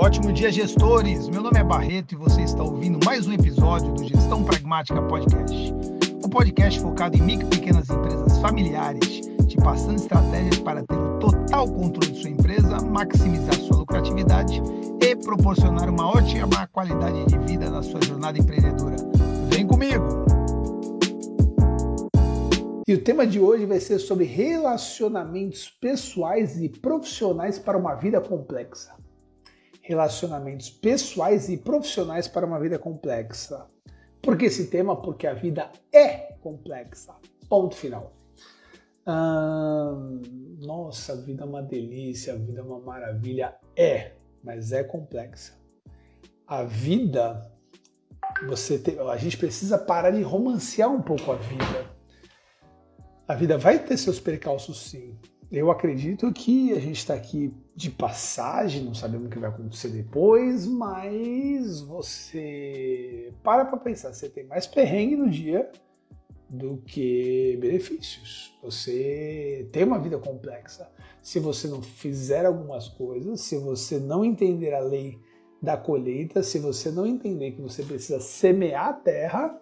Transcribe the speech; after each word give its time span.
Ótimo 0.00 0.32
dia, 0.32 0.52
gestores! 0.52 1.28
Meu 1.28 1.42
nome 1.42 1.58
é 1.58 1.64
Barreto 1.64 2.12
e 2.12 2.16
você 2.16 2.42
está 2.42 2.62
ouvindo 2.62 3.04
mais 3.04 3.26
um 3.26 3.32
episódio 3.32 3.92
do 3.94 4.04
Gestão 4.04 4.44
Pragmática 4.44 5.02
Podcast. 5.02 5.74
Um 6.24 6.28
podcast 6.28 6.78
focado 6.78 7.16
em 7.16 7.20
micro 7.20 7.48
e 7.48 7.50
pequenas 7.50 7.90
empresas 7.90 8.38
familiares, 8.38 9.22
te 9.48 9.56
passando 9.56 9.96
estratégias 9.96 10.60
para 10.60 10.84
ter 10.84 10.94
o 10.94 11.18
total 11.18 11.66
controle 11.66 12.12
de 12.12 12.20
sua 12.20 12.30
empresa, 12.30 12.80
maximizar 12.80 13.54
sua 13.54 13.78
lucratividade 13.78 14.62
e 15.02 15.16
proporcionar 15.16 15.90
uma 15.90 16.06
ótima 16.06 16.68
qualidade 16.68 17.26
de 17.26 17.38
vida 17.38 17.68
na 17.68 17.82
sua 17.82 18.00
jornada 18.00 18.38
empreendedora. 18.38 18.94
Vem 19.50 19.66
comigo! 19.66 20.04
E 22.86 22.94
o 22.94 23.02
tema 23.02 23.26
de 23.26 23.40
hoje 23.40 23.66
vai 23.66 23.80
ser 23.80 23.98
sobre 23.98 24.26
relacionamentos 24.26 25.68
pessoais 25.68 26.56
e 26.56 26.68
profissionais 26.68 27.58
para 27.58 27.76
uma 27.76 27.96
vida 27.96 28.20
complexa 28.20 28.96
relacionamentos 29.88 30.68
pessoais 30.68 31.48
e 31.48 31.56
profissionais 31.56 32.28
para 32.28 32.44
uma 32.44 32.60
vida 32.60 32.78
complexa. 32.78 33.66
Por 34.20 34.36
que 34.36 34.44
esse 34.44 34.66
tema? 34.66 35.00
Porque 35.00 35.26
a 35.26 35.32
vida 35.32 35.72
é 35.90 36.34
complexa. 36.42 37.14
Ponto 37.48 37.74
final. 37.74 38.12
nossa, 40.60 41.14
a 41.14 41.16
vida 41.16 41.42
é 41.42 41.46
uma 41.46 41.62
delícia, 41.62 42.34
a 42.34 42.36
vida 42.36 42.60
é 42.60 42.62
uma 42.62 42.78
maravilha. 42.78 43.56
É, 43.74 44.12
mas 44.44 44.72
é 44.72 44.84
complexa. 44.84 45.58
A 46.46 46.64
vida, 46.64 47.50
você 48.46 48.78
te, 48.78 48.98
a 48.98 49.16
gente 49.16 49.38
precisa 49.38 49.78
parar 49.78 50.10
de 50.10 50.20
romancear 50.20 50.92
um 50.92 51.00
pouco 51.00 51.32
a 51.32 51.36
vida. 51.36 51.90
A 53.26 53.34
vida 53.34 53.56
vai 53.56 53.78
ter 53.78 53.96
seus 53.96 54.20
percalços, 54.20 54.90
sim. 54.90 55.18
Eu 55.50 55.70
acredito 55.70 56.30
que 56.30 56.72
a 56.72 56.78
gente 56.78 56.98
está 56.98 57.14
aqui 57.14 57.54
de 57.74 57.90
passagem, 57.90 58.84
não 58.84 58.92
sabemos 58.92 59.28
o 59.28 59.30
que 59.30 59.38
vai 59.38 59.48
acontecer 59.48 59.88
depois, 59.88 60.66
mas 60.66 61.80
você 61.80 63.32
para 63.42 63.64
para 63.64 63.78
pensar, 63.78 64.12
você 64.12 64.28
tem 64.28 64.44
mais 64.44 64.66
perrengue 64.66 65.16
no 65.16 65.30
dia 65.30 65.70
do 66.50 66.82
que 66.86 67.56
benefícios. 67.60 68.58
Você 68.62 69.68
tem 69.72 69.84
uma 69.84 69.98
vida 69.98 70.18
complexa. 70.18 70.90
Se 71.22 71.40
você 71.40 71.66
não 71.66 71.82
fizer 71.82 72.44
algumas 72.44 72.88
coisas, 72.88 73.40
se 73.40 73.56
você 73.56 73.98
não 73.98 74.24
entender 74.24 74.74
a 74.74 74.80
lei 74.80 75.18
da 75.62 75.76
colheita, 75.76 76.42
se 76.42 76.58
você 76.58 76.90
não 76.90 77.06
entender 77.06 77.52
que 77.52 77.62
você 77.62 77.82
precisa 77.82 78.20
semear 78.20 78.88
a 78.88 78.92
terra, 78.92 79.60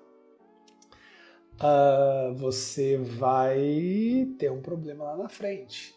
uh, 1.60 2.34
você 2.34 2.96
vai 2.96 4.28
ter 4.38 4.50
um 4.50 4.60
problema 4.60 5.04
lá 5.04 5.16
na 5.16 5.28
frente. 5.28 5.94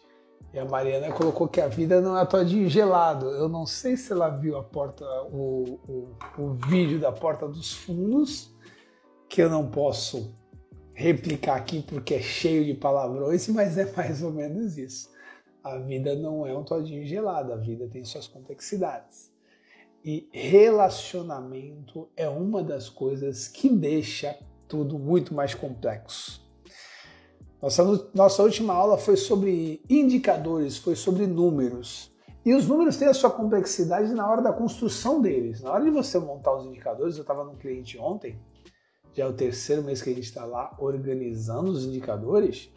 E 0.52 0.58
a 0.58 0.64
Mariana 0.64 1.12
colocou 1.12 1.46
que 1.46 1.60
a 1.60 1.68
vida 1.68 2.00
não 2.00 2.18
é 2.18 2.26
todinho 2.26 2.68
gelado. 2.68 3.26
Eu 3.26 3.48
não 3.48 3.64
sei 3.64 3.96
se 3.96 4.12
ela 4.12 4.28
viu 4.28 4.56
a 4.56 4.64
porta, 4.64 5.04
o, 5.30 5.78
o, 5.88 6.42
o 6.42 6.54
vídeo 6.54 6.98
da 6.98 7.12
porta 7.12 7.46
dos 7.46 7.72
fundos, 7.72 8.52
que 9.28 9.40
eu 9.40 9.48
não 9.48 9.70
posso 9.70 10.34
replicar 10.92 11.54
aqui 11.54 11.82
porque 11.82 12.14
é 12.14 12.20
cheio 12.20 12.64
de 12.64 12.74
palavrões, 12.74 13.46
mas 13.48 13.78
é 13.78 13.90
mais 13.92 14.22
ou 14.22 14.32
menos 14.32 14.76
isso. 14.76 15.08
A 15.62 15.78
vida 15.78 16.16
não 16.16 16.46
é 16.46 16.56
um 16.56 16.64
todinho 16.64 17.06
gelado, 17.06 17.52
a 17.52 17.56
vida 17.56 17.86
tem 17.86 18.04
suas 18.04 18.26
complexidades. 18.26 19.30
E 20.04 20.28
relacionamento 20.32 22.08
é 22.16 22.28
uma 22.28 22.62
das 22.62 22.88
coisas 22.88 23.46
que 23.46 23.68
deixa 23.68 24.36
tudo 24.70 24.98
muito 24.98 25.34
mais 25.34 25.52
complexo. 25.52 26.40
Nossa, 27.60 28.08
nossa 28.14 28.42
última 28.42 28.72
aula 28.72 28.96
foi 28.96 29.16
sobre 29.16 29.82
indicadores, 29.90 30.78
foi 30.78 30.96
sobre 30.96 31.26
números. 31.26 32.10
E 32.46 32.54
os 32.54 32.66
números 32.66 32.96
têm 32.96 33.08
a 33.08 33.12
sua 33.12 33.30
complexidade 33.30 34.14
na 34.14 34.26
hora 34.26 34.40
da 34.40 34.52
construção 34.52 35.20
deles. 35.20 35.60
Na 35.60 35.72
hora 35.72 35.84
de 35.84 35.90
você 35.90 36.18
montar 36.18 36.56
os 36.56 36.64
indicadores, 36.64 37.16
eu 37.16 37.22
estava 37.22 37.44
num 37.44 37.56
cliente 37.56 37.98
ontem, 37.98 38.40
já 39.12 39.24
é 39.24 39.26
o 39.26 39.32
terceiro 39.32 39.82
mês 39.82 40.00
que 40.00 40.08
a 40.08 40.14
gente 40.14 40.24
está 40.24 40.46
lá 40.46 40.74
organizando 40.78 41.70
os 41.70 41.84
indicadores. 41.84 42.72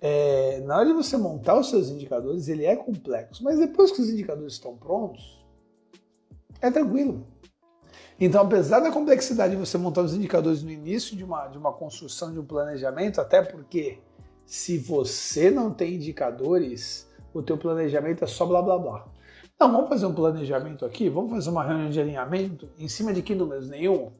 É, 0.00 0.60
na 0.60 0.76
hora 0.76 0.86
de 0.86 0.92
você 0.92 1.16
montar 1.16 1.58
os 1.58 1.70
seus 1.70 1.88
indicadores, 1.88 2.46
ele 2.46 2.64
é 2.64 2.76
complexo, 2.76 3.42
mas 3.42 3.58
depois 3.58 3.90
que 3.90 4.02
os 4.02 4.10
indicadores 4.10 4.52
estão 4.52 4.76
prontos, 4.76 5.44
é 6.60 6.70
tranquilo. 6.70 7.26
Então, 8.20 8.42
apesar 8.42 8.80
da 8.80 8.90
complexidade 8.90 9.54
de 9.54 9.60
você 9.60 9.78
montar 9.78 10.02
os 10.02 10.12
indicadores 10.12 10.62
no 10.62 10.70
início 10.70 11.16
de 11.16 11.22
uma, 11.22 11.46
de 11.46 11.56
uma 11.56 11.72
construção 11.72 12.32
de 12.32 12.38
um 12.40 12.44
planejamento, 12.44 13.20
até 13.20 13.42
porque 13.42 14.00
se 14.44 14.76
você 14.76 15.50
não 15.50 15.72
tem 15.72 15.94
indicadores, 15.94 17.08
o 17.32 17.42
teu 17.42 17.56
planejamento 17.56 18.24
é 18.24 18.26
só 18.26 18.44
blá 18.44 18.60
blá 18.60 18.76
blá. 18.76 19.06
Não, 19.60 19.70
vamos 19.70 19.88
fazer 19.88 20.06
um 20.06 20.14
planejamento 20.14 20.84
aqui, 20.84 21.08
vamos 21.08 21.30
fazer 21.30 21.50
uma 21.50 21.62
reunião 21.62 21.90
de 21.90 22.00
alinhamento 22.00 22.68
em 22.76 22.88
cima 22.88 23.12
de 23.12 23.22
que 23.22 23.34
números? 23.34 23.68
Nenhum. 23.68 24.10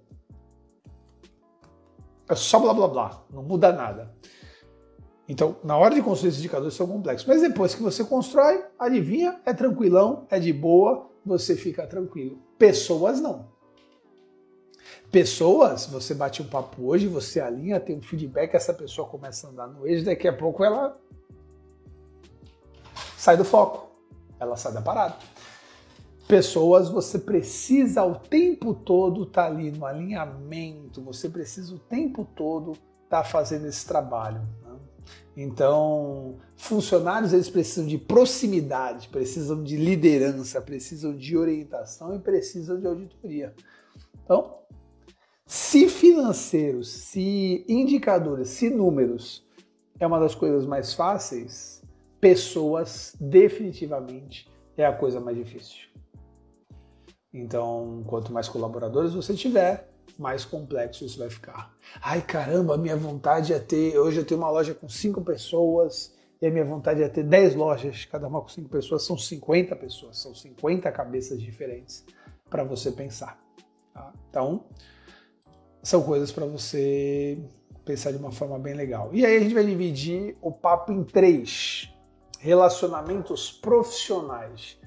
É 2.29 2.35
só 2.37 2.61
blá 2.61 2.73
blá 2.73 2.87
blá, 2.87 3.25
não 3.31 3.43
muda 3.43 3.73
nada. 3.73 4.15
Então, 5.29 5.57
na 5.65 5.77
hora 5.77 5.95
de 5.95 6.03
construir 6.03 6.29
esses 6.29 6.41
indicadores 6.41 6.75
são 6.75 6.87
complexos, 6.87 7.27
mas 7.27 7.43
depois 7.43 7.75
que 7.75 7.83
você 7.83 8.05
constrói, 8.05 8.65
adivinha, 8.79 9.41
é 9.45 9.53
tranquilão, 9.53 10.27
é 10.31 10.39
de 10.39 10.53
boa, 10.53 11.11
você 11.25 11.57
fica 11.57 11.87
tranquilo. 11.87 12.39
Pessoas 12.57 13.21
não. 13.21 13.58
Pessoas, 15.11 15.87
você 15.87 16.15
bate 16.15 16.43
um 16.43 16.47
papo 16.47 16.87
hoje, 16.87 17.07
você 17.07 17.41
alinha, 17.41 17.81
tem 17.81 17.97
um 17.97 18.03
feedback, 18.03 18.55
essa 18.55 18.75
pessoa 18.75 19.09
começa 19.09 19.47
a 19.47 19.51
andar 19.51 19.67
no 19.67 19.87
eixo, 19.87 20.05
daqui 20.05 20.29
a 20.29 20.33
pouco 20.37 20.63
ela 20.63 20.99
sai 23.17 23.37
do 23.37 23.45
foco, 23.45 23.91
ela 24.39 24.55
sai 24.57 24.73
da 24.73 24.83
parada. 24.83 25.17
Pessoas, 26.27 26.91
você 26.91 27.19
precisa 27.19 28.05
o 28.05 28.17
tempo 28.17 28.75
todo 28.75 29.23
estar 29.23 29.45
tá 29.45 29.49
ali 29.49 29.71
no 29.71 29.87
alinhamento, 29.87 31.03
você 31.03 31.27
precisa 31.31 31.75
o 31.75 31.79
tempo 31.79 32.29
todo 32.37 32.73
estar 32.73 33.23
tá 33.23 33.25
fazendo 33.25 33.67
esse 33.67 33.87
trabalho. 33.87 34.43
Né? 34.63 34.77
Então, 35.35 36.37
funcionários 36.55 37.33
eles 37.33 37.49
precisam 37.49 37.87
de 37.87 37.97
proximidade, 37.97 39.09
precisam 39.09 39.63
de 39.63 39.79
liderança, 39.79 40.61
precisam 40.61 41.17
de 41.17 41.35
orientação 41.35 42.15
e 42.15 42.19
precisam 42.19 42.79
de 42.79 42.87
auditoria. 42.87 43.55
Então, 44.23 44.59
se 45.49 45.89
financeiros, 45.89 46.91
se 46.91 47.65
indicadores, 47.67 48.51
se 48.51 48.69
números 48.69 49.49
é 49.99 50.07
uma 50.07 50.21
das 50.21 50.35
coisas 50.35 50.67
mais 50.67 50.93
fáceis, 50.93 51.83
pessoas 52.21 53.17
definitivamente 53.19 54.47
é 54.77 54.85
a 54.85 54.93
coisa 54.93 55.19
mais 55.19 55.39
difícil. 55.39 55.89
Então, 57.33 58.05
quanto 58.07 58.31
mais 58.31 58.47
colaboradores 58.47 59.15
você 59.15 59.33
tiver, 59.33 59.89
mais 60.19 60.45
complexo 60.45 61.07
isso 61.07 61.19
vai 61.19 61.31
ficar. 61.31 61.75
Ai 62.03 62.21
caramba, 62.21 62.75
a 62.75 62.79
minha 62.79 62.97
vontade 62.97 63.55
é 63.55 63.59
ter. 63.59 63.99
Hoje 63.99 64.19
eu 64.19 64.27
tenho 64.27 64.41
uma 64.41 64.51
loja 64.51 64.75
com 64.75 64.87
cinco 64.87 65.23
pessoas 65.23 66.15
e 66.43 66.47
a 66.47 66.51
minha 66.51 66.65
vontade 66.65 67.03
é 67.03 67.09
ter 67.09 67.23
10 67.23 67.55
lojas, 67.55 68.05
cada 68.05 68.29
uma 68.29 68.43
com 68.43 68.49
cinco 68.49 68.69
pessoas, 68.69 69.03
são 69.03 69.17
50 69.17 69.75
pessoas, 69.77 70.19
são 70.19 70.35
50 70.35 70.93
cabeças 70.93 71.41
diferentes 71.41 72.05
para 72.51 72.63
você 72.65 72.93
pensar. 72.93 73.43
Tá? 73.95 74.13
Então, 74.29 74.67
são 75.83 76.03
coisas 76.03 76.33
para 76.33 76.47
você 76.47 77.39
pensar 77.85 78.11
de 78.13 78.19
uma 78.19 78.31
forma 78.31 78.59
bem 78.59 78.75
legal. 78.75 79.11
E 79.13 79.25
aí 79.25 79.37
a 79.37 79.41
gente 79.41 79.55
vai 79.55 79.65
dividir 79.65 80.37
o 80.41 80.53
papo 80.53 80.93
em 80.93 81.03
três: 81.05 81.93
relacionamentos 82.39 83.51
profissionais. 83.51 84.79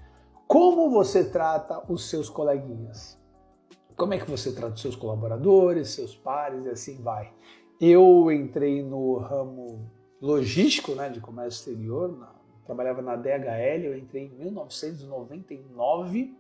Como 0.47 0.89
você 0.89 1.23
trata 1.23 1.81
os 1.87 2.09
seus 2.09 2.29
coleguinhas? 2.29 3.19
Como 3.95 4.13
é 4.13 4.17
que 4.17 4.29
você 4.29 4.51
trata 4.51 4.73
os 4.73 4.81
seus 4.81 4.95
colaboradores, 4.95 5.89
seus 5.89 6.15
pares 6.15 6.65
e 6.65 6.69
assim 6.69 7.01
vai? 7.01 7.31
Eu 7.79 8.31
entrei 8.31 8.83
no 8.83 9.17
ramo 9.17 9.89
logístico, 10.21 10.93
né, 10.93 11.09
de 11.09 11.19
comércio 11.19 11.59
exterior, 11.59 12.15
na, 12.17 12.31
trabalhava 12.65 13.01
na 13.01 13.15
DHL, 13.15 13.85
eu 13.85 13.97
entrei 13.97 14.25
em 14.25 14.29
1999 14.37 16.35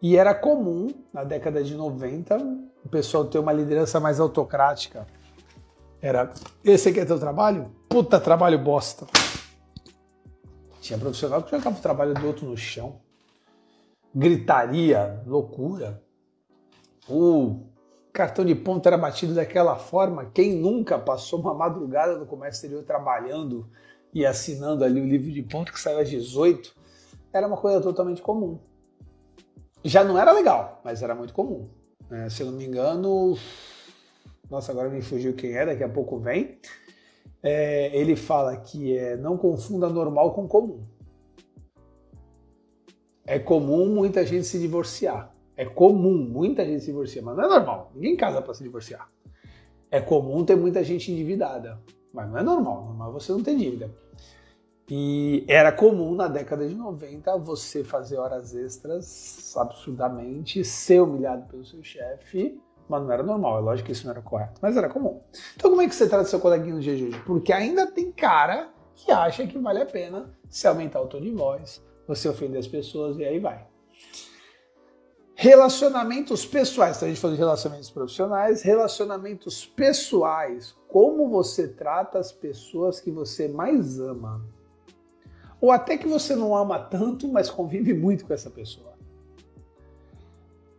e 0.00 0.16
era 0.16 0.32
comum, 0.34 0.88
na 1.12 1.24
década 1.24 1.62
de 1.62 1.74
90, 1.74 2.38
o 2.88 2.90
pessoal 2.90 3.26
ter 3.26 3.38
uma 3.38 3.52
liderança 3.52 4.00
mais 4.00 4.18
autocrática. 4.18 5.06
Era, 6.00 6.32
esse 6.64 6.88
aqui 6.88 7.00
é 7.00 7.04
teu 7.04 7.18
trabalho? 7.18 7.70
Puta 7.86 8.18
trabalho 8.18 8.58
bosta. 8.58 9.06
Tinha 10.80 10.98
profissional 10.98 11.42
que 11.42 11.50
jogava 11.50 11.76
o 11.76 11.82
trabalho 11.82 12.14
do 12.14 12.26
outro 12.26 12.46
no 12.46 12.56
chão. 12.56 13.00
Gritaria, 14.14 15.22
loucura. 15.26 16.02
O 17.06 17.66
cartão 18.10 18.42
de 18.42 18.54
ponto 18.54 18.86
era 18.86 18.96
batido 18.96 19.34
daquela 19.34 19.76
forma. 19.76 20.30
Quem 20.32 20.56
nunca 20.56 20.98
passou 20.98 21.40
uma 21.40 21.52
madrugada 21.52 22.16
no 22.16 22.24
comércio 22.24 22.58
exterior 22.58 22.84
trabalhando 22.84 23.68
e 24.14 24.24
assinando 24.24 24.82
ali 24.82 24.98
o 24.98 25.06
livro 25.06 25.30
de 25.30 25.42
ponto 25.42 25.72
que 25.72 25.80
saiu 25.80 25.98
às 25.98 26.08
18? 26.08 26.74
Era 27.34 27.46
uma 27.46 27.58
coisa 27.58 27.82
totalmente 27.82 28.22
comum 28.22 28.58
já 29.84 30.04
não 30.04 30.18
era 30.18 30.32
legal, 30.32 30.80
mas 30.84 31.02
era 31.02 31.14
muito 31.14 31.32
comum. 31.32 31.68
Né? 32.10 32.28
Se 32.30 32.42
eu 32.42 32.50
não 32.50 32.58
me 32.58 32.64
engano, 32.64 33.36
nossa, 34.50 34.72
agora 34.72 34.88
me 34.88 35.02
fugiu 35.02 35.34
quem 35.34 35.52
é, 35.56 35.66
daqui 35.66 35.84
a 35.84 35.88
pouco 35.88 36.18
vem. 36.18 36.58
É, 37.42 37.96
ele 37.96 38.16
fala 38.16 38.56
que 38.56 38.96
é, 38.96 39.16
não 39.16 39.36
confunda 39.36 39.88
normal 39.88 40.32
com 40.32 40.48
comum. 40.48 40.84
É 43.26 43.38
comum 43.38 43.86
muita 43.94 44.24
gente 44.24 44.46
se 44.46 44.58
divorciar. 44.58 45.34
É 45.56 45.64
comum 45.64 46.16
muita 46.16 46.64
gente 46.64 46.80
se 46.80 46.86
divorciar, 46.86 47.24
mas 47.24 47.36
não 47.36 47.44
é 47.44 47.48
normal. 47.48 47.92
Ninguém 47.94 48.16
casa 48.16 48.40
para 48.40 48.54
se 48.54 48.62
divorciar. 48.62 49.10
É 49.90 50.00
comum 50.00 50.44
ter 50.44 50.56
muita 50.56 50.82
gente 50.82 51.12
endividada, 51.12 51.78
mas 52.12 52.28
não 52.28 52.38
é 52.38 52.42
normal. 52.42 52.86
Normal 52.86 53.10
é 53.10 53.12
você 53.12 53.32
não 53.32 53.42
ter 53.42 53.56
dívida. 53.56 53.90
E 54.90 55.44
era 55.46 55.70
comum 55.70 56.14
na 56.14 56.28
década 56.28 56.66
de 56.66 56.74
90 56.74 57.36
você 57.38 57.84
fazer 57.84 58.16
horas 58.16 58.54
extras 58.54 59.54
absurdamente, 59.56 60.64
ser 60.64 61.02
humilhado 61.02 61.46
pelo 61.46 61.64
seu 61.64 61.82
chefe, 61.84 62.58
mas 62.88 63.02
não 63.02 63.12
era 63.12 63.22
normal. 63.22 63.58
É 63.58 63.60
lógico 63.60 63.86
que 63.86 63.92
isso 63.92 64.04
não 64.06 64.12
era 64.12 64.22
correto, 64.22 64.58
mas 64.62 64.76
era 64.76 64.88
comum. 64.88 65.20
Então, 65.54 65.70
como 65.70 65.82
é 65.82 65.88
que 65.88 65.94
você 65.94 66.08
trata 66.08 66.24
seu 66.24 66.40
coleguinha 66.40 66.74
no 66.74 66.80
dia 66.80 66.96
de 66.96 67.04
hoje? 67.04 67.22
Porque 67.26 67.52
ainda 67.52 67.86
tem 67.86 68.10
cara 68.10 68.70
que 68.94 69.12
acha 69.12 69.46
que 69.46 69.58
vale 69.58 69.82
a 69.82 69.86
pena 69.86 70.34
se 70.48 70.66
aumentar 70.66 71.02
o 71.02 71.06
tom 71.06 71.20
de 71.20 71.30
voz, 71.30 71.84
você 72.06 72.26
ofender 72.26 72.58
as 72.58 72.66
pessoas 72.66 73.18
e 73.18 73.24
aí 73.24 73.38
vai. 73.38 73.66
Relacionamentos 75.34 76.44
pessoais, 76.44 76.96
então 76.96 77.06
a 77.06 77.10
gente 77.10 77.20
falou 77.20 77.36
de 77.36 77.40
relacionamentos 77.40 77.90
profissionais, 77.90 78.62
relacionamentos 78.62 79.66
pessoais, 79.66 80.74
como 80.88 81.28
você 81.28 81.68
trata 81.68 82.18
as 82.18 82.32
pessoas 82.32 82.98
que 82.98 83.10
você 83.10 83.46
mais 83.46 84.00
ama. 84.00 84.42
Ou 85.60 85.70
até 85.72 85.98
que 85.98 86.06
você 86.06 86.36
não 86.36 86.56
ama 86.56 86.78
tanto, 86.78 87.26
mas 87.28 87.50
convive 87.50 87.92
muito 87.92 88.24
com 88.24 88.32
essa 88.32 88.50
pessoa. 88.50 88.96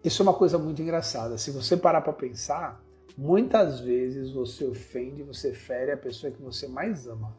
Isso 0.03 0.21
é 0.21 0.23
uma 0.23 0.33
coisa 0.33 0.57
muito 0.57 0.81
engraçada. 0.81 1.37
Se 1.37 1.51
você 1.51 1.75
parar 1.75 2.01
para 2.01 2.13
pensar, 2.13 2.81
muitas 3.17 3.81
vezes 3.81 4.31
você 4.31 4.65
ofende, 4.65 5.23
você 5.23 5.51
fere 5.53 5.91
a 5.91 5.97
pessoa 5.97 6.31
que 6.31 6.41
você 6.41 6.67
mais 6.67 7.05
ama. 7.07 7.35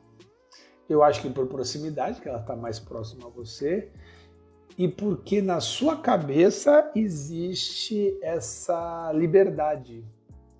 Eu 0.88 1.02
acho 1.02 1.22
que 1.22 1.30
por 1.30 1.46
proximidade, 1.46 2.20
que 2.20 2.28
ela 2.28 2.40
está 2.40 2.54
mais 2.54 2.78
próxima 2.78 3.26
a 3.28 3.30
você, 3.30 3.90
e 4.76 4.88
porque 4.88 5.40
na 5.40 5.60
sua 5.60 5.96
cabeça 5.96 6.90
existe 6.94 8.18
essa 8.20 9.10
liberdade. 9.14 10.04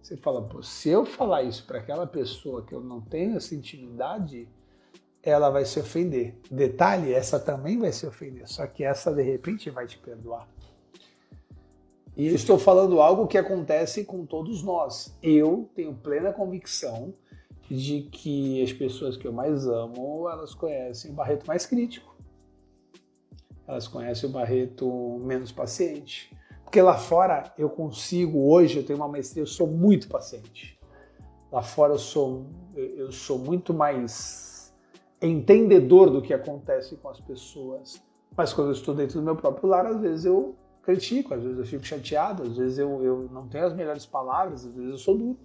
Você 0.03 0.17
fala, 0.17 0.49
se 0.63 0.89
eu 0.89 1.05
falar 1.05 1.43
isso 1.43 1.67
para 1.67 1.79
aquela 1.79 2.07
pessoa 2.07 2.65
que 2.65 2.75
eu 2.75 2.81
não 2.81 3.01
tenho 3.01 3.37
essa 3.37 3.55
intimidade, 3.55 4.49
ela 5.23 5.51
vai 5.51 5.65
se 5.65 5.79
ofender. 5.79 6.35
Detalhe, 6.51 7.13
essa 7.13 7.39
também 7.39 7.79
vai 7.79 7.93
se 7.93 8.07
ofender, 8.07 8.49
só 8.49 8.67
que 8.67 8.85
essa 8.85 9.13
de 9.13 9.23
repente 9.23 9.71
vai 9.71 9.87
te 9.87 9.99
perdoar. 9.99 10.49
E 12.17 12.27
eu 12.27 12.35
estou 12.35 12.59
falando 12.59 13.01
algo 13.01 13.27
que 13.27 13.39
acontece 13.39 14.05
com 14.05 14.27
todos 14.27 14.63
nós. 14.63 15.17
Eu 15.23 15.71
tenho 15.75 15.95
plena 15.95 16.33
convicção 16.33 17.15
de 17.71 18.03
que 18.11 18.63
as 18.63 18.73
pessoas 18.73 19.17
que 19.17 19.27
eu 19.27 19.33
mais 19.33 19.67
amo, 19.67 20.29
elas 20.29 20.53
conhecem 20.53 21.13
o 21.13 21.15
Barreto 21.15 21.47
mais 21.47 21.65
crítico. 21.65 22.15
Elas 23.67 23.87
conhecem 23.87 24.29
o 24.29 24.33
Barreto 24.33 25.21
menos 25.23 25.53
paciente. 25.53 26.37
Porque 26.65 26.83
lá 26.83 26.99
fora 26.99 27.55
eu 27.57 27.71
consigo, 27.71 28.51
hoje 28.51 28.79
eu 28.79 28.85
tenho 28.85 28.99
uma 28.99 29.09
maestria, 29.09 29.43
eu 29.43 29.47
sou 29.47 29.67
muito 29.67 30.09
paciente. 30.09 30.79
Lá 31.51 31.63
fora 31.63 31.95
eu 31.95 31.99
sou, 31.99 32.47
eu 32.75 33.13
sou 33.13 33.39
muito 33.39 33.73
mais 33.73 34.50
entendedor 35.27 36.11
do 36.11 36.23
que 36.23 36.33
acontece 36.33 36.97
com 36.97 37.09
as 37.09 37.21
pessoas. 37.21 38.03
Mas 38.37 38.53
quando 38.53 38.69
eu 38.69 38.73
estou 38.73 38.95
dentro 38.95 39.21
do 39.21 39.25
meu 39.25 39.37
próprio 39.37 39.69
lar, 39.69 39.87
às 39.87 40.01
vezes 40.01 40.25
eu 40.25 40.57
critico, 40.83 41.35
às 41.35 41.43
vezes 41.43 41.59
eu 41.59 41.65
fico 41.67 41.85
chateado, 41.85 42.43
às 42.45 42.57
vezes 42.57 42.79
eu, 42.79 43.05
eu 43.05 43.29
não 43.31 43.49
tenho 43.49 43.67
as 43.67 43.75
melhores 43.75 44.07
palavras, 44.07 44.65
às 44.65 44.75
vezes 44.75 44.91
eu 44.91 44.99
sou 44.99 45.17
duro. 45.17 45.39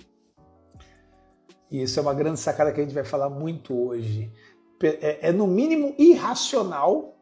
E 1.70 1.82
isso 1.82 2.00
é 2.00 2.02
uma 2.02 2.14
grande 2.14 2.40
sacada 2.40 2.72
que 2.72 2.80
a 2.80 2.84
gente 2.84 2.94
vai 2.94 3.04
falar 3.04 3.30
muito 3.30 3.74
hoje. 3.74 4.32
É, 4.82 5.30
é 5.30 5.32
no 5.32 5.48
mínimo 5.48 5.96
irracional 5.98 7.16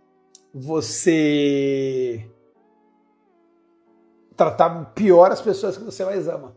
você 0.53 2.29
tratar 4.35 4.93
pior 4.93 5.31
as 5.31 5.41
pessoas 5.41 5.77
que 5.77 5.83
você 5.83 6.03
mais 6.05 6.27
ama. 6.27 6.55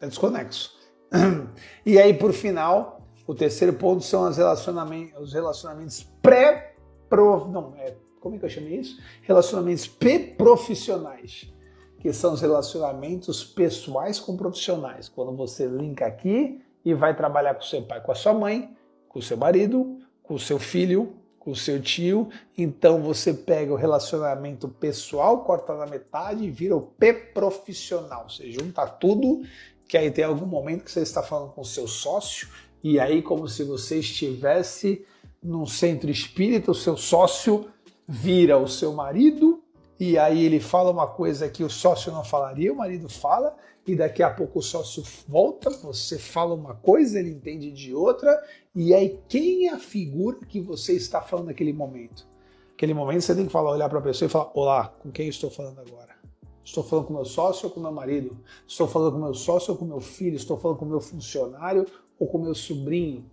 É 0.00 0.06
desconexo. 0.06 0.80
E 1.84 1.98
aí, 1.98 2.14
por 2.14 2.32
final, 2.32 3.01
o 3.26 3.34
terceiro 3.34 3.72
ponto 3.74 4.02
são 4.02 4.28
os 4.28 4.36
relacionamentos, 4.36 5.20
os 5.20 5.32
relacionamentos 5.32 6.02
pré 6.20 6.74
pro 7.08 7.48
não 7.48 7.74
é 7.76 7.94
como 8.22 8.36
é 8.36 8.38
que 8.38 8.44
eu 8.44 8.50
chamei 8.50 8.76
isso? 8.76 9.02
Relacionamentos 9.22 9.88
pré-profissionais, 9.88 11.52
que 11.98 12.12
são 12.12 12.32
os 12.32 12.40
relacionamentos 12.40 13.44
pessoais 13.44 14.20
com 14.20 14.36
profissionais. 14.36 15.08
Quando 15.08 15.36
você 15.36 15.66
linka 15.66 16.06
aqui 16.06 16.62
e 16.84 16.94
vai 16.94 17.16
trabalhar 17.16 17.54
com 17.54 17.62
seu 17.62 17.82
pai, 17.82 18.00
com 18.00 18.12
a 18.12 18.14
sua 18.14 18.32
mãe, 18.32 18.74
com 19.08 19.18
o 19.18 19.22
seu 19.22 19.36
marido, 19.36 19.98
com 20.22 20.34
o 20.34 20.38
seu 20.38 20.58
filho, 20.58 21.16
com 21.38 21.50
o 21.50 21.56
seu 21.56 21.82
tio, 21.82 22.28
então 22.56 23.02
você 23.02 23.34
pega 23.34 23.72
o 23.72 23.76
relacionamento 23.76 24.68
pessoal, 24.68 25.42
corta 25.42 25.74
na 25.74 25.86
metade 25.86 26.44
e 26.44 26.50
vira 26.50 26.76
o 26.76 26.80
P-profissional. 26.80 28.30
Você 28.30 28.52
junta 28.52 28.86
tudo, 28.86 29.42
que 29.88 29.98
aí 29.98 30.12
tem 30.12 30.24
algum 30.24 30.46
momento 30.46 30.84
que 30.84 30.92
você 30.92 31.00
está 31.00 31.24
falando 31.24 31.50
com 31.50 31.62
o 31.62 31.64
seu 31.64 31.88
sócio, 31.88 32.48
e 32.82 32.98
aí, 32.98 33.22
como 33.22 33.48
se 33.48 33.62
você 33.62 33.98
estivesse 33.98 35.04
num 35.42 35.66
centro 35.66 36.10
espírita, 36.10 36.70
o 36.70 36.74
seu 36.74 36.96
sócio 36.96 37.66
vira 38.08 38.58
o 38.58 38.66
seu 38.66 38.92
marido, 38.92 39.62
e 39.98 40.18
aí 40.18 40.44
ele 40.44 40.58
fala 40.58 40.90
uma 40.90 41.06
coisa 41.06 41.48
que 41.48 41.62
o 41.62 41.70
sócio 41.70 42.10
não 42.12 42.24
falaria, 42.24 42.72
o 42.72 42.76
marido 42.76 43.08
fala, 43.08 43.56
e 43.86 43.94
daqui 43.94 44.22
a 44.22 44.30
pouco 44.30 44.58
o 44.58 44.62
sócio 44.62 45.02
volta, 45.28 45.70
você 45.70 46.18
fala 46.18 46.54
uma 46.54 46.74
coisa, 46.74 47.18
ele 47.18 47.30
entende 47.30 47.70
de 47.70 47.94
outra, 47.94 48.40
e 48.74 48.92
aí 48.94 49.20
quem 49.28 49.68
é 49.68 49.72
a 49.72 49.78
figura 49.78 50.38
que 50.46 50.60
você 50.60 50.94
está 50.94 51.20
falando 51.20 51.46
naquele 51.46 51.72
momento? 51.72 52.26
Aquele 52.74 52.94
momento 52.94 53.22
você 53.22 53.34
tem 53.34 53.46
que 53.46 53.52
falar, 53.52 53.70
olhar 53.70 53.88
para 53.88 54.00
a 54.00 54.02
pessoa 54.02 54.26
e 54.26 54.30
falar: 54.30 54.50
Olá, 54.54 54.88
com 54.88 55.12
quem 55.12 55.28
estou 55.28 55.50
falando 55.50 55.78
agora? 55.78 56.16
Estou 56.64 56.82
falando 56.82 57.06
com 57.06 57.14
meu 57.14 57.24
sócio 57.24 57.68
ou 57.68 57.74
com 57.74 57.80
meu 57.80 57.92
marido? 57.92 58.36
Estou 58.66 58.88
falando 58.88 59.12
com 59.12 59.18
meu 59.18 59.34
sócio 59.34 59.72
ou 59.72 59.78
com 59.78 59.84
meu 59.84 60.00
filho? 60.00 60.36
Estou 60.36 60.56
falando 60.56 60.78
com 60.78 60.84
meu 60.84 61.00
funcionário 61.00 61.86
ou 62.22 62.28
com 62.28 62.38
meu 62.38 62.54
sobrinho. 62.54 63.28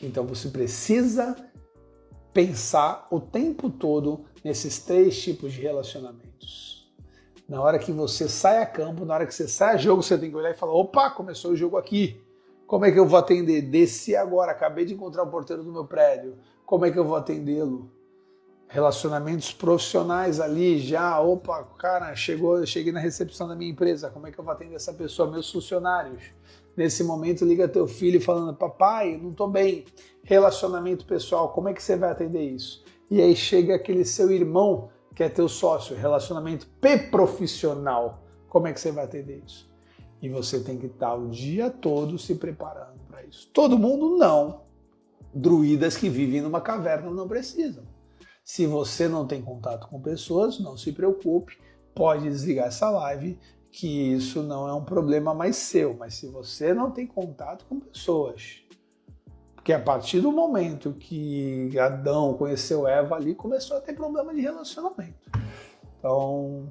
Então 0.00 0.26
você 0.26 0.48
precisa 0.48 1.36
pensar 2.32 3.06
o 3.12 3.20
tempo 3.20 3.70
todo 3.70 4.24
nesses 4.42 4.80
três 4.80 5.22
tipos 5.22 5.52
de 5.52 5.60
relacionamentos. 5.60 6.92
Na 7.48 7.62
hora 7.62 7.78
que 7.78 7.92
você 7.92 8.28
sai 8.28 8.60
a 8.60 8.66
campo, 8.66 9.04
na 9.04 9.14
hora 9.14 9.26
que 9.26 9.32
você 9.32 9.46
sai 9.46 9.74
a 9.74 9.76
jogo, 9.76 10.02
você 10.02 10.18
tem 10.18 10.30
que 10.30 10.36
olhar 10.36 10.50
e 10.50 10.54
falar: 10.54 10.72
opa, 10.72 11.10
começou 11.10 11.52
o 11.52 11.56
jogo 11.56 11.76
aqui. 11.76 12.20
Como 12.66 12.84
é 12.84 12.90
que 12.90 12.98
eu 12.98 13.06
vou 13.06 13.18
atender? 13.20 13.62
Desci 13.62 14.16
agora, 14.16 14.50
acabei 14.50 14.84
de 14.84 14.94
encontrar 14.94 15.22
o 15.22 15.30
porteiro 15.30 15.62
do 15.62 15.70
meu 15.70 15.84
prédio. 15.84 16.36
Como 16.66 16.84
é 16.84 16.90
que 16.90 16.98
eu 16.98 17.04
vou 17.04 17.14
atendê-lo? 17.14 17.88
Relacionamentos 18.66 19.52
profissionais 19.52 20.40
ali 20.40 20.80
já, 20.80 21.20
opa, 21.20 21.62
cara, 21.78 22.16
chegou, 22.16 22.66
cheguei 22.66 22.90
na 22.90 22.98
recepção 22.98 23.46
da 23.46 23.54
minha 23.54 23.70
empresa. 23.70 24.10
Como 24.10 24.26
é 24.26 24.32
que 24.32 24.40
eu 24.40 24.44
vou 24.44 24.52
atender 24.52 24.74
essa 24.74 24.92
pessoa? 24.92 25.30
Meus 25.30 25.52
funcionários 25.52 26.32
Nesse 26.76 27.04
momento, 27.04 27.44
liga 27.44 27.68
teu 27.68 27.86
filho 27.86 28.20
falando: 28.20 28.56
Papai, 28.56 29.18
não 29.18 29.30
estou 29.30 29.48
bem. 29.48 29.84
Relacionamento 30.24 31.04
pessoal, 31.04 31.52
como 31.52 31.68
é 31.68 31.74
que 31.74 31.82
você 31.82 31.96
vai 31.96 32.10
atender 32.10 32.42
isso? 32.42 32.84
E 33.10 33.20
aí 33.20 33.36
chega 33.36 33.74
aquele 33.74 34.04
seu 34.04 34.30
irmão, 34.30 34.88
que 35.14 35.22
é 35.22 35.28
teu 35.28 35.48
sócio, 35.48 35.96
relacionamento 35.96 36.66
P-profissional. 36.80 38.22
Como 38.48 38.66
é 38.66 38.72
que 38.72 38.80
você 38.80 38.90
vai 38.90 39.04
atender 39.04 39.42
isso? 39.44 39.70
E 40.20 40.28
você 40.28 40.60
tem 40.60 40.78
que 40.78 40.86
estar 40.86 41.14
o 41.14 41.28
dia 41.28 41.68
todo 41.68 42.18
se 42.18 42.36
preparando 42.36 43.00
para 43.08 43.24
isso. 43.24 43.50
Todo 43.52 43.78
mundo 43.78 44.16
não. 44.16 44.62
Druidas 45.34 45.96
que 45.96 46.08
vivem 46.08 46.40
numa 46.40 46.60
caverna 46.60 47.10
não 47.10 47.26
precisam. 47.26 47.84
Se 48.44 48.66
você 48.66 49.08
não 49.08 49.26
tem 49.26 49.42
contato 49.42 49.88
com 49.88 50.00
pessoas, 50.00 50.60
não 50.60 50.76
se 50.76 50.92
preocupe, 50.92 51.58
pode 51.94 52.24
desligar 52.24 52.68
essa 52.68 52.90
live 52.90 53.38
que 53.72 54.12
isso 54.12 54.42
não 54.42 54.68
é 54.68 54.74
um 54.74 54.84
problema 54.84 55.32
mais 55.32 55.56
seu, 55.56 55.94
mas 55.94 56.14
se 56.14 56.28
você 56.28 56.74
não 56.74 56.90
tem 56.90 57.06
contato 57.06 57.64
com 57.64 57.80
pessoas, 57.80 58.62
porque 59.54 59.72
a 59.72 59.80
partir 59.80 60.20
do 60.20 60.30
momento 60.30 60.92
que 60.92 61.76
Adão 61.78 62.34
conheceu 62.34 62.86
Eva 62.86 63.16
ali, 63.16 63.34
começou 63.34 63.78
a 63.78 63.80
ter 63.80 63.94
problema 63.94 64.34
de 64.34 64.42
relacionamento. 64.42 65.30
Então, 65.98 66.70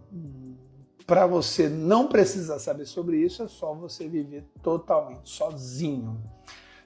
para 1.07 1.25
você 1.25 1.67
não 1.67 2.07
precisar 2.07 2.59
saber 2.59 2.85
sobre 2.85 3.17
isso, 3.17 3.41
é 3.41 3.47
só 3.47 3.73
você 3.73 4.07
viver 4.07 4.45
totalmente 4.61 5.27
sozinho. 5.27 6.21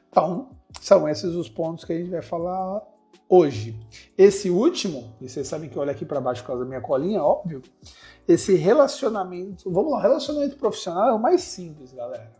Então, 0.10 0.50
são 0.80 1.10
esses 1.10 1.36
os 1.36 1.50
pontos 1.50 1.84
que 1.84 1.92
a 1.92 1.98
gente 1.98 2.12
vai 2.12 2.22
falar 2.22 2.82
hoje. 3.30 3.80
Esse 4.18 4.50
último, 4.50 5.16
e 5.20 5.28
vocês 5.28 5.48
sabem 5.48 5.70
que 5.70 5.76
eu 5.76 5.82
olho 5.82 5.92
aqui 5.92 6.06
para 6.06 6.22
baixo 6.22 6.42
por 6.42 6.48
causa 6.48 6.64
da 6.64 6.70
minha 6.70 6.82
colinha, 6.82 7.22
óbvio, 7.24 7.62
esse 8.28 8.56
relacionamento, 8.56 9.72
vamos 9.72 9.92
lá, 9.92 10.02
relacionamento 10.02 10.58
profissional 10.58 11.10
é 11.10 11.14
o 11.14 11.20
mais 11.20 11.42
simples, 11.42 11.94
galera. 11.94 12.36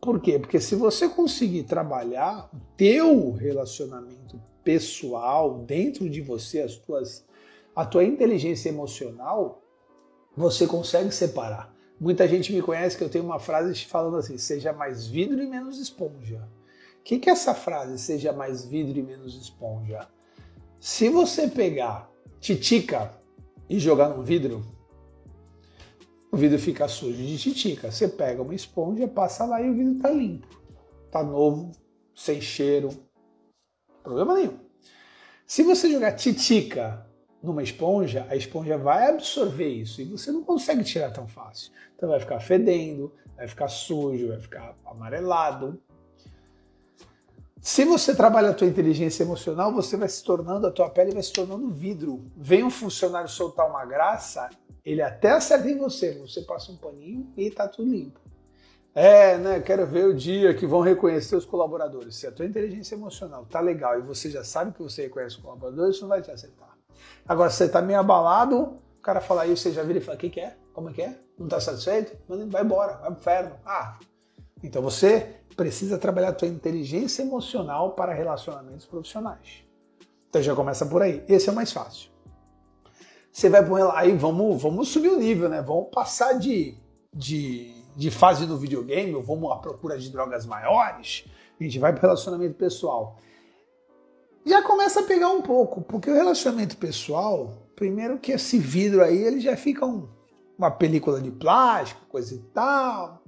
Por 0.00 0.20
quê? 0.20 0.38
Porque 0.38 0.58
se 0.58 0.74
você 0.74 1.08
conseguir 1.08 1.62
trabalhar 1.64 2.50
o 2.52 2.58
teu 2.76 3.32
relacionamento 3.32 4.40
pessoal 4.64 5.58
dentro 5.58 6.08
de 6.08 6.20
você, 6.20 6.60
as 6.60 6.76
tuas, 6.76 7.24
a 7.74 7.84
tua 7.84 8.04
inteligência 8.04 8.68
emocional, 8.68 9.62
você 10.36 10.66
consegue 10.66 11.12
separar. 11.12 11.72
Muita 12.00 12.26
gente 12.26 12.52
me 12.52 12.60
conhece 12.60 12.96
que 12.96 13.04
eu 13.04 13.08
tenho 13.08 13.24
uma 13.24 13.38
frase 13.38 13.84
falando 13.84 14.16
assim: 14.16 14.36
seja 14.38 14.72
mais 14.72 15.06
vidro 15.06 15.40
e 15.40 15.46
menos 15.46 15.78
esponja. 15.78 16.48
O 17.02 17.04
que, 17.04 17.18
que 17.18 17.28
é 17.28 17.32
essa 17.32 17.52
frase, 17.52 17.98
seja 17.98 18.32
mais 18.32 18.64
vidro 18.64 18.96
e 18.96 19.02
menos 19.02 19.34
esponja? 19.34 20.08
Se 20.78 21.08
você 21.08 21.48
pegar 21.48 22.08
titica 22.38 23.12
e 23.68 23.76
jogar 23.80 24.10
num 24.10 24.22
vidro, 24.22 24.64
o 26.30 26.36
vidro 26.36 26.60
fica 26.60 26.86
sujo 26.86 27.16
de 27.16 27.36
titica. 27.36 27.90
Você 27.90 28.06
pega 28.06 28.40
uma 28.40 28.54
esponja, 28.54 29.08
passa 29.08 29.44
lá 29.44 29.60
e 29.60 29.68
o 29.68 29.74
vidro 29.74 30.00
tá 30.00 30.10
limpo. 30.10 30.46
Tá 31.10 31.24
novo, 31.24 31.72
sem 32.14 32.40
cheiro. 32.40 32.90
Problema 34.04 34.34
nenhum. 34.34 34.60
Se 35.44 35.64
você 35.64 35.90
jogar 35.90 36.12
titica 36.12 37.04
numa 37.42 37.64
esponja, 37.64 38.28
a 38.30 38.36
esponja 38.36 38.78
vai 38.78 39.10
absorver 39.10 39.70
isso 39.70 40.00
e 40.00 40.04
você 40.04 40.30
não 40.30 40.44
consegue 40.44 40.84
tirar 40.84 41.10
tão 41.10 41.26
fácil. 41.26 41.72
Então 41.96 42.08
vai 42.08 42.20
ficar 42.20 42.38
fedendo, 42.38 43.12
vai 43.36 43.48
ficar 43.48 43.66
sujo, 43.66 44.28
vai 44.28 44.38
ficar 44.38 44.76
amarelado. 44.86 45.82
Se 47.62 47.84
você 47.84 48.12
trabalha 48.12 48.50
a 48.50 48.54
tua 48.54 48.66
inteligência 48.66 49.22
emocional, 49.22 49.72
você 49.72 49.96
vai 49.96 50.08
se 50.08 50.24
tornando, 50.24 50.66
a 50.66 50.70
tua 50.72 50.90
pele 50.90 51.12
vai 51.12 51.22
se 51.22 51.32
tornando 51.32 51.70
vidro. 51.70 52.24
Vem 52.36 52.64
um 52.64 52.70
funcionário 52.70 53.28
soltar 53.28 53.70
uma 53.70 53.84
graça, 53.84 54.50
ele 54.84 55.00
até 55.00 55.30
acerta 55.30 55.70
em 55.70 55.78
você, 55.78 56.18
você 56.18 56.40
passa 56.40 56.72
um 56.72 56.76
paninho 56.76 57.32
e 57.36 57.48
tá 57.52 57.68
tudo 57.68 57.88
limpo. 57.88 58.18
É, 58.92 59.38
né? 59.38 59.60
Quero 59.60 59.86
ver 59.86 60.06
o 60.06 60.12
dia 60.12 60.52
que 60.54 60.66
vão 60.66 60.80
reconhecer 60.80 61.36
os 61.36 61.44
colaboradores. 61.44 62.16
Se 62.16 62.26
a 62.26 62.32
tua 62.32 62.46
inteligência 62.46 62.96
emocional 62.96 63.46
tá 63.46 63.60
legal 63.60 63.96
e 63.96 64.02
você 64.02 64.28
já 64.28 64.42
sabe 64.42 64.72
que 64.72 64.82
você 64.82 65.02
reconhece 65.02 65.36
os 65.36 65.42
colaboradores, 65.42 65.94
isso 65.94 66.02
não 66.02 66.08
vai 66.08 66.20
te 66.20 66.32
acertar. 66.32 66.76
Agora, 67.28 67.48
se 67.48 67.58
você 67.58 67.68
tá 67.68 67.80
meio 67.80 68.00
abalado, 68.00 68.80
o 68.98 69.02
cara 69.02 69.20
fala 69.20 69.42
aí, 69.42 69.56
você 69.56 69.70
já 69.70 69.84
vira 69.84 70.00
e 70.00 70.02
fala, 70.02 70.16
o 70.16 70.20
que, 70.20 70.30
que 70.30 70.40
é? 70.40 70.56
Como 70.72 70.90
é 70.90 70.92
que 70.92 71.02
é? 71.02 71.16
Não 71.38 71.46
tá 71.46 71.60
satisfeito? 71.60 72.18
Vai 72.28 72.64
embora, 72.64 72.94
vai 72.94 73.10
pro 73.12 73.20
inferno. 73.20 73.54
Ah, 73.64 74.00
então 74.62 74.80
você 74.80 75.36
precisa 75.56 75.98
trabalhar 75.98 76.28
a 76.28 76.32
tua 76.32 76.48
inteligência 76.48 77.22
emocional 77.22 77.92
para 77.92 78.14
relacionamentos 78.14 78.86
profissionais. 78.86 79.64
Então 80.28 80.42
já 80.42 80.54
começa 80.54 80.86
por 80.86 81.02
aí. 81.02 81.22
Esse 81.28 81.48
é 81.48 81.52
o 81.52 81.54
mais 81.54 81.72
fácil. 81.72 82.10
Você 83.30 83.48
vai 83.48 83.64
para 83.64 83.98
aí 83.98 84.12
vamos, 84.16 84.62
vamos 84.62 84.88
subir 84.88 85.08
o 85.08 85.18
nível, 85.18 85.48
né? 85.48 85.62
Vamos 85.62 85.88
passar 85.90 86.34
de, 86.34 86.74
de, 87.12 87.74
de 87.96 88.10
fase 88.10 88.46
no 88.46 88.58
videogame, 88.58 89.14
ou 89.14 89.22
vamos 89.22 89.50
à 89.50 89.56
procura 89.56 89.98
de 89.98 90.10
drogas 90.10 90.46
maiores. 90.46 91.24
A 91.58 91.64
gente 91.64 91.78
vai 91.78 91.92
para 91.92 92.02
relacionamento 92.02 92.54
pessoal. 92.54 93.16
Já 94.44 94.62
começa 94.62 95.00
a 95.00 95.04
pegar 95.04 95.30
um 95.30 95.40
pouco, 95.40 95.80
porque 95.80 96.10
o 96.10 96.14
relacionamento 96.14 96.76
pessoal, 96.76 97.52
primeiro 97.76 98.18
que 98.18 98.32
esse 98.32 98.58
vidro 98.58 99.02
aí, 99.02 99.16
ele 99.16 99.40
já 99.40 99.56
fica 99.56 99.86
um, 99.86 100.08
uma 100.58 100.70
película 100.70 101.20
de 101.20 101.30
plástico, 101.30 102.04
coisa 102.06 102.34
e 102.34 102.38
tal 102.38 103.21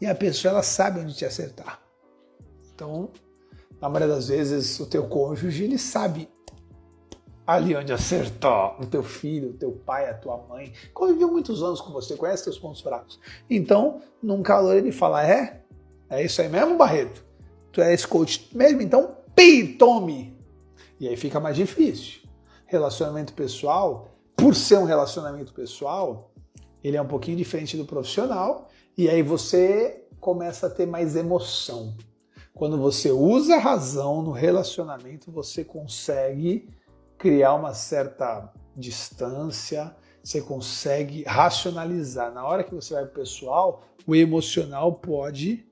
e 0.00 0.06
a 0.06 0.14
pessoa 0.14 0.52
ela 0.52 0.62
sabe 0.62 1.00
onde 1.00 1.14
te 1.14 1.24
acertar. 1.24 1.80
Então, 2.74 3.10
na 3.80 3.88
maioria 3.88 4.14
das 4.14 4.28
vezes, 4.28 4.78
o 4.80 4.86
teu 4.86 5.06
cônjuge 5.08 5.64
ele 5.64 5.78
sabe 5.78 6.28
ali 7.46 7.74
onde 7.76 7.92
acertar. 7.92 8.80
O 8.80 8.86
teu 8.86 9.02
filho, 9.02 9.50
o 9.50 9.54
teu 9.54 9.72
pai, 9.72 10.08
a 10.10 10.14
tua 10.14 10.36
mãe. 10.48 10.72
Conviveu 10.92 11.30
muitos 11.30 11.62
anos 11.62 11.80
com 11.80 11.92
você, 11.92 12.16
conhece 12.16 12.44
teus 12.44 12.58
pontos 12.58 12.80
fracos. 12.80 13.20
Então, 13.48 14.02
num 14.22 14.42
calor 14.42 14.76
ele 14.76 14.92
fala: 14.92 15.26
É? 15.26 15.62
É 16.10 16.24
isso 16.24 16.40
aí 16.40 16.48
mesmo, 16.48 16.76
Barreto? 16.76 17.24
Tu 17.72 17.80
é 17.80 17.92
esse 17.92 18.06
coach 18.06 18.48
mesmo? 18.54 18.82
Então, 18.82 19.16
pi, 19.34 19.76
tome! 19.76 20.36
E 20.98 21.08
aí 21.08 21.16
fica 21.16 21.38
mais 21.38 21.56
difícil. 21.56 22.22
Relacionamento 22.66 23.32
pessoal, 23.32 24.08
por 24.36 24.54
ser 24.54 24.78
um 24.78 24.84
relacionamento 24.84 25.52
pessoal, 25.52 26.32
ele 26.82 26.96
é 26.96 27.02
um 27.02 27.06
pouquinho 27.06 27.36
diferente 27.36 27.76
do 27.76 27.84
profissional 27.84 28.68
e 28.96 29.08
aí 29.08 29.22
você 29.22 30.04
começa 30.20 30.66
a 30.66 30.70
ter 30.70 30.86
mais 30.86 31.16
emoção. 31.16 31.94
Quando 32.54 32.78
você 32.78 33.10
usa 33.10 33.56
a 33.56 33.60
razão 33.60 34.22
no 34.22 34.30
relacionamento, 34.30 35.30
você 35.30 35.62
consegue 35.62 36.68
criar 37.18 37.54
uma 37.54 37.74
certa 37.74 38.50
distância, 38.74 39.94
você 40.22 40.40
consegue 40.40 41.22
racionalizar. 41.24 42.32
Na 42.32 42.46
hora 42.46 42.64
que 42.64 42.74
você 42.74 42.94
vai 42.94 43.04
para 43.04 43.12
o 43.12 43.14
pessoal, 43.14 43.82
o 44.06 44.16
emocional 44.16 44.94
pode 44.94 45.66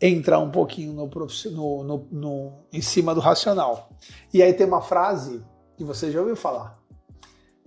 entrar 0.00 0.38
um 0.38 0.50
pouquinho 0.50 0.92
no, 0.92 1.06
no, 1.06 1.84
no, 1.84 2.06
no, 2.10 2.52
em 2.72 2.80
cima 2.80 3.14
do 3.14 3.20
racional. 3.20 3.90
E 4.32 4.42
aí 4.42 4.52
tem 4.52 4.66
uma 4.66 4.82
frase 4.82 5.44
que 5.76 5.84
você 5.84 6.10
já 6.10 6.20
ouviu 6.20 6.36
falar. 6.36 6.78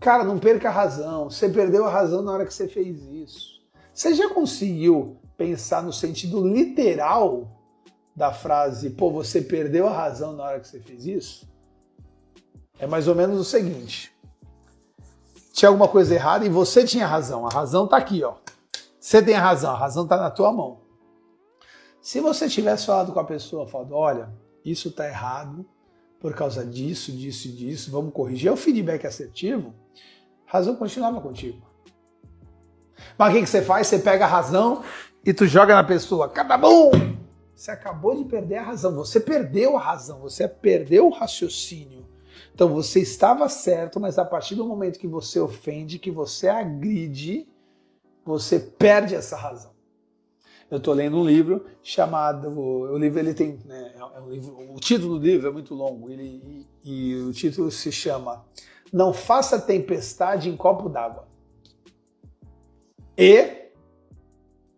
Cara, 0.01 0.23
não 0.23 0.37
perca 0.37 0.67
a 0.67 0.71
razão. 0.71 1.29
Você 1.29 1.47
perdeu 1.47 1.85
a 1.85 1.89
razão 1.89 2.21
na 2.21 2.33
hora 2.33 2.45
que 2.45 2.53
você 2.53 2.67
fez 2.67 3.01
isso. 3.03 3.52
Você 3.93 4.13
já 4.15 4.29
conseguiu 4.29 5.17
pensar 5.37 5.83
no 5.83 5.93
sentido 5.93 6.45
literal 6.47 7.47
da 8.15 8.31
frase, 8.31 8.91
pô, 8.91 9.11
você 9.11 9.41
perdeu 9.41 9.87
a 9.87 9.93
razão 9.93 10.33
na 10.33 10.43
hora 10.43 10.59
que 10.59 10.67
você 10.67 10.79
fez 10.79 11.05
isso? 11.05 11.47
É 12.79 12.87
mais 12.87 13.07
ou 13.07 13.15
menos 13.15 13.39
o 13.39 13.43
seguinte: 13.43 14.11
tinha 15.53 15.69
alguma 15.69 15.87
coisa 15.87 16.13
errada 16.13 16.45
e 16.45 16.49
você 16.49 16.83
tinha 16.83 17.05
razão. 17.05 17.45
A 17.45 17.49
razão 17.49 17.87
tá 17.87 17.97
aqui, 17.97 18.23
ó. 18.23 18.35
Você 18.99 19.21
tem 19.21 19.35
a 19.35 19.41
razão, 19.41 19.71
a 19.71 19.77
razão 19.77 20.07
tá 20.07 20.17
na 20.17 20.31
tua 20.31 20.51
mão. 20.51 20.81
Se 22.01 22.19
você 22.19 22.49
tivesse 22.49 22.85
falado 22.85 23.13
com 23.13 23.19
a 23.19 23.23
pessoa, 23.23 23.67
falado, 23.67 23.93
olha, 23.93 24.29
isso 24.65 24.91
tá 24.91 25.07
errado 25.07 25.65
por 26.19 26.33
causa 26.33 26.65
disso, 26.65 27.11
disso 27.11 27.47
e 27.47 27.51
disso, 27.51 27.91
vamos 27.91 28.13
corrigir, 28.13 28.47
é 28.47 28.51
o 28.51 28.57
feedback 28.57 29.05
assertivo, 29.05 29.73
a 30.47 30.53
razão 30.53 30.75
continuava 30.75 31.19
contigo. 31.19 31.72
Mas 33.17 33.33
o 33.33 33.39
que, 33.39 33.45
você 33.45 33.61
faz? 33.61 33.87
Você 33.87 33.99
pega 33.99 34.25
a 34.25 34.27
razão 34.27 34.83
e 35.25 35.33
tu 35.33 35.45
joga 35.45 35.75
na 35.75 35.83
pessoa. 35.83 36.29
Cadabum! 36.29 36.91
Você 37.55 37.71
acabou 37.71 38.15
de 38.15 38.25
perder 38.25 38.57
a 38.57 38.63
razão. 38.63 38.93
Você 38.95 39.19
perdeu 39.19 39.77
a 39.77 39.81
razão. 39.81 40.19
Você 40.19 40.47
perdeu 40.47 41.07
o 41.07 41.11
raciocínio. 41.11 42.05
Então 42.53 42.69
você 42.69 42.99
estava 42.99 43.49
certo, 43.49 43.99
mas 43.99 44.19
a 44.19 44.25
partir 44.25 44.55
do 44.55 44.65
momento 44.65 44.99
que 44.99 45.07
você 45.07 45.39
ofende, 45.39 45.97
que 45.97 46.11
você 46.11 46.47
agride, 46.47 47.47
você 48.23 48.59
perde 48.59 49.15
essa 49.15 49.35
razão. 49.35 49.73
Eu 50.69 50.77
estou 50.77 50.93
lendo 50.93 51.17
um 51.17 51.25
livro 51.25 51.65
chamado. 51.81 52.49
O 52.49 52.97
livro 52.97 53.19
ele 53.19 53.33
tem. 53.33 53.59
Né, 53.65 53.93
é 53.95 54.19
um 54.19 54.29
livro, 54.29 54.73
o 54.73 54.79
título 54.79 55.19
do 55.19 55.25
livro 55.25 55.47
é 55.47 55.51
muito 55.51 55.73
longo 55.73 56.09
ele, 56.09 56.67
e, 56.83 57.11
e 57.11 57.15
o 57.21 57.31
título 57.31 57.69
se 57.69 57.91
chama 57.91 58.43
Não 58.91 59.13
Faça 59.13 59.59
Tempestade 59.59 60.49
em 60.49 60.57
Copo 60.57 60.89
d'Água. 60.89 61.27
E 63.17 63.69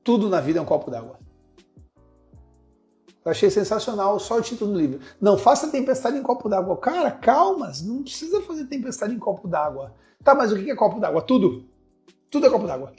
tudo 0.04 0.30
na 0.30 0.42
vida 0.42 0.60
é 0.60 0.62
um 0.62 0.66
copo 0.66 0.92
d'água. 0.92 1.20
Eu 3.26 3.32
achei 3.32 3.50
sensacional 3.50 4.20
só 4.20 4.38
o 4.38 4.42
título 4.42 4.74
do 4.74 4.78
livro. 4.78 5.00
Não 5.20 5.36
faça 5.36 5.72
tempestade 5.72 6.16
em 6.16 6.22
copo 6.22 6.48
d'água. 6.48 6.78
Cara, 6.78 7.10
calma, 7.10 7.72
não 7.84 8.04
precisa 8.04 8.40
fazer 8.42 8.66
tempestade 8.66 9.16
em 9.16 9.20
copo 9.20 9.48
d'água. 9.48 9.96
Tá, 10.24 10.36
mas 10.36 10.52
o 10.52 10.56
que 10.56 10.70
é 10.70 10.76
copo 10.76 11.00
d'água? 11.00 11.24
Tudo. 11.24 11.66
Tudo 12.30 12.46
é 12.46 12.50
copo 12.50 12.68
d'água. 12.68 12.94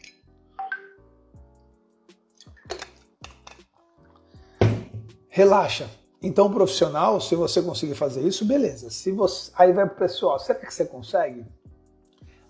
Relaxa. 5.28 5.88
Então, 6.21 6.50
profissional, 6.50 7.21
se 7.21 7.37
você 7.37 7.62
conseguir 7.62 7.95
fazer 7.95 8.26
isso, 8.26 8.45
beleza. 8.45 8.90
Se 8.90 9.12
você, 9.12 9.52
aí 9.55 9.73
vai 9.73 9.87
pro 9.87 9.99
pessoal, 9.99 10.40
será 10.40 10.59
que 10.59 10.75
você 10.75 10.87
consegue? 10.87 11.45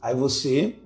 Aí 0.01 0.15
você 0.15 0.79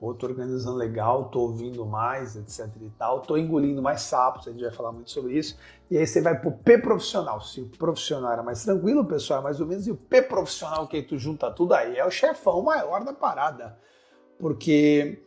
pô, 0.00 0.14
tô 0.14 0.26
organizando 0.26 0.78
legal, 0.78 1.26
tô 1.26 1.40
ouvindo 1.40 1.84
mais, 1.84 2.34
etc 2.34 2.66
e 2.80 2.88
tal, 2.98 3.20
tô 3.20 3.36
engolindo 3.36 3.82
mais 3.82 4.00
sapos, 4.00 4.48
a 4.48 4.50
gente 4.50 4.62
vai 4.62 4.72
falar 4.72 4.92
muito 4.92 5.10
sobre 5.10 5.38
isso. 5.38 5.58
E 5.90 5.98
aí 5.98 6.06
você 6.06 6.22
vai 6.22 6.40
pro 6.40 6.50
P 6.50 6.78
profissional. 6.78 7.38
Se 7.42 7.60
o 7.60 7.66
profissional 7.66 8.32
era 8.32 8.42
mais 8.42 8.64
tranquilo, 8.64 9.02
o 9.02 9.06
pessoal 9.06 9.40
é 9.40 9.42
mais 9.42 9.60
ou 9.60 9.66
menos, 9.66 9.86
e 9.86 9.90
o 9.90 9.96
P 9.96 10.22
profissional, 10.22 10.88
que 10.88 11.02
tu 11.02 11.18
junta 11.18 11.50
tudo 11.50 11.74
aí, 11.74 11.98
é 11.98 12.06
o 12.06 12.10
chefão 12.10 12.62
maior 12.62 13.04
da 13.04 13.12
parada. 13.12 13.78
Porque 14.38 15.22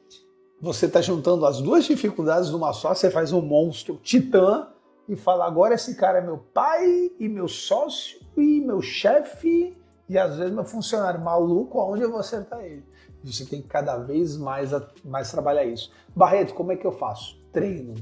você 0.59 0.89
tá 0.89 1.01
juntando 1.01 1.45
as 1.45 1.61
duas 1.61 1.85
dificuldades 1.85 2.49
numa 2.49 2.73
só, 2.73 2.95
você 2.95 3.11
faz 3.11 3.31
um 3.31 3.41
monstro 3.41 3.99
titã 4.01 4.69
e 5.07 5.15
fala, 5.15 5.45
agora 5.45 5.75
esse 5.75 5.95
cara 5.95 6.17
é 6.17 6.21
meu 6.21 6.39
pai 6.51 7.11
e 7.19 7.29
meu 7.29 7.47
sócio 7.47 8.19
e 8.35 8.59
meu 8.59 8.81
chefe 8.81 9.77
e 10.07 10.17
às 10.17 10.37
vezes 10.37 10.53
meu 10.53 10.65
funcionário 10.65 11.19
maluco, 11.21 11.79
aonde 11.79 12.03
eu 12.03 12.11
vou 12.11 12.19
acertar 12.19 12.61
ele? 12.61 12.83
Você 13.23 13.45
tem 13.45 13.61
que 13.61 13.67
cada 13.67 13.97
vez 13.97 14.35
mais, 14.35 14.71
mais 15.03 15.31
trabalhar 15.31 15.63
isso. 15.63 15.91
Barreto, 16.15 16.53
como 16.53 16.71
é 16.71 16.75
que 16.75 16.85
eu 16.85 16.91
faço? 16.91 17.41
Treino. 17.51 17.95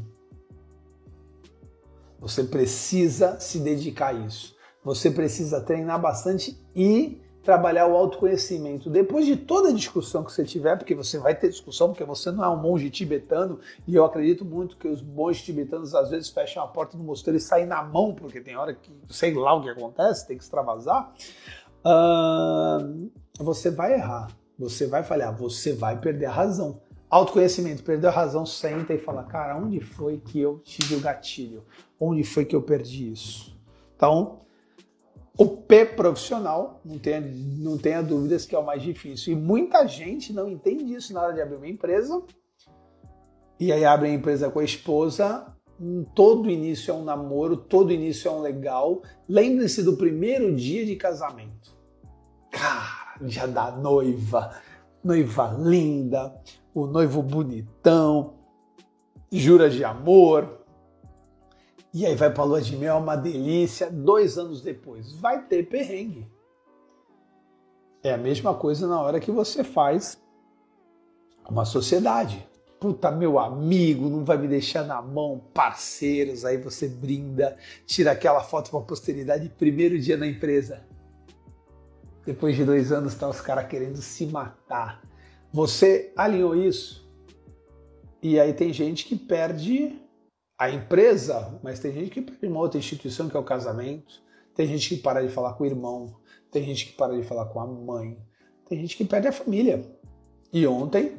Você 2.19 2.43
precisa 2.43 3.39
se 3.39 3.59
dedicar 3.59 4.07
a 4.07 4.13
isso. 4.13 4.55
Você 4.83 5.11
precisa 5.11 5.61
treinar 5.61 6.01
bastante 6.01 6.59
e 6.75 7.21
trabalhar 7.43 7.87
o 7.87 7.95
autoconhecimento. 7.95 8.89
Depois 8.89 9.25
de 9.25 9.35
toda 9.35 9.69
a 9.69 9.73
discussão 9.73 10.23
que 10.23 10.31
você 10.31 10.43
tiver, 10.43 10.77
porque 10.77 10.93
você 10.93 11.17
vai 11.17 11.33
ter 11.33 11.49
discussão, 11.49 11.89
porque 11.89 12.03
você 12.03 12.31
não 12.31 12.43
é 12.43 12.49
um 12.49 12.57
monge 12.57 12.89
tibetano, 12.89 13.59
e 13.87 13.95
eu 13.95 14.05
acredito 14.05 14.45
muito 14.45 14.77
que 14.77 14.87
os 14.87 15.01
monges 15.01 15.43
tibetanos 15.43 15.95
às 15.95 16.11
vezes 16.11 16.29
fecham 16.29 16.63
a 16.63 16.67
porta 16.67 16.95
do 16.95 17.03
mosteiro 17.03 17.37
e 17.37 17.41
saem 17.41 17.65
na 17.65 17.83
mão, 17.83 18.13
porque 18.13 18.39
tem 18.39 18.55
hora 18.55 18.73
que 18.73 18.91
sei 19.09 19.33
lá 19.33 19.55
o 19.55 19.63
que 19.63 19.69
acontece, 19.69 20.27
tem 20.27 20.37
que 20.37 20.43
extravasar. 20.43 21.11
Uh, 21.85 23.09
você 23.39 23.69
vai 23.69 23.93
errar. 23.93 24.29
Você 24.57 24.85
vai 24.85 25.03
falhar, 25.03 25.35
você 25.35 25.73
vai 25.73 25.99
perder 25.99 26.27
a 26.27 26.31
razão. 26.31 26.81
Autoconhecimento, 27.09 27.83
perdeu 27.83 28.09
a 28.09 28.13
razão, 28.13 28.45
senta 28.45 28.93
e 28.93 28.97
fala, 28.97 29.23
cara, 29.23 29.57
onde 29.57 29.79
foi 29.81 30.17
que 30.19 30.39
eu 30.39 30.59
tive 30.59 30.95
o 30.95 31.01
gatilho? 31.01 31.65
Onde 31.99 32.23
foi 32.23 32.45
que 32.45 32.55
eu 32.55 32.61
perdi 32.61 33.11
isso? 33.11 33.59
Então, 33.95 34.39
O 35.37 35.47
P 35.47 35.85
profissional, 35.85 36.81
não 36.83 36.99
tenha, 36.99 37.21
não 37.21 37.77
tenha 37.77 38.03
dúvidas 38.03 38.45
que 38.45 38.55
é 38.55 38.59
o 38.59 38.65
mais 38.65 38.83
difícil. 38.83 39.33
E 39.33 39.35
muita 39.35 39.87
gente 39.87 40.33
não 40.33 40.49
entende 40.49 40.93
isso 40.93 41.13
na 41.13 41.21
hora 41.21 41.33
de 41.33 41.41
abrir 41.41 41.55
uma 41.55 41.67
empresa. 41.67 42.21
E 43.59 43.71
aí 43.71 43.85
abre 43.85 44.09
a 44.09 44.13
empresa 44.13 44.49
com 44.49 44.59
a 44.59 44.63
esposa. 44.63 45.47
Todo 46.13 46.49
início 46.49 46.91
é 46.91 46.93
um 46.93 47.03
namoro, 47.03 47.57
todo 47.57 47.91
início 47.91 48.27
é 48.27 48.31
um 48.31 48.41
legal. 48.41 49.01
Lembre-se 49.27 49.81
do 49.81 49.97
primeiro 49.97 50.53
dia 50.55 50.85
de 50.85 50.95
casamento. 50.95 51.70
Cara, 52.51 53.17
já 53.27 53.47
dá 53.47 53.71
noiva, 53.71 54.55
noiva 55.03 55.57
linda, 55.57 56.35
o 56.73 56.85
noivo 56.85 57.23
bonitão, 57.23 58.35
jura 59.31 59.69
de 59.69 59.83
amor, 59.83 60.61
e 61.93 62.05
aí 62.05 62.15
vai 62.15 62.31
para 62.31 62.43
a 62.43 62.45
lua 62.45 62.61
de 62.61 62.75
mel, 62.77 62.97
uma 62.97 63.17
delícia. 63.17 63.89
Dois 63.89 64.37
anos 64.37 64.61
depois, 64.61 65.11
vai 65.13 65.43
ter 65.43 65.67
perrengue. 65.67 66.25
É 68.01 68.13
a 68.13 68.17
mesma 68.17 68.53
coisa 68.53 68.87
na 68.87 68.99
hora 69.01 69.19
que 69.19 69.29
você 69.29 69.63
faz 69.63 70.17
uma 71.49 71.65
sociedade. 71.65 72.47
Puta, 72.79 73.11
meu 73.11 73.37
amigo, 73.37 74.09
não 74.09 74.23
vai 74.23 74.37
me 74.37 74.47
deixar 74.47 74.83
na 74.85 75.01
mão, 75.01 75.39
parceiros, 75.53 76.45
aí 76.45 76.57
você 76.57 76.87
brinda, 76.87 77.55
tira 77.85 78.11
aquela 78.11 78.41
foto 78.41 78.71
para 78.71 78.79
a 78.79 78.83
posteridade, 78.83 79.49
primeiro 79.49 79.99
dia 79.99 80.17
na 80.17 80.25
empresa. 80.25 80.83
Depois 82.25 82.55
de 82.55 82.63
dois 82.63 82.91
anos, 82.91 83.15
tá 83.15 83.27
os 83.27 83.41
caras 83.41 83.67
querendo 83.67 83.97
se 83.97 84.25
matar. 84.25 85.01
Você 85.51 86.13
alinhou 86.15 86.55
isso? 86.55 87.09
E 88.21 88.39
aí 88.39 88.53
tem 88.53 88.71
gente 88.71 89.05
que 89.05 89.15
perde 89.15 89.99
a 90.57 90.69
empresa, 90.69 91.59
mas 91.63 91.79
tem 91.79 91.91
gente 91.91 92.11
que 92.11 92.21
perde 92.21 92.45
uma 92.45 92.59
outra 92.59 92.77
instituição 92.77 93.27
que 93.27 93.35
é 93.35 93.39
o 93.39 93.43
casamento, 93.43 94.21
tem 94.55 94.67
gente 94.67 94.89
que 94.89 95.01
para 95.01 95.25
de 95.25 95.33
falar 95.33 95.53
com 95.53 95.63
o 95.63 95.67
irmão, 95.67 96.15
tem 96.51 96.63
gente 96.63 96.85
que 96.85 96.93
para 96.93 97.15
de 97.15 97.23
falar 97.23 97.45
com 97.45 97.59
a 97.59 97.65
mãe, 97.65 98.17
tem 98.69 98.79
gente 98.79 98.95
que 98.95 99.03
perde 99.03 99.27
a 99.27 99.31
família. 99.31 99.83
E 100.53 100.67
ontem 100.67 101.17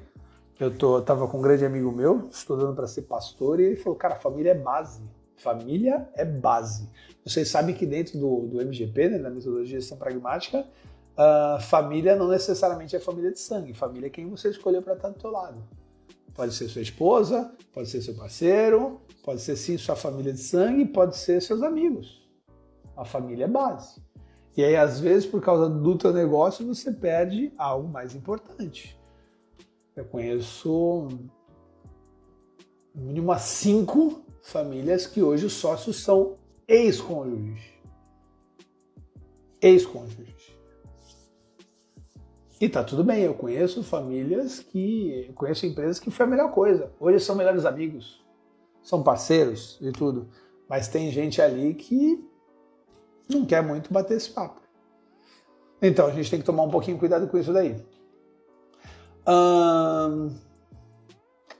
eu 0.61 0.73
tô, 0.73 1.03
tava 1.03 1.27
com 1.27 1.39
um 1.39 1.43
grande 1.43 1.65
amigo 1.65 1.91
meu, 1.91 2.29
estudando 2.31 2.75
para 2.75 2.87
ser 2.87 3.03
pastor, 3.03 3.59
e 3.59 3.65
ele 3.65 3.77
falou: 3.77 3.99
Cara, 3.99 4.15
família 4.17 4.53
é 4.53 4.55
base. 4.55 5.03
Família 5.37 6.09
é 6.15 6.25
base. 6.25 6.89
Vocês 7.25 7.49
sabem 7.49 7.75
que 7.75 7.85
dentro 7.85 8.19
do, 8.19 8.47
do 8.47 8.61
MGP, 8.61 9.09
né, 9.09 9.19
da 9.19 9.29
metodologia 9.29 9.77
de 9.77 9.81
gestão 9.81 9.99
pragmática, 9.99 10.65
uh, 11.17 11.61
família 11.63 12.17
não 12.17 12.29
necessariamente 12.29 12.95
é 12.97 13.01
família 13.01 13.33
de 13.33 13.41
sangue. 13.41 13.75
Família 13.75 14.07
é 14.07 14.11
quem 14.11 14.29
você 14.29 14.51
escolheu 14.51 14.83
para 14.83 14.95
estar 14.95 15.09
do 15.09 15.19
teu 15.19 15.31
lado. 15.31 15.63
Pode 16.35 16.55
ser 16.55 16.69
sua 16.69 16.83
esposa, 16.83 17.53
pode 17.73 17.89
ser 17.89 18.01
seu 18.01 18.15
parceiro, 18.15 19.01
pode 19.23 19.41
ser 19.43 19.57
sim 19.57 19.77
sua 19.77 19.97
família 19.97 20.33
de 20.33 20.41
sangue, 20.41 20.87
pode 20.87 21.17
ser 21.17 21.43
seus 21.43 21.63
amigos. 21.63 22.27
A 22.97 23.05
família 23.05 23.45
é 23.45 23.49
base. 23.49 24.01
E 24.57 24.63
aí, 24.63 24.77
às 24.77 25.01
vezes, 25.01 25.27
por 25.27 25.41
causa 25.41 25.69
do 25.69 25.97
teu 25.97 26.13
negócio, 26.13 26.67
você 26.67 26.93
perde 26.93 27.53
algo 27.57 27.89
mais 27.89 28.15
importante. 28.15 28.99
Eu 29.97 30.05
conheço 30.05 31.09
mínimo 32.95 33.39
cinco 33.39 34.23
famílias 34.43 35.07
que 35.07 35.23
hoje 35.23 35.47
os 35.47 35.55
sócios 35.55 36.03
são 36.03 36.37
ex-cônjuges. 36.69 37.63
Ex-cônjuges. 39.61 40.42
E 42.63 42.69
tá 42.69 42.85
tudo 42.85 43.03
bem, 43.03 43.25
eu 43.25 43.35
conheço 43.35 43.83
famílias 43.83 44.61
que. 44.61 45.33
Conheço 45.35 45.67
empresas 45.67 45.99
que 45.99 46.13
foi 46.13 46.27
a 46.27 46.29
melhor 46.29 46.53
coisa. 46.53 46.93
Hoje 47.01 47.19
são 47.19 47.35
melhores 47.35 47.65
amigos, 47.65 48.25
são 48.85 49.03
parceiros 49.03 49.81
e 49.81 49.91
tudo. 49.91 50.29
Mas 50.69 50.87
tem 50.87 51.11
gente 51.11 51.43
ali 51.43 51.75
que 51.75 52.25
não 53.29 53.45
quer 53.45 53.65
muito 53.65 53.93
bater 53.93 54.17
esse 54.17 54.31
papo. 54.31 54.61
Então 55.83 56.07
a 56.07 56.13
gente 56.13 56.31
tem 56.31 56.39
que 56.39 56.47
tomar 56.47 56.63
um 56.63 56.71
pouquinho 56.71 56.97
cuidado 57.01 57.27
com 57.27 57.37
isso 57.37 57.53
daí. 57.53 57.85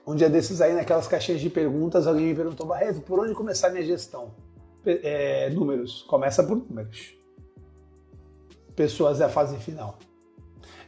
Um 0.07 0.15
dia 0.15 0.29
desses 0.29 0.61
aí, 0.61 0.71
naquelas 0.71 1.05
caixinhas 1.05 1.41
de 1.41 1.49
perguntas, 1.49 2.07
alguém 2.07 2.27
me 2.27 2.35
perguntou, 2.35 2.65
Barreto, 2.65 3.01
por 3.01 3.19
onde 3.19 3.33
começar 3.33 3.69
minha 3.71 3.83
gestão? 3.83 4.31
É, 4.85 5.49
números. 5.49 6.03
Começa 6.03 6.41
por 6.41 6.55
números. 6.55 7.13
Pessoas 8.73 9.19
é 9.19 9.25
a 9.25 9.29
fase 9.29 9.57
final. 9.57 9.99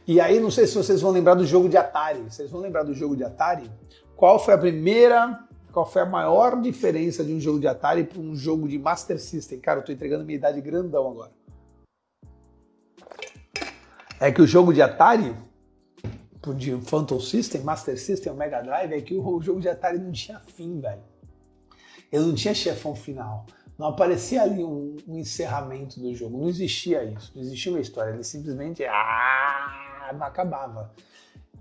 E 0.06 0.20
aí, 0.20 0.38
não 0.38 0.52
sei 0.52 0.68
se 0.68 0.74
vocês 0.76 1.00
vão 1.00 1.10
lembrar 1.10 1.34
do 1.34 1.44
jogo 1.44 1.68
de 1.68 1.76
Atari. 1.76 2.20
Vocês 2.20 2.48
vão 2.48 2.60
lembrar 2.60 2.84
do 2.84 2.94
jogo 2.94 3.16
de 3.16 3.24
Atari? 3.24 3.68
Qual 4.14 4.38
foi 4.38 4.54
a 4.54 4.58
primeira, 4.58 5.40
qual 5.72 5.84
foi 5.84 6.02
a 6.02 6.06
maior 6.06 6.60
diferença 6.62 7.24
de 7.24 7.34
um 7.34 7.40
jogo 7.40 7.58
de 7.58 7.66
Atari 7.66 8.04
para 8.04 8.20
um 8.20 8.36
jogo 8.36 8.68
de 8.68 8.78
Master 8.78 9.20
System? 9.20 9.58
Cara, 9.58 9.80
eu 9.80 9.84
tô 9.84 9.90
entregando 9.90 10.24
minha 10.24 10.36
idade 10.36 10.60
grandão 10.60 11.10
agora. 11.10 11.32
É 14.20 14.30
que 14.30 14.40
o 14.40 14.46
jogo 14.46 14.72
de 14.72 14.80
Atari, 14.80 15.34
de 16.56 16.80
Phantom 16.82 17.18
System, 17.18 17.62
Master 17.62 17.98
System, 17.98 18.32
Mega 18.34 18.62
Drive, 18.62 18.92
é 18.92 19.00
que 19.00 19.14
o 19.14 19.40
jogo 19.40 19.60
de 19.60 19.68
Atari 19.68 19.98
não 19.98 20.12
tinha 20.12 20.38
fim, 20.38 20.80
velho. 20.80 21.02
Ele 22.12 22.26
não 22.26 22.34
tinha 22.34 22.54
chefão 22.54 22.94
final. 22.94 23.44
Não 23.76 23.88
aparecia 23.88 24.42
ali 24.42 24.64
um, 24.64 24.96
um 25.06 25.18
encerramento 25.18 26.00
do 26.00 26.14
jogo. 26.14 26.38
Não 26.38 26.48
existia 26.48 27.04
isso. 27.04 27.32
Não 27.34 27.42
existia 27.42 27.72
uma 27.72 27.80
história. 27.80 28.12
Ele 28.12 28.22
simplesmente. 28.22 28.84
Ah, 28.84 29.85
acabava. 30.10 30.92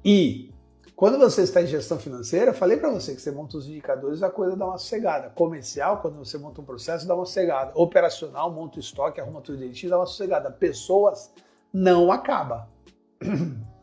E 0.04 0.52
quando 0.96 1.18
você 1.18 1.42
está 1.42 1.62
em 1.62 1.68
gestão 1.68 2.00
financeira, 2.00 2.54
falei 2.54 2.78
para 2.78 2.90
você 2.90 3.14
que 3.14 3.22
você 3.22 3.32
monta 3.32 3.58
os 3.58 3.68
indicadores, 3.68 4.24
a 4.24 4.30
coisa 4.30 4.56
dá 4.56 4.66
uma 4.66 4.78
sossegada. 4.78 5.30
Comercial, 5.32 6.02
quando 6.02 6.18
você 6.18 6.38
monta 6.38 6.62
um 6.62 6.66
processo, 6.66 7.06
dá 7.06 7.14
uma 7.14 7.26
sossegada. 7.26 7.72
Operacional, 7.76 8.52
monta 8.52 8.78
o 8.78 8.80
estoque, 8.80 9.20
arruma 9.20 9.42
tudo 9.42 9.58
direitinho, 9.58 9.90
dá 9.90 9.98
uma 10.00 10.06
sossegada. 10.06 10.50
Pessoas, 10.50 11.34
não 11.74 12.12
acaba. 12.12 12.70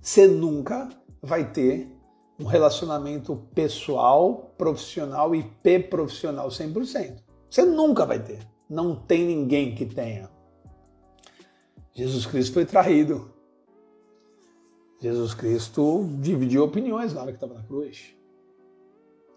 Você 0.00 0.28
nunca 0.28 0.88
vai 1.20 1.50
ter 1.50 1.92
um 2.38 2.44
relacionamento 2.44 3.48
pessoal, 3.52 4.54
profissional 4.56 5.34
e 5.34 5.42
P-profissional 5.42 6.48
100%. 6.48 7.16
Você 7.50 7.62
nunca 7.62 8.06
vai 8.06 8.20
ter. 8.20 8.38
Não 8.70 8.94
tem 8.94 9.24
ninguém 9.26 9.74
que 9.74 9.84
tenha. 9.84 10.30
Jesus 11.92 12.26
Cristo 12.26 12.54
foi 12.54 12.64
traído. 12.64 13.32
Jesus 15.00 15.32
Cristo 15.32 16.04
dividiu 16.20 16.64
opiniões 16.64 17.14
na 17.14 17.22
hora 17.22 17.30
que 17.30 17.36
estava 17.36 17.54
na 17.54 17.62
cruz. 17.62 18.14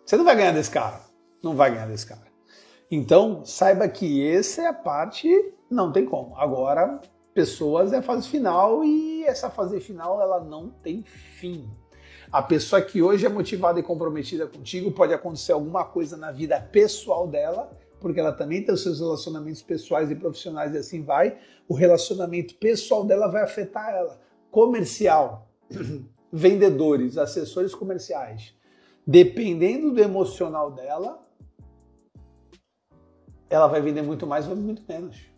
Você 0.03 0.17
não 0.17 0.25
vai 0.25 0.35
ganhar 0.35 0.53
desse 0.53 0.71
cara. 0.71 1.01
Não 1.43 1.55
vai 1.55 1.71
ganhar 1.71 1.87
desse 1.87 2.05
cara. 2.05 2.31
Então, 2.89 3.45
saiba 3.45 3.87
que 3.87 4.27
essa 4.27 4.63
é 4.63 4.67
a 4.67 4.73
parte, 4.73 5.29
não 5.69 5.91
tem 5.91 6.05
como. 6.05 6.35
Agora, 6.35 6.99
pessoas 7.33 7.93
é 7.93 7.97
a 7.97 8.01
fase 8.01 8.27
final 8.27 8.83
e 8.83 9.23
essa 9.23 9.49
fase 9.49 9.79
final 9.79 10.21
ela 10.21 10.43
não 10.43 10.69
tem 10.69 11.03
fim. 11.03 11.69
A 12.31 12.41
pessoa 12.41 12.81
que 12.81 13.01
hoje 13.01 13.25
é 13.25 13.29
motivada 13.29 13.79
e 13.79 13.83
comprometida 13.83 14.47
contigo 14.47 14.91
pode 14.91 15.13
acontecer 15.13 15.51
alguma 15.51 15.85
coisa 15.85 16.17
na 16.17 16.31
vida 16.31 16.59
pessoal 16.59 17.27
dela, 17.27 17.71
porque 17.99 18.19
ela 18.19 18.31
também 18.31 18.63
tem 18.63 18.73
os 18.73 18.81
seus 18.81 18.99
relacionamentos 18.99 19.61
pessoais 19.61 20.09
e 20.09 20.15
profissionais 20.15 20.73
e 20.73 20.77
assim 20.77 21.03
vai. 21.03 21.37
O 21.67 21.73
relacionamento 21.73 22.55
pessoal 22.55 23.05
dela 23.05 23.27
vai 23.27 23.43
afetar 23.43 23.89
ela. 23.89 24.19
Comercial, 24.49 25.50
vendedores, 26.31 27.17
assessores 27.17 27.75
comerciais, 27.75 28.55
dependendo 29.05 29.91
do 29.91 29.99
emocional 29.99 30.71
dela, 30.71 31.25
ela 33.49 33.67
vai 33.67 33.81
vender 33.81 34.01
muito 34.01 34.25
mais 34.25 34.47
ou 34.47 34.55
muito 34.55 34.83
menos. 34.87 35.31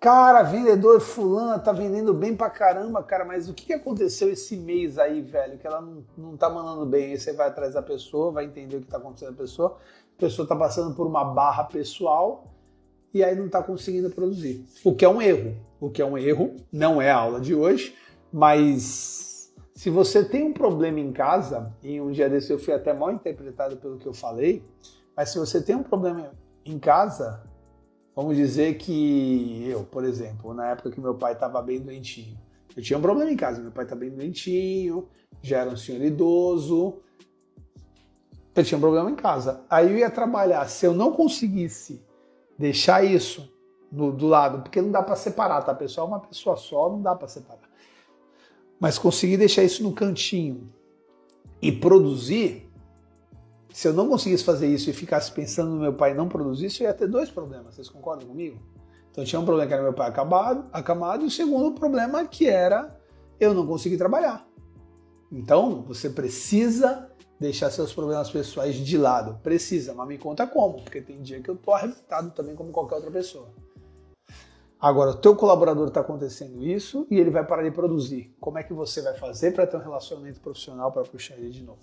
Cara, 0.00 0.44
vendedor 0.44 1.00
fulana 1.00 1.58
tá 1.58 1.72
vendendo 1.72 2.14
bem 2.14 2.36
pra 2.36 2.48
caramba, 2.48 3.02
cara, 3.02 3.24
mas 3.24 3.48
o 3.48 3.54
que 3.54 3.72
aconteceu 3.72 4.30
esse 4.30 4.56
mês 4.56 4.96
aí, 4.96 5.20
velho? 5.20 5.58
Que 5.58 5.66
ela 5.66 5.80
não, 5.80 6.04
não 6.16 6.36
tá 6.36 6.48
mandando 6.48 6.86
bem. 6.86 7.10
Aí 7.10 7.18
você 7.18 7.32
vai 7.32 7.48
atrás 7.48 7.74
da 7.74 7.82
pessoa, 7.82 8.30
vai 8.30 8.44
entender 8.44 8.76
o 8.76 8.80
que 8.80 8.86
tá 8.86 8.98
acontecendo 8.98 9.34
com 9.34 9.42
a 9.42 9.44
pessoa. 9.44 9.78
A 10.16 10.20
pessoa 10.20 10.46
tá 10.46 10.54
passando 10.54 10.94
por 10.94 11.04
uma 11.04 11.24
barra 11.24 11.64
pessoal 11.64 12.44
e 13.12 13.24
aí 13.24 13.34
não 13.34 13.48
tá 13.48 13.60
conseguindo 13.60 14.08
produzir. 14.08 14.64
O 14.84 14.94
que 14.94 15.04
é 15.04 15.08
um 15.08 15.20
erro 15.20 15.56
o 15.80 15.90
que 15.90 16.02
é 16.02 16.04
um 16.04 16.18
erro, 16.18 16.56
não 16.72 17.00
é 17.00 17.10
a 17.10 17.16
aula 17.16 17.40
de 17.40 17.54
hoje, 17.54 17.94
mas 18.32 19.52
se 19.74 19.90
você 19.90 20.24
tem 20.24 20.44
um 20.44 20.52
problema 20.52 20.98
em 20.98 21.12
casa, 21.12 21.72
e 21.82 22.00
um 22.00 22.10
dia 22.10 22.28
desse 22.28 22.52
eu 22.52 22.58
fui 22.58 22.74
até 22.74 22.92
mal 22.92 23.12
interpretado 23.12 23.76
pelo 23.76 23.96
que 23.96 24.06
eu 24.06 24.12
falei, 24.12 24.62
mas 25.16 25.30
se 25.30 25.38
você 25.38 25.62
tem 25.62 25.76
um 25.76 25.82
problema 25.82 26.32
em 26.64 26.78
casa, 26.78 27.42
vamos 28.14 28.36
dizer 28.36 28.76
que 28.76 29.68
eu, 29.68 29.84
por 29.84 30.04
exemplo, 30.04 30.52
na 30.52 30.70
época 30.70 30.90
que 30.90 31.00
meu 31.00 31.14
pai 31.14 31.32
estava 31.32 31.62
bem 31.62 31.80
doentinho, 31.80 32.36
eu 32.76 32.82
tinha 32.82 32.98
um 32.98 33.02
problema 33.02 33.30
em 33.30 33.36
casa, 33.36 33.60
meu 33.60 33.70
pai 33.70 33.84
está 33.84 33.96
bem 33.96 34.10
doentinho, 34.10 35.08
já 35.42 35.58
era 35.58 35.70
um 35.70 35.76
senhor 35.76 36.02
idoso, 36.04 37.00
eu 38.54 38.64
tinha 38.64 38.78
um 38.78 38.80
problema 38.80 39.10
em 39.10 39.14
casa. 39.14 39.64
Aí 39.70 39.90
eu 39.90 39.96
ia 39.96 40.10
trabalhar, 40.10 40.68
se 40.68 40.84
eu 40.86 40.92
não 40.92 41.12
conseguisse 41.12 42.04
deixar 42.58 43.04
isso 43.04 43.48
no, 43.90 44.12
do 44.12 44.26
lado, 44.26 44.62
porque 44.62 44.80
não 44.80 44.90
dá 44.90 45.02
para 45.02 45.16
separar, 45.16 45.62
tá, 45.62 45.74
pessoal? 45.74 46.06
Uma 46.06 46.20
pessoa 46.20 46.56
só, 46.56 46.88
não 46.90 47.00
dá 47.00 47.14
para 47.14 47.28
separar. 47.28 47.68
Mas 48.78 48.98
conseguir 48.98 49.36
deixar 49.36 49.62
isso 49.62 49.82
no 49.82 49.92
cantinho 49.92 50.72
e 51.60 51.72
produzir, 51.72 52.66
Se 53.70 53.86
eu 53.86 53.92
não 53.92 54.08
conseguisse 54.08 54.44
fazer 54.44 54.66
isso 54.66 54.88
e 54.88 54.92
ficasse 54.92 55.30
pensando 55.30 55.70
no 55.70 55.80
meu 55.80 55.92
pai 55.92 56.14
não 56.14 56.28
produzir 56.28 56.66
isso, 56.66 56.82
ia 56.82 56.94
ter 56.94 57.06
dois 57.06 57.30
problemas. 57.30 57.74
Vocês 57.74 57.88
concordam 57.88 58.26
comigo? 58.26 58.58
Então 59.10 59.24
tinha 59.24 59.40
um 59.40 59.44
problema 59.44 59.68
que 59.68 59.74
era 59.74 59.82
meu 59.82 59.92
pai 59.92 60.08
acabado, 60.08 60.64
acamado, 60.72 61.24
e 61.24 61.26
o 61.26 61.30
segundo 61.30 61.72
problema 61.72 62.24
que 62.26 62.46
era 62.46 62.98
eu 63.38 63.52
não 63.52 63.66
conseguir 63.66 63.98
trabalhar. 63.98 64.46
Então 65.30 65.82
você 65.82 66.08
precisa 66.08 67.10
deixar 67.38 67.70
seus 67.70 67.92
problemas 67.92 68.30
pessoais 68.30 68.74
de 68.74 68.98
lado. 68.98 69.38
Precisa, 69.42 69.94
mas 69.94 70.08
me 70.08 70.18
conta 70.18 70.46
como, 70.46 70.82
porque 70.82 71.00
tem 71.00 71.20
dia 71.20 71.40
que 71.40 71.50
eu 71.50 71.56
tô 71.56 71.72
arrebentado 71.72 72.30
também 72.30 72.54
como 72.54 72.72
qualquer 72.72 72.96
outra 72.96 73.10
pessoa. 73.10 73.48
Agora, 74.80 75.10
o 75.10 75.14
teu 75.14 75.34
colaborador 75.34 75.88
está 75.88 76.00
acontecendo 76.00 76.64
isso 76.64 77.04
e 77.10 77.18
ele 77.18 77.30
vai 77.30 77.44
parar 77.44 77.64
de 77.64 77.70
produzir. 77.72 78.32
Como 78.40 78.58
é 78.58 78.62
que 78.62 78.72
você 78.72 79.02
vai 79.02 79.14
fazer 79.14 79.52
para 79.52 79.66
ter 79.66 79.76
um 79.76 79.80
relacionamento 79.80 80.40
profissional 80.40 80.92
para 80.92 81.02
puxar 81.02 81.34
ele 81.36 81.50
de 81.50 81.64
novo? 81.64 81.80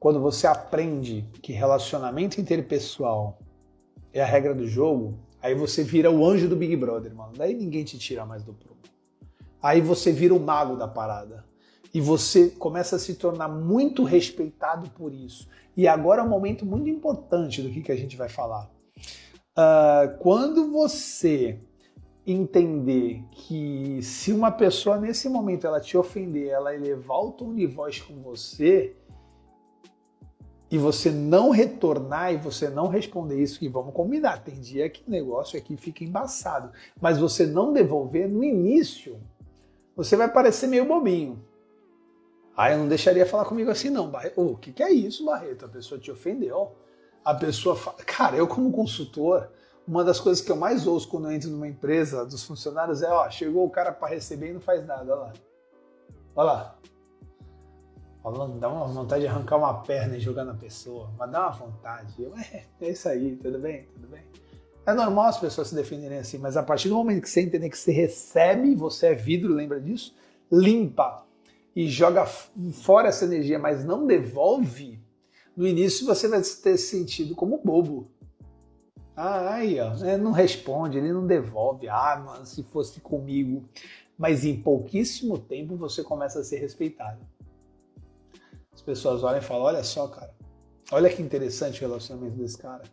Quando 0.00 0.20
você 0.20 0.48
aprende 0.48 1.24
que 1.42 1.52
relacionamento 1.52 2.40
interpessoal 2.40 3.38
é 4.12 4.20
a 4.20 4.26
regra 4.26 4.52
do 4.52 4.66
jogo, 4.66 5.18
aí 5.40 5.54
você 5.54 5.84
vira 5.84 6.10
o 6.10 6.26
anjo 6.26 6.48
do 6.48 6.56
Big 6.56 6.74
Brother, 6.74 7.14
mano. 7.14 7.32
Daí 7.36 7.54
ninguém 7.54 7.84
te 7.84 7.96
tira 7.96 8.26
mais 8.26 8.42
do 8.42 8.52
prumo. 8.52 8.80
Aí 9.62 9.80
você 9.80 10.10
vira 10.10 10.34
o 10.34 10.40
mago 10.40 10.76
da 10.76 10.88
parada. 10.88 11.44
E 11.94 12.00
você 12.00 12.50
começa 12.50 12.96
a 12.96 12.98
se 12.98 13.14
tornar 13.14 13.48
muito 13.48 14.02
respeitado 14.02 14.90
por 14.90 15.12
isso. 15.12 15.48
E 15.76 15.86
agora 15.86 16.20
é 16.20 16.24
um 16.24 16.28
momento 16.28 16.66
muito 16.66 16.88
importante 16.88 17.62
do 17.62 17.70
que, 17.70 17.80
que 17.80 17.92
a 17.92 17.96
gente 17.96 18.16
vai 18.16 18.28
falar. 18.28 18.68
Uh, 19.58 20.16
quando 20.18 20.70
você 20.70 21.58
entender 22.24 23.24
que 23.32 23.98
se 24.02 24.32
uma 24.32 24.52
pessoa 24.52 24.98
nesse 24.98 25.28
momento 25.28 25.66
ela 25.66 25.80
te 25.80 25.96
ofender, 25.96 26.50
ela 26.50 26.72
elevar 26.72 27.18
o 27.18 27.32
tom 27.32 27.52
de 27.52 27.66
voz 27.66 28.00
com 28.00 28.22
você, 28.22 28.94
e 30.70 30.78
você 30.78 31.10
não 31.10 31.50
retornar 31.50 32.32
e 32.32 32.36
você 32.36 32.68
não 32.68 32.86
responder 32.86 33.42
isso, 33.42 33.58
que 33.58 33.68
vamos 33.68 33.92
combinar, 33.94 34.44
tem 34.44 34.60
dia 34.60 34.88
que 34.88 35.02
o 35.08 35.10
negócio 35.10 35.58
aqui 35.58 35.76
fica 35.76 36.04
embaçado, 36.04 36.70
mas 37.00 37.18
você 37.18 37.44
não 37.44 37.72
devolver 37.72 38.28
no 38.28 38.44
início, 38.44 39.18
você 39.96 40.14
vai 40.14 40.30
parecer 40.30 40.68
meio 40.68 40.84
bobinho. 40.84 41.42
Ah, 42.56 42.70
eu 42.70 42.78
não 42.78 42.86
deixaria 42.88 43.26
falar 43.26 43.46
comigo 43.46 43.70
assim 43.70 43.88
não, 43.88 44.08
Barreto. 44.10 44.40
O 44.40 44.56
que, 44.56 44.72
que 44.72 44.82
é 44.82 44.92
isso, 44.92 45.24
Barreto? 45.24 45.64
A 45.64 45.68
pessoa 45.68 45.98
te 45.98 46.10
ofendeu. 46.10 46.76
A 47.28 47.34
pessoa 47.34 47.76
fala... 47.76 47.98
Cara, 48.06 48.36
eu 48.38 48.48
como 48.48 48.72
consultor, 48.72 49.50
uma 49.86 50.02
das 50.02 50.18
coisas 50.18 50.42
que 50.42 50.50
eu 50.50 50.56
mais 50.56 50.86
ouço 50.86 51.06
quando 51.06 51.26
eu 51.26 51.32
entro 51.32 51.50
numa 51.50 51.68
empresa 51.68 52.24
dos 52.24 52.42
funcionários 52.42 53.02
é, 53.02 53.10
ó, 53.10 53.28
chegou 53.28 53.66
o 53.66 53.70
cara 53.70 53.92
para 53.92 54.08
receber 54.08 54.48
e 54.48 54.54
não 54.54 54.62
faz 54.62 54.86
nada, 54.86 55.12
olha 55.12 55.14
lá. 55.14 55.32
Olha 56.34 56.46
lá. 56.46 56.78
Falando, 58.22 58.58
dá 58.58 58.70
uma 58.70 58.86
vontade 58.86 59.20
de 59.20 59.28
arrancar 59.28 59.58
uma 59.58 59.74
perna 59.82 60.16
e 60.16 60.20
jogar 60.20 60.46
na 60.46 60.54
pessoa, 60.54 61.10
mas 61.18 61.30
dá 61.30 61.40
uma 61.42 61.50
vontade. 61.50 62.14
Eu, 62.18 62.34
é, 62.34 62.64
é 62.80 62.90
isso 62.92 63.06
aí, 63.06 63.36
tudo 63.36 63.58
bem, 63.58 63.84
tudo 63.92 64.08
bem. 64.08 64.24
É 64.86 64.94
normal 64.94 65.26
as 65.26 65.38
pessoas 65.38 65.68
se 65.68 65.74
defenderem 65.74 66.20
assim, 66.20 66.38
mas 66.38 66.56
a 66.56 66.62
partir 66.62 66.88
do 66.88 66.94
momento 66.94 67.20
que 67.20 67.28
você 67.28 67.42
entender 67.42 67.68
que 67.68 67.76
você 67.76 67.92
recebe, 67.92 68.74
você 68.74 69.08
é 69.08 69.14
vidro, 69.14 69.52
lembra 69.52 69.78
disso? 69.78 70.16
Limpa 70.50 71.26
e 71.76 71.88
joga 71.88 72.24
fora 72.24 73.08
essa 73.08 73.26
energia, 73.26 73.58
mas 73.58 73.84
não 73.84 74.06
devolve, 74.06 74.98
no 75.58 75.66
início 75.66 76.06
você 76.06 76.28
vai 76.28 76.40
ter 76.40 76.78
sentido 76.78 77.34
como 77.34 77.60
bobo. 77.62 78.10
Ah, 79.14 79.54
aí, 79.54 79.80
ó, 79.80 79.94
né, 79.96 80.16
não 80.16 80.30
responde, 80.30 80.96
ele 80.96 81.12
não 81.12 81.26
devolve. 81.26 81.88
Ah, 81.88 82.22
mano, 82.24 82.46
se 82.46 82.62
fosse 82.62 83.00
comigo. 83.00 83.68
Mas 84.16 84.44
em 84.44 84.62
pouquíssimo 84.62 85.38
tempo 85.38 85.76
você 85.76 86.02
começa 86.02 86.40
a 86.40 86.44
ser 86.44 86.58
respeitado 86.58 87.20
pessoas 88.88 89.22
olham 89.22 89.38
e 89.38 89.42
falam: 89.42 89.64
olha 89.64 89.84
só, 89.84 90.08
cara, 90.08 90.34
olha 90.90 91.10
que 91.10 91.20
interessante 91.20 91.84
o 91.84 91.88
relacionamento 91.88 92.36
desse 92.36 92.56
cara. 92.56 92.84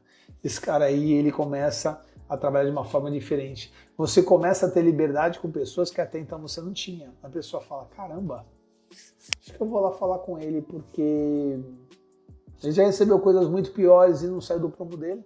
Esse 0.44 0.60
cara 0.60 0.86
aí, 0.86 1.14
ele 1.14 1.32
começa 1.32 2.02
a 2.28 2.36
trabalhar 2.36 2.66
de 2.66 2.72
uma 2.72 2.84
forma 2.84 3.10
diferente. 3.10 3.74
Você 3.98 4.22
começa 4.22 4.66
a 4.66 4.70
ter 4.70 4.82
liberdade 4.82 5.40
com 5.40 5.50
pessoas 5.50 5.90
que 5.90 6.02
até 6.02 6.20
então 6.20 6.40
você 6.40 6.60
não 6.60 6.74
tinha. 6.74 7.14
A 7.24 7.30
pessoa 7.30 7.64
fala: 7.64 7.86
caramba, 7.96 8.46
acho 8.92 9.54
que 9.54 9.62
eu 9.62 9.68
vou 9.68 9.80
lá 9.80 9.92
falar 9.92 10.20
com 10.20 10.38
ele 10.38 10.62
porque 10.62 11.60
ele 12.64 12.72
já 12.72 12.84
recebeu 12.84 13.20
coisas 13.20 13.48
muito 13.48 13.72
piores 13.72 14.22
e 14.22 14.28
não 14.28 14.42
saiu 14.42 14.60
do 14.60 14.70
prumo 14.70 14.98
dele. 14.98 15.24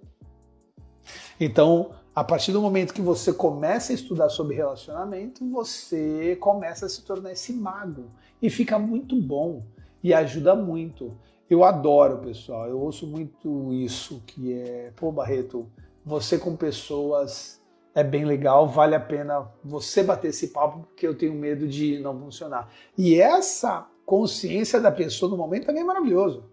Então, 1.39 1.91
a 2.13 2.23
partir 2.23 2.51
do 2.51 2.61
momento 2.61 2.93
que 2.93 3.01
você 3.01 3.31
começa 3.31 3.93
a 3.93 3.95
estudar 3.95 4.29
sobre 4.29 4.55
relacionamento, 4.55 5.49
você 5.49 6.35
começa 6.35 6.85
a 6.85 6.89
se 6.89 7.03
tornar 7.03 7.31
esse 7.31 7.53
mago 7.53 8.05
e 8.41 8.49
fica 8.49 8.77
muito 8.77 9.15
bom 9.21 9.63
e 10.03 10.13
ajuda 10.13 10.55
muito. 10.55 11.17
Eu 11.49 11.63
adoro, 11.63 12.19
pessoal, 12.19 12.67
eu 12.67 12.79
ouço 12.79 13.07
muito 13.07 13.73
isso, 13.73 14.21
que 14.27 14.53
é, 14.53 14.91
pô, 14.95 15.11
Barreto, 15.11 15.67
você 16.05 16.37
com 16.37 16.55
pessoas 16.55 17.59
é 17.95 18.03
bem 18.03 18.25
legal, 18.25 18.67
vale 18.67 18.95
a 18.95 18.99
pena 18.99 19.47
você 19.63 20.03
bater 20.03 20.29
esse 20.29 20.49
papo, 20.49 20.79
porque 20.79 21.07
eu 21.07 21.17
tenho 21.17 21.33
medo 21.33 21.67
de 21.67 21.99
não 21.99 22.17
funcionar. 22.19 22.69
E 22.97 23.19
essa 23.19 23.87
consciência 24.05 24.79
da 24.79 24.91
pessoa 24.91 25.31
no 25.31 25.37
momento 25.37 25.65
também 25.65 25.83
é 25.83 25.85
maravilhoso. 25.85 26.48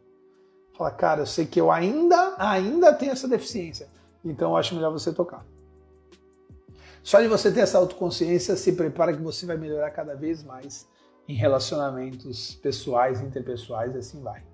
Fala, 0.77 0.91
cara, 0.91 1.23
eu 1.23 1.27
sei 1.27 1.47
que 1.47 1.59
eu 1.59 1.71
ainda, 1.71 2.35
ainda 2.39 2.93
tenho 2.93 3.13
essa 3.13 3.27
deficiência, 3.27 3.89
então 4.23 4.51
eu 4.51 4.57
acho 4.57 4.75
melhor 4.75 4.93
você 4.93 5.11
tocar. 5.13 5.45
Só 7.03 7.21
de 7.21 7.29
você 7.29 7.51
ter 7.51 7.61
essa 7.61 7.79
autoconsciência, 7.79 8.57
se 8.57 8.73
prepara 8.73 9.17
que 9.17 9.23
você 9.23 9.47
vai 9.47 9.57
melhorar 9.57 9.91
cada 9.91 10.15
vez 10.15 10.43
mais 10.43 10.87
em 11.27 11.35
relacionamentos 11.35 12.57
pessoais, 12.57 13.23
interpessoais 13.23 13.95
e 13.95 13.99
assim 13.99 14.23
vai. 14.23 14.45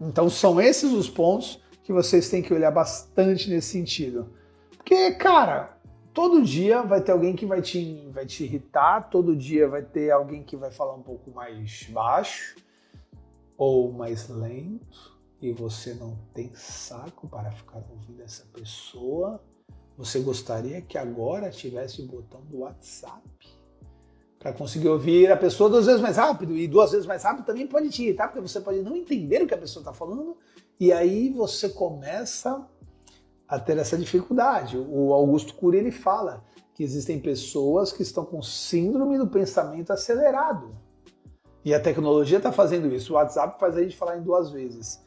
Então 0.00 0.28
são 0.28 0.60
esses 0.60 0.92
os 0.92 1.08
pontos 1.08 1.62
que 1.82 1.92
vocês 1.92 2.28
têm 2.28 2.42
que 2.42 2.52
olhar 2.52 2.70
bastante 2.70 3.48
nesse 3.48 3.68
sentido. 3.68 4.28
Porque, 4.76 5.12
cara, 5.12 5.78
todo 6.12 6.42
dia 6.42 6.82
vai 6.82 7.00
ter 7.00 7.12
alguém 7.12 7.34
que 7.34 7.46
vai 7.46 7.62
te, 7.62 8.06
vai 8.12 8.26
te 8.26 8.44
irritar, 8.44 9.08
todo 9.08 9.34
dia 9.34 9.66
vai 9.66 9.82
ter 9.82 10.10
alguém 10.10 10.42
que 10.42 10.56
vai 10.56 10.70
falar 10.70 10.94
um 10.94 11.02
pouco 11.02 11.30
mais 11.30 11.84
baixo 11.84 12.56
ou 13.56 13.92
mais 13.92 14.28
lento 14.28 15.16
e 15.40 15.52
você 15.52 15.94
não 15.94 16.16
tem 16.32 16.54
saco 16.54 17.28
para 17.28 17.50
ficar 17.50 17.78
ouvindo 17.90 18.22
essa 18.22 18.44
pessoa. 18.52 19.42
Você 19.96 20.20
gostaria 20.20 20.80
que 20.82 20.98
agora 20.98 21.50
tivesse 21.50 22.02
o 22.02 22.06
botão 22.06 22.40
do 22.42 22.58
WhatsApp 22.58 23.22
para 24.38 24.52
conseguir 24.52 24.88
ouvir 24.88 25.30
a 25.30 25.36
pessoa 25.36 25.68
duas 25.68 25.86
vezes 25.86 26.00
mais 26.00 26.16
rápido. 26.16 26.56
E 26.56 26.68
duas 26.68 26.92
vezes 26.92 27.06
mais 27.06 27.22
rápido 27.22 27.46
também 27.46 27.66
pode 27.66 27.88
te 27.90 28.02
irritar, 28.02 28.28
porque 28.28 28.46
você 28.46 28.60
pode 28.60 28.82
não 28.82 28.94
entender 28.94 29.42
o 29.42 29.46
que 29.46 29.54
a 29.54 29.58
pessoa 29.58 29.80
está 29.80 29.92
falando, 29.92 30.36
e 30.78 30.92
aí 30.92 31.30
você 31.30 31.68
começa 31.68 32.66
a 33.48 33.58
ter 33.58 33.78
essa 33.78 33.96
dificuldade. 33.96 34.76
O 34.76 35.12
Augusto 35.12 35.54
Cury 35.54 35.78
ele 35.78 35.90
fala 35.90 36.44
que 36.74 36.84
existem 36.84 37.18
pessoas 37.18 37.92
que 37.92 38.02
estão 38.02 38.24
com 38.24 38.42
síndrome 38.42 39.16
do 39.16 39.26
pensamento 39.26 39.92
acelerado. 39.92 40.74
E 41.66 41.74
a 41.74 41.80
tecnologia 41.80 42.36
está 42.36 42.52
fazendo 42.52 42.94
isso. 42.94 43.12
O 43.12 43.16
WhatsApp 43.16 43.58
faz 43.58 43.76
a 43.76 43.82
gente 43.82 43.96
falar 43.96 44.16
em 44.16 44.22
duas 44.22 44.52
vezes. 44.52 45.04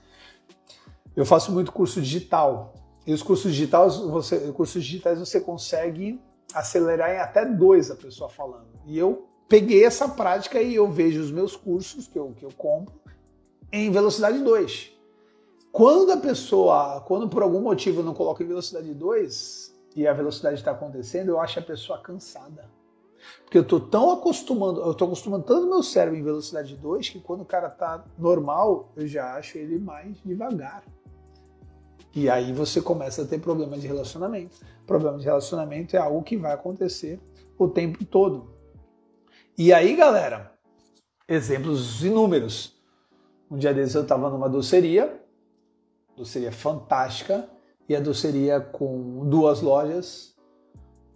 Eu 1.16 1.26
faço 1.26 1.54
muito 1.54 1.72
curso 1.72 2.02
digital. 2.02 2.74
E 3.08 3.14
os 3.14 3.24
cursos 3.24 3.54
digitais, 3.54 3.96
você, 3.96 4.52
cursos 4.52 4.84
digitais 4.84 5.20
você 5.20 5.40
consegue 5.40 6.22
acelerar 6.54 7.12
em 7.12 7.18
até 7.18 7.46
dois 7.46 7.90
a 7.90 7.96
pessoa 7.96 8.30
falando. 8.30 8.68
E 8.86 9.00
eu 9.00 9.26
peguei 9.48 9.86
essa 9.86 10.10
prática 10.10 10.62
e 10.62 10.76
eu 10.76 10.92
vejo 10.92 11.22
os 11.22 11.32
meus 11.32 11.56
cursos 11.56 12.08
que 12.08 12.20
eu, 12.20 12.34
que 12.36 12.44
eu 12.44 12.52
compro 12.58 12.94
em 13.72 13.90
velocidade 13.90 14.40
2. 14.40 14.92
Quando 15.72 16.12
a 16.12 16.18
pessoa, 16.18 17.00
quando 17.08 17.30
por 17.30 17.42
algum 17.42 17.62
motivo 17.62 18.02
eu 18.02 18.04
não 18.04 18.14
coloco 18.14 18.44
em 18.44 18.48
velocidade 18.48 18.94
2 18.94 19.74
e 19.96 20.06
a 20.06 20.12
velocidade 20.12 20.56
está 20.56 20.72
acontecendo, 20.72 21.30
eu 21.30 21.40
acho 21.40 21.58
a 21.58 21.62
pessoa 21.62 22.00
cansada. 22.00 22.68
Porque 23.44 23.58
eu 23.58 23.64
estou 23.64 23.80
tão 23.80 24.12
acostumando, 24.12 24.82
eu 24.82 24.92
estou 24.92 25.08
acostumando 25.08 25.46
tanto 25.46 25.68
meu 25.68 25.84
cérebro 25.84 26.20
em 26.20 26.24
velocidade 26.24 26.76
2 26.76 27.10
que 27.10 27.20
quando 27.20 27.42
o 27.42 27.46
cara 27.46 27.68
está 27.68 28.04
normal, 28.18 28.92
eu 28.96 29.08
já 29.08 29.36
acho 29.36 29.58
ele 29.58 29.80
mais 29.80 30.18
devagar. 30.24 30.84
E 32.16 32.30
aí 32.30 32.52
você 32.52 32.82
começa 32.82 33.22
a 33.22 33.26
ter 33.26 33.40
problema 33.40 33.78
de 33.78 33.88
relacionamento. 33.88 34.58
Problema 34.86 35.18
de 35.18 35.26
relacionamento 35.26 35.96
é 35.96 36.00
algo 36.00 36.24
que 36.24 36.38
vai 36.38 36.54
acontecer 36.54 37.20
o 37.58 37.68
tempo 37.68 38.04
todo. 38.06 38.54
E 39.58 39.74
aí, 39.74 39.96
galera, 39.96 40.54
exemplos 41.28 42.04
inúmeros. 42.04 42.80
Um 43.52 43.58
dia 43.58 43.74
desses 43.74 43.96
eu 43.96 44.04
estava 44.04 44.30
numa 44.30 44.50
doceria, 44.50 45.22
doceria 46.16 46.52
fantástica, 46.52 47.50
e 47.88 47.96
a 47.96 48.00
doceria 48.00 48.62
com 48.62 49.28
duas 49.28 49.62
lojas, 49.62 50.36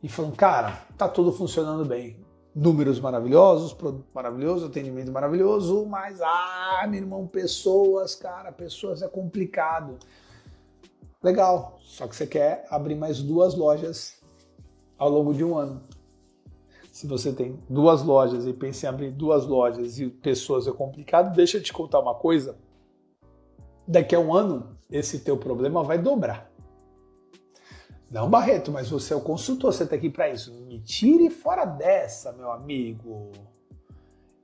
e 0.04 0.10
falando, 0.10 0.36
cara, 0.36 0.86
tá 0.98 1.08
tudo 1.08 1.32
funcionando 1.32 1.86
bem. 1.86 2.22
Números 2.54 3.00
maravilhosos, 3.00 3.74
produto 3.74 4.06
maravilhoso, 4.14 4.66
atendimento 4.68 5.12
maravilhoso, 5.12 5.86
mas, 5.86 6.22
ah, 6.22 6.86
meu 6.88 7.00
irmão, 7.00 7.26
pessoas, 7.26 8.14
cara, 8.14 8.52
pessoas 8.52 9.02
é 9.02 9.08
complicado. 9.08 9.98
Legal, 11.24 11.80
só 11.80 12.06
que 12.06 12.16
você 12.16 12.28
quer 12.28 12.68
abrir 12.70 12.96
mais 12.96 13.24
duas 13.24 13.56
lojas 13.56 14.22
ao 14.98 15.10
longo 15.10 15.34
de 15.34 15.44
um 15.44 15.58
ano. 15.58 15.82
Se 16.92 17.08
você 17.08 17.32
tem 17.32 17.58
duas 17.68 18.04
lojas 18.04 18.46
e 18.46 18.54
pensa 18.54 18.86
em 18.86 18.90
abrir 18.90 19.10
duas 19.10 19.48
lojas 19.48 20.00
e 20.00 20.10
pessoas 20.10 20.68
é 20.68 20.72
complicado, 20.72 21.34
deixa 21.34 21.58
eu 21.58 21.64
te 21.64 21.74
contar 21.74 22.00
uma 22.00 22.14
coisa. 22.14 22.56
Daqui 23.88 24.14
a 24.14 24.20
um 24.20 24.34
ano, 24.34 24.78
esse 24.92 25.20
teu 25.20 25.38
problema 25.38 25.82
vai 25.82 25.98
dobrar. 25.98 26.53
Não, 28.10 28.30
Barreto, 28.30 28.72
mas 28.72 28.90
você 28.90 29.14
é 29.14 29.18
o 29.18 29.22
consultor, 29.22 29.74
você 29.74 29.84
está 29.84 29.96
aqui 29.96 30.10
para 30.10 30.30
isso. 30.30 30.54
Me 30.66 30.80
tire 30.80 31.30
fora 31.30 31.66
dessa, 31.66 32.32
meu 32.32 32.52
amigo. 32.52 33.32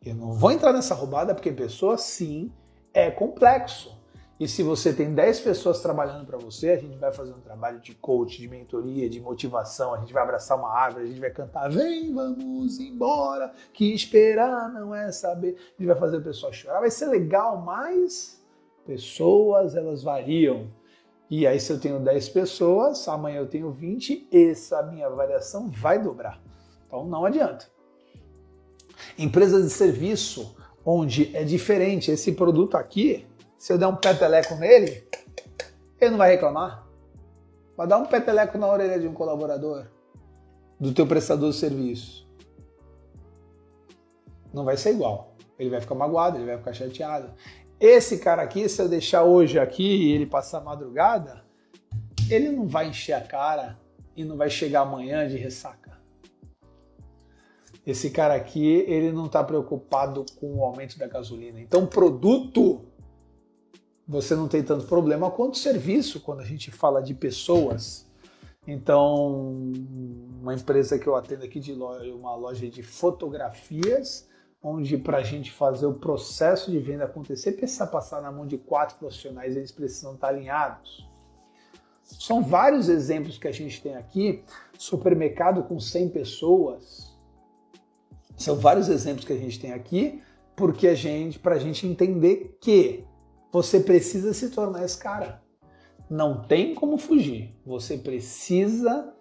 Eu 0.04 0.16
não 0.16 0.34
vou 0.34 0.52
entrar 0.52 0.74
nessa 0.74 0.96
roubada 0.96 1.36
porque 1.36 1.52
pessoa 1.52 1.98
sim 1.98 2.52
é 2.94 3.12
complexo. 3.12 4.00
E 4.40 4.48
se 4.48 4.64
você 4.64 4.94
tem 4.94 5.14
10 5.14 5.42
pessoas 5.42 5.82
trabalhando 5.82 6.26
para 6.26 6.38
você, 6.38 6.70
a 6.70 6.78
gente 6.78 6.98
vai 6.98 7.12
fazer 7.12 7.34
um 7.34 7.42
trabalho 7.42 7.82
de 7.82 7.94
coach, 7.94 8.38
de 8.38 8.48
mentoria, 8.48 9.10
de 9.10 9.20
motivação, 9.20 9.94
a 9.94 10.00
gente 10.00 10.14
vai 10.14 10.24
abraçar 10.24 10.58
uma 10.58 10.72
árvore, 10.72 11.04
a 11.04 11.08
gente 11.08 11.20
vai 11.20 11.30
cantar, 11.30 11.70
vem, 11.70 12.14
vamos 12.14 12.80
embora, 12.80 13.52
que 13.74 13.94
esperar 13.94 14.72
não 14.72 14.96
é 14.96 15.12
saber. 15.12 15.58
A 15.58 15.82
gente 15.82 15.88
vai 15.88 15.98
fazer 15.98 16.18
o 16.18 16.22
pessoal 16.22 16.54
chorar, 16.54 16.80
vai 16.80 16.90
ser 16.90 17.08
legal, 17.08 17.58
mas 17.58 18.42
pessoas, 18.86 19.76
elas 19.76 20.04
variam. 20.04 20.72
E 21.30 21.46
aí 21.46 21.60
se 21.60 21.72
eu 21.72 21.80
tenho 21.80 22.00
10 22.00 22.30
pessoas, 22.30 23.08
amanhã 23.08 23.38
eu 23.38 23.48
tenho 23.48 23.72
20, 23.72 24.28
essa 24.32 24.82
minha 24.84 25.08
variação 25.10 25.70
vai 25.70 26.02
dobrar. 26.02 26.42
Então 26.88 27.06
não 27.06 27.24
adianta. 27.26 27.68
Empresas 29.18 29.64
de 29.64 29.70
serviço, 29.70 30.56
onde 30.84 31.36
é 31.36 31.44
diferente, 31.44 32.10
esse 32.10 32.32
produto 32.32 32.76
aqui, 32.76 33.28
se 33.58 33.72
eu 33.72 33.78
der 33.78 33.88
um 33.88 33.96
peteleco 33.96 34.56
nele, 34.56 35.08
ele 36.00 36.12
não 36.12 36.18
vai 36.18 36.32
reclamar. 36.32 36.88
Vai 37.78 37.88
dar 37.88 37.98
um 37.98 38.06
peteleco 38.06 38.58
na 38.58 38.68
orelha 38.68 39.00
de 39.00 39.08
um 39.08 39.14
colaborador, 39.14 39.86
do 40.80 40.94
teu 40.94 41.06
prestador 41.06 41.52
de 41.52 41.58
serviço. 41.58 42.28
Não 44.54 44.66
vai 44.66 44.78
ser 44.78 44.92
igual. 44.92 45.36
Ele 45.60 45.70
vai 45.70 45.82
ficar 45.82 45.96
magoado, 45.96 46.38
ele 46.38 46.46
vai 46.46 46.58
ficar 46.58 46.74
chateado. 46.74 47.32
Esse 47.80 48.18
cara 48.18 48.42
aqui, 48.42 48.68
se 48.68 48.82
eu 48.82 48.90
deixar 48.90 49.24
hoje 49.24 49.58
aqui 49.58 49.84
e 49.84 50.12
ele 50.12 50.26
passar 50.26 50.58
a 50.58 50.64
madrugada, 50.64 51.44
ele 52.30 52.50
não 52.50 52.68
vai 52.68 52.90
encher 52.90 53.14
a 53.14 53.22
cara 53.22 53.80
e 54.16 54.26
não 54.26 54.36
vai 54.36 54.50
chegar 54.50 54.82
amanhã 54.82 55.28
de 55.28 55.38
ressaca. 55.38 55.98
Esse 57.86 58.10
cara 58.10 58.36
aqui, 58.36 58.68
ele 58.88 59.12
não 59.12 59.28
está 59.28 59.44
preocupado 59.44 60.26
com 60.40 60.58
o 60.58 60.64
aumento 60.64 61.00
da 61.00 61.08
gasolina. 61.08 61.60
Então, 61.60 61.88
produto 61.88 62.86
você 64.06 64.36
não 64.36 64.48
tem 64.48 64.64
tanto 64.64 64.86
problema 64.86 65.30
quanto 65.30 65.58
serviço 65.58 66.20
quando 66.20 66.42
a 66.42 66.46
gente 66.46 66.72
fala 66.72 67.02
de 67.02 67.14
pessoas. 67.14 68.08
Então, 68.68 69.72
uma 70.42 70.54
empresa 70.54 71.00
que 71.00 71.08
eu 71.08 71.16
atendo 71.16 71.46
aqui 71.46 71.60
de 71.60 71.74
loja, 71.74 72.14
uma 72.14 72.36
loja 72.36 72.68
de 72.68 72.84
fotografias, 72.84 74.29
onde 74.62 74.98
para 74.98 75.20
a 75.20 75.24
gente 75.24 75.52
fazer 75.52 75.86
o 75.86 75.94
processo 75.94 76.70
de 76.70 76.80
venda 76.80 77.06
acontecer, 77.06 77.54
precisa 77.54 77.88
passar 77.88 78.22
na 78.22 78.32
mão 78.32 78.46
de 78.46 78.58
quatro 78.58 78.98
profissionais, 78.98 79.56
eles 79.56 79.72
precisam 79.72 80.16
estar 80.16 80.28
alinhados. 80.28 81.08
São 82.04 82.42
vários 82.42 82.90
exemplos 82.90 83.38
que 83.38 83.48
a 83.48 83.52
gente 83.52 83.82
tem 83.82 83.96
aqui, 83.96 84.44
supermercado 84.78 85.64
com 85.64 85.80
100 85.80 86.10
pessoas. 86.10 87.18
São 88.36 88.56
vários 88.56 88.90
exemplos 88.90 89.26
que 89.26 89.34
a 89.34 89.38
gente 89.38 89.60
tem 89.60 89.74
aqui, 89.74 90.22
porque 90.56 90.88
a 90.88 90.96
gente, 90.96 91.38
para 91.38 91.56
a 91.56 91.60
gente 91.60 91.86
entender 91.86 92.58
que 92.60 93.06
você 93.52 93.80
precisa 93.80 94.34
se 94.34 94.50
tornar 94.50 94.84
esse 94.84 94.98
cara. 94.98 95.42
Não 96.10 96.42
tem 96.42 96.74
como 96.74 96.98
fugir. 96.98 97.56
Você 97.66 97.98
precisa 97.98 99.14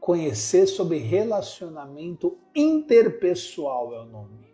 conhecer 0.00 0.66
sobre 0.66 0.98
relacionamento 0.98 2.38
interpessoal 2.54 3.94
é 3.94 4.00
o 4.00 4.06
nome. 4.06 4.53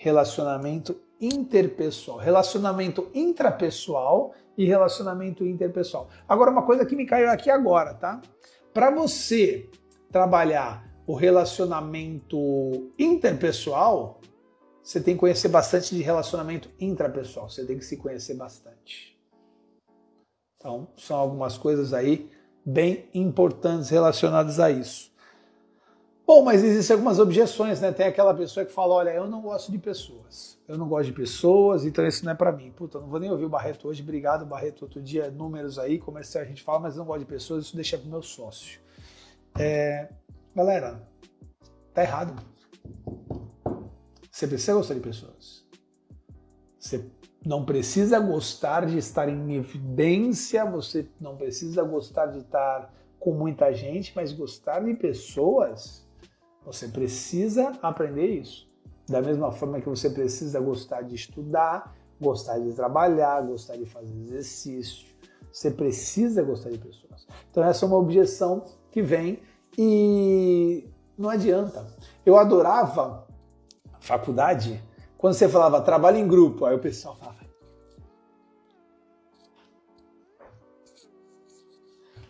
Relacionamento 0.00 0.96
interpessoal, 1.20 2.18
relacionamento 2.18 3.10
intrapessoal 3.12 4.32
e 4.56 4.64
relacionamento 4.64 5.44
interpessoal. 5.44 6.08
Agora 6.28 6.52
uma 6.52 6.64
coisa 6.64 6.86
que 6.86 6.94
me 6.94 7.04
caiu 7.04 7.28
aqui 7.28 7.50
agora, 7.50 7.94
tá? 7.94 8.22
Para 8.72 8.92
você 8.92 9.68
trabalhar 10.12 10.88
o 11.04 11.14
relacionamento 11.14 12.92
interpessoal, 12.96 14.20
você 14.80 15.00
tem 15.00 15.14
que 15.14 15.20
conhecer 15.20 15.48
bastante 15.48 15.96
de 15.96 16.00
relacionamento 16.00 16.70
intrapessoal, 16.78 17.50
você 17.50 17.66
tem 17.66 17.76
que 17.76 17.84
se 17.84 17.96
conhecer 17.96 18.34
bastante. 18.34 19.18
Então, 20.56 20.86
são 20.96 21.18
algumas 21.18 21.58
coisas 21.58 21.92
aí 21.92 22.30
bem 22.64 23.08
importantes 23.12 23.90
relacionadas 23.90 24.60
a 24.60 24.70
isso. 24.70 25.12
Bom, 26.28 26.42
mas 26.42 26.62
existem 26.62 26.92
algumas 26.92 27.18
objeções, 27.18 27.80
né? 27.80 27.90
Tem 27.90 28.04
aquela 28.04 28.34
pessoa 28.34 28.66
que 28.66 28.70
fala: 28.70 28.96
olha, 28.96 29.08
eu 29.08 29.26
não 29.26 29.40
gosto 29.40 29.72
de 29.72 29.78
pessoas. 29.78 30.58
Eu 30.68 30.76
não 30.76 30.86
gosto 30.86 31.06
de 31.06 31.14
pessoas, 31.14 31.86
então 31.86 32.06
isso 32.06 32.22
não 32.22 32.32
é 32.32 32.34
para 32.34 32.52
mim. 32.52 32.70
Puta, 32.70 33.00
não 33.00 33.08
vou 33.08 33.18
nem 33.18 33.30
ouvir 33.30 33.46
o 33.46 33.48
Barreto 33.48 33.88
hoje. 33.88 34.02
Obrigado, 34.02 34.44
Barreto. 34.44 34.82
Outro 34.82 35.00
dia, 35.00 35.30
números 35.30 35.78
aí, 35.78 35.98
comercial 35.98 36.44
a 36.44 36.46
gente 36.46 36.62
fala, 36.62 36.80
mas 36.80 36.94
eu 36.94 36.98
não 36.98 37.06
gosto 37.06 37.20
de 37.20 37.24
pessoas, 37.24 37.64
isso 37.64 37.74
deixa 37.74 37.96
pro 37.96 38.10
meu 38.10 38.20
sócio. 38.20 38.78
É... 39.58 40.10
Galera, 40.54 41.00
tá 41.94 42.02
errado. 42.02 42.34
Você 44.30 44.46
precisa 44.46 44.74
gostar 44.74 44.92
de 44.92 45.00
pessoas. 45.00 45.64
Você 46.78 47.10
não 47.42 47.64
precisa 47.64 48.20
gostar 48.20 48.84
de 48.84 48.98
estar 48.98 49.30
em 49.30 49.54
evidência, 49.54 50.62
você 50.66 51.08
não 51.18 51.38
precisa 51.38 51.82
gostar 51.84 52.26
de 52.26 52.40
estar 52.40 52.92
com 53.18 53.32
muita 53.32 53.72
gente, 53.72 54.12
mas 54.14 54.30
gostar 54.30 54.80
de 54.80 54.92
pessoas, 54.92 56.06
você 56.64 56.88
precisa 56.88 57.72
aprender 57.82 58.26
isso. 58.26 58.68
Da 59.08 59.22
mesma 59.22 59.50
forma 59.50 59.80
que 59.80 59.88
você 59.88 60.10
precisa 60.10 60.60
gostar 60.60 61.02
de 61.02 61.14
estudar, 61.14 61.96
gostar 62.20 62.58
de 62.58 62.72
trabalhar, 62.72 63.40
gostar 63.42 63.76
de 63.76 63.86
fazer 63.86 64.14
exercício. 64.22 65.06
Você 65.50 65.70
precisa 65.70 66.42
gostar 66.42 66.70
de 66.70 66.78
pessoas. 66.78 67.26
Então, 67.50 67.64
essa 67.64 67.84
é 67.84 67.88
uma 67.88 67.96
objeção 67.96 68.64
que 68.90 69.00
vem 69.00 69.40
e 69.76 70.88
não 71.16 71.30
adianta. 71.30 71.86
Eu 72.24 72.36
adorava 72.36 73.26
faculdade, 74.00 74.82
quando 75.16 75.34
você 75.34 75.48
falava 75.48 75.80
trabalho 75.80 76.18
em 76.18 76.28
grupo, 76.28 76.64
aí 76.64 76.74
o 76.74 76.78
pessoal 76.78 77.16
falava. 77.16 77.38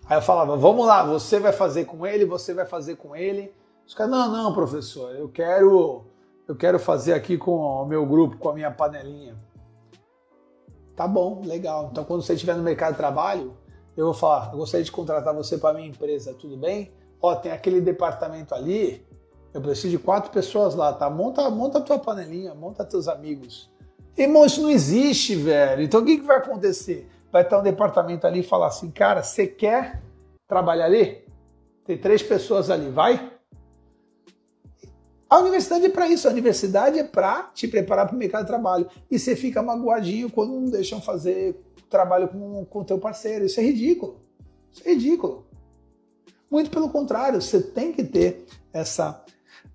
Aí 0.06 0.16
eu 0.16 0.22
falava, 0.22 0.56
vamos 0.56 0.86
lá, 0.86 1.04
você 1.04 1.38
vai 1.38 1.52
fazer 1.52 1.84
com 1.84 2.06
ele, 2.06 2.24
você 2.24 2.54
vai 2.54 2.64
fazer 2.64 2.96
com 2.96 3.14
ele. 3.14 3.52
Os 3.88 3.94
caras, 3.94 4.12
não, 4.12 4.30
não, 4.30 4.52
professor, 4.52 5.16
eu 5.16 5.30
quero, 5.30 6.04
eu 6.46 6.54
quero 6.54 6.78
fazer 6.78 7.14
aqui 7.14 7.38
com 7.38 7.56
o 7.56 7.86
meu 7.86 8.04
grupo, 8.04 8.36
com 8.36 8.50
a 8.50 8.52
minha 8.52 8.70
panelinha. 8.70 9.34
Tá 10.94 11.08
bom, 11.08 11.40
legal. 11.42 11.88
Então 11.90 12.04
quando 12.04 12.22
você 12.22 12.34
estiver 12.34 12.54
no 12.54 12.62
mercado 12.62 12.92
de 12.92 12.98
trabalho, 12.98 13.56
eu 13.96 14.04
vou 14.04 14.14
falar, 14.14 14.50
eu 14.52 14.58
gostaria 14.58 14.84
de 14.84 14.92
contratar 14.92 15.34
você 15.34 15.56
para 15.56 15.74
minha 15.74 15.88
empresa, 15.88 16.34
tudo 16.34 16.54
bem? 16.54 16.92
Ó, 17.18 17.34
tem 17.34 17.50
aquele 17.50 17.80
departamento 17.80 18.54
ali, 18.54 19.06
eu 19.54 19.62
preciso 19.62 19.88
de 19.88 19.98
quatro 19.98 20.30
pessoas 20.30 20.74
lá, 20.74 20.92
tá? 20.92 21.08
Monta, 21.08 21.48
monta 21.48 21.78
a 21.78 21.80
tua 21.80 21.98
panelinha, 21.98 22.54
monta 22.54 22.84
teus 22.84 23.08
amigos. 23.08 23.72
Irmão, 24.18 24.44
isso 24.44 24.60
não 24.60 24.70
existe, 24.70 25.34
velho. 25.34 25.80
Então 25.80 26.02
o 26.02 26.04
que, 26.04 26.18
que 26.18 26.26
vai 26.26 26.36
acontecer? 26.36 27.08
Vai 27.32 27.40
estar 27.40 27.58
um 27.58 27.62
departamento 27.62 28.26
ali 28.26 28.40
e 28.40 28.42
falar 28.42 28.66
assim, 28.66 28.90
cara, 28.90 29.22
você 29.22 29.46
quer 29.46 30.02
trabalhar 30.46 30.84
ali? 30.84 31.26
Tem 31.86 31.96
três 31.96 32.22
pessoas 32.22 32.68
ali, 32.68 32.90
vai? 32.90 33.37
A 35.28 35.38
universidade 35.38 35.84
é 35.84 35.88
para 35.90 36.08
isso, 36.08 36.26
a 36.26 36.30
universidade 36.30 36.98
é 36.98 37.04
para 37.04 37.50
te 37.54 37.68
preparar 37.68 38.06
para 38.06 38.16
o 38.16 38.18
mercado 38.18 38.42
de 38.42 38.48
trabalho. 38.48 38.88
E 39.10 39.18
você 39.18 39.36
fica 39.36 39.62
magoadinho 39.62 40.30
quando 40.30 40.54
não 40.54 40.70
deixam 40.70 41.00
fazer 41.02 41.62
trabalho 41.90 42.28
com 42.28 42.78
o 42.80 42.84
teu 42.84 42.98
parceiro. 42.98 43.44
Isso 43.44 43.60
é 43.60 43.62
ridículo. 43.62 44.20
Isso 44.72 44.82
é 44.86 44.92
ridículo. 44.92 45.46
Muito 46.50 46.70
pelo 46.70 46.88
contrário, 46.88 47.42
você 47.42 47.60
tem 47.60 47.92
que 47.92 48.02
ter 48.02 48.46
essa 48.72 49.22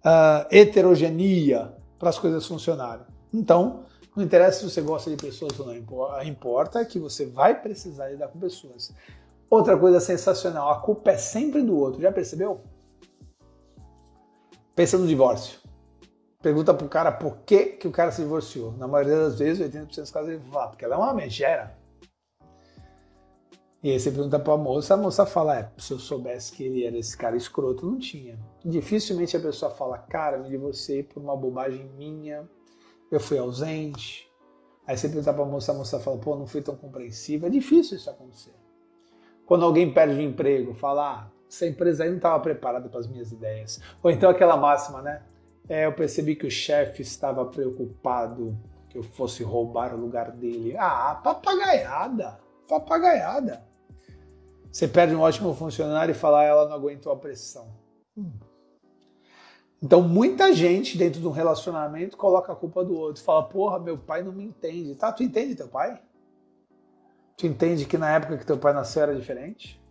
uh, 0.04 0.48
heterogeneia 0.50 1.74
para 2.00 2.10
as 2.10 2.18
coisas 2.18 2.46
funcionarem. 2.48 3.06
Então, 3.32 3.84
não 4.16 4.24
interessa 4.24 4.60
se 4.60 4.70
você 4.70 4.82
gosta 4.82 5.10
de 5.10 5.18
pessoas 5.18 5.60
ou 5.60 5.68
não, 5.68 5.76
importa 6.24 6.84
que 6.84 6.98
você 6.98 7.26
vai 7.26 7.60
precisar 7.62 8.10
lidar 8.10 8.28
com 8.28 8.40
pessoas. 8.40 8.92
Outra 9.50 9.78
coisa 9.78 10.00
sensacional, 10.00 10.72
a 10.72 10.82
culpa 10.82 11.12
é 11.12 11.18
sempre 11.18 11.62
do 11.62 11.78
outro, 11.78 12.02
já 12.02 12.12
percebeu? 12.12 12.62
Pensa 14.76 14.98
no 14.98 15.08
divórcio. 15.08 15.60
Pergunta 16.42 16.74
pro 16.74 16.90
cara 16.90 17.12
por 17.12 17.38
que, 17.46 17.68
que 17.68 17.88
o 17.88 17.92
cara 17.92 18.12
se 18.12 18.22
divorciou. 18.22 18.74
Na 18.74 18.88
maioria 18.88 19.16
das 19.16 19.40
vezes, 19.40 19.66
80% 19.72 19.96
dos 19.96 20.12
casos 20.12 20.30
ele 20.30 20.42
fala, 20.52 20.70
porque 20.70 20.84
ela 20.84 20.96
é 20.96 20.98
uma 20.98 21.14
megera. 21.14 21.78
E 23.84 23.92
aí 23.92 24.00
você 24.00 24.12
pergunta 24.12 24.40
pra 24.40 24.58
moça, 24.58 24.94
a 24.94 24.98
moça 24.98 25.26
fala, 25.26 25.60
é, 25.60 25.72
se 25.78 25.92
eu 25.92 26.00
soubesse 26.00 26.54
que 26.54 26.64
ele 26.64 26.86
era 26.86 26.98
esse 26.98 27.16
cara 27.18 27.36
escroto, 27.36 27.86
não 27.86 28.00
tinha. 28.00 28.40
Dificilmente 28.64 29.36
a 29.36 29.40
pessoa 29.42 29.72
fala, 29.72 29.98
cara, 29.98 30.38
me 30.38 30.50
divorciei 30.50 31.04
por 31.04 31.22
uma 31.22 31.36
bobagem 31.36 31.86
minha, 31.98 32.50
eu 33.12 33.20
fui 33.20 33.38
ausente. 33.38 34.30
Aí 34.88 34.98
você 34.98 35.08
pergunta 35.08 35.34
pra 35.34 35.46
moça, 35.46 35.72
a 35.72 35.76
moça 35.76 36.00
fala, 36.00 36.18
pô, 36.18 36.36
não 36.36 36.48
fui 36.48 36.62
tão 36.62 36.76
compreensiva. 36.76 37.48
É 37.48 37.50
difícil 37.50 37.98
isso 37.98 38.10
acontecer. 38.10 38.54
Quando 39.46 39.66
alguém 39.66 39.94
perde 39.94 40.16
o 40.16 40.22
emprego, 40.22 40.74
fala, 40.74 41.12
ah, 41.12 41.32
essa 41.54 41.68
empresa 41.68 42.04
aí 42.04 42.10
não 42.10 42.18
estava 42.18 42.40
preparada 42.40 42.90
para 42.90 43.00
as 43.00 43.08
minhas 43.08 43.32
ideias. 43.32 43.80
Ou 44.02 44.10
então 44.10 44.30
aquela 44.30 44.58
máxima, 44.58 45.02
né? 45.02 45.22
É, 45.70 45.86
eu 45.86 45.94
percebi 45.94 46.36
que 46.36 46.48
o 46.48 46.52
chefe 46.52 47.04
estava 47.04 47.46
preocupado 47.46 48.58
que 48.90 48.98
eu 48.98 49.04
fosse 49.04 49.44
roubar 49.44 49.94
o 49.94 49.98
lugar 49.98 50.32
dele. 50.32 50.76
Ah, 50.78 51.20
papagaiada! 51.24 52.40
Papagaiada! 52.68 53.64
Você 54.72 54.88
perde 54.88 55.16
um 55.16 55.22
ótimo 55.22 55.54
funcionário 55.54 56.12
e 56.12 56.16
fala, 56.16 56.42
ah, 56.42 56.44
ela 56.44 56.68
não 56.68 56.76
aguentou 56.76 57.14
a 57.14 57.16
pressão. 57.16 57.68
Hum. 58.18 58.32
Então, 59.82 60.02
muita 60.02 60.54
gente 60.54 60.98
dentro 60.98 61.22
de 61.22 61.28
um 61.28 61.32
relacionamento 61.32 62.18
coloca 62.18 62.52
a 62.52 62.56
culpa 62.56 62.84
do 62.84 62.96
outro. 62.98 63.24
Fala, 63.24 63.44
porra, 63.44 63.80
meu 63.80 63.98
pai 63.98 64.24
não 64.24 64.32
me 64.32 64.44
entende. 64.44 64.96
Tá, 64.96 65.12
tu 65.12 65.22
entende 65.22 65.56
teu 65.56 65.68
pai? 65.68 66.02
Tu 67.38 67.46
entende 67.46 67.86
que 67.86 67.98
na 67.98 68.16
época 68.16 68.38
que 68.38 68.46
teu 68.46 68.58
pai 68.58 68.74
nasceu 68.74 69.04
era 69.04 69.16
diferente? 69.16 69.83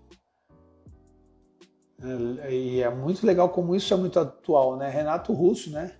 É, 2.42 2.52
e 2.52 2.80
é 2.82 2.90
muito 2.90 3.24
legal 3.26 3.48
como 3.48 3.74
isso 3.74 3.92
é 3.94 3.96
muito 3.96 4.18
atual, 4.18 4.76
né? 4.76 4.88
Renato 4.88 5.32
Russo, 5.32 5.70
né? 5.70 5.92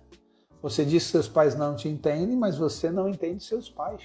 Você 0.61 0.85
diz 0.85 1.05
que 1.05 1.11
seus 1.11 1.27
pais 1.27 1.55
não 1.55 1.75
te 1.75 1.89
entendem, 1.89 2.37
mas 2.37 2.57
você 2.57 2.89
não 2.89 3.09
entende 3.09 3.43
seus 3.43 3.69
pais. 3.69 4.01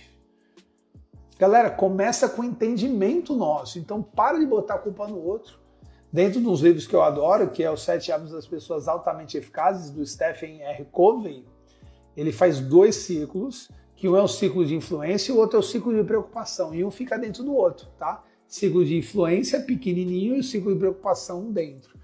Galera, 1.39 1.71
começa 1.71 2.29
com 2.29 2.43
entendimento 2.43 3.35
nosso. 3.35 3.79
Então, 3.79 4.03
para 4.03 4.39
de 4.39 4.47
botar 4.47 4.75
a 4.75 4.79
culpa 4.79 5.07
no 5.07 5.25
outro. 5.25 5.59
Dentro 6.13 6.41
dos 6.41 6.61
livros 6.61 6.87
que 6.87 6.97
eu 6.97 7.03
adoro, 7.03 7.51
que 7.51 7.63
é 7.63 7.71
Os 7.71 7.83
Sete 7.83 8.11
Hábitos 8.11 8.33
das 8.33 8.47
Pessoas 8.47 8.89
Altamente 8.89 9.37
Eficazes, 9.37 9.91
do 9.91 10.05
Stephen 10.05 10.63
R. 10.63 10.85
Covey, 10.87 11.47
ele 12.17 12.33
faz 12.33 12.59
dois 12.59 12.97
ciclos, 12.97 13.71
que 13.95 14.09
um 14.09 14.17
é 14.17 14.23
o 14.23 14.27
ciclo 14.27 14.65
de 14.65 14.75
influência 14.75 15.31
e 15.31 15.35
o 15.35 15.39
outro 15.39 15.59
é 15.59 15.61
o 15.61 15.63
ciclo 15.63 15.95
de 15.95 16.03
preocupação. 16.03 16.75
E 16.75 16.85
um 16.85 16.91
fica 16.91 17.17
dentro 17.17 17.45
do 17.45 17.55
outro, 17.55 17.87
tá? 17.99 18.25
Ciclo 18.49 18.85
de 18.85 18.97
influência 18.97 19.61
pequenininho 19.61 20.37
e 20.37 20.41
o 20.41 20.43
ciclo 20.43 20.73
de 20.73 20.79
preocupação 20.79 21.53
dentro. 21.53 21.97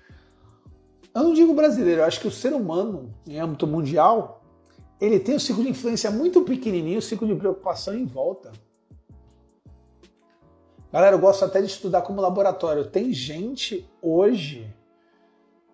Eu 1.14 1.22
não 1.22 1.32
digo 1.32 1.54
brasileiro, 1.54 2.02
eu 2.02 2.04
acho 2.04 2.20
que 2.20 2.28
o 2.28 2.30
ser 2.30 2.52
humano, 2.52 3.14
em 3.26 3.40
âmbito 3.40 3.66
mundial, 3.66 4.44
ele 5.00 5.18
tem 5.18 5.36
o 5.36 5.40
ciclo 5.40 5.62
de 5.62 5.70
influência 5.70 6.10
muito 6.10 6.42
pequenininho, 6.42 6.98
o 6.98 7.02
ciclo 7.02 7.26
de 7.26 7.34
preocupação 7.34 7.96
em 7.96 8.04
volta. 8.04 8.52
Galera, 10.92 11.16
eu 11.16 11.20
gosto 11.20 11.44
até 11.44 11.60
de 11.60 11.66
estudar 11.66 12.02
como 12.02 12.20
laboratório. 12.20 12.86
Tem 12.86 13.12
gente 13.12 13.88
hoje 14.00 14.72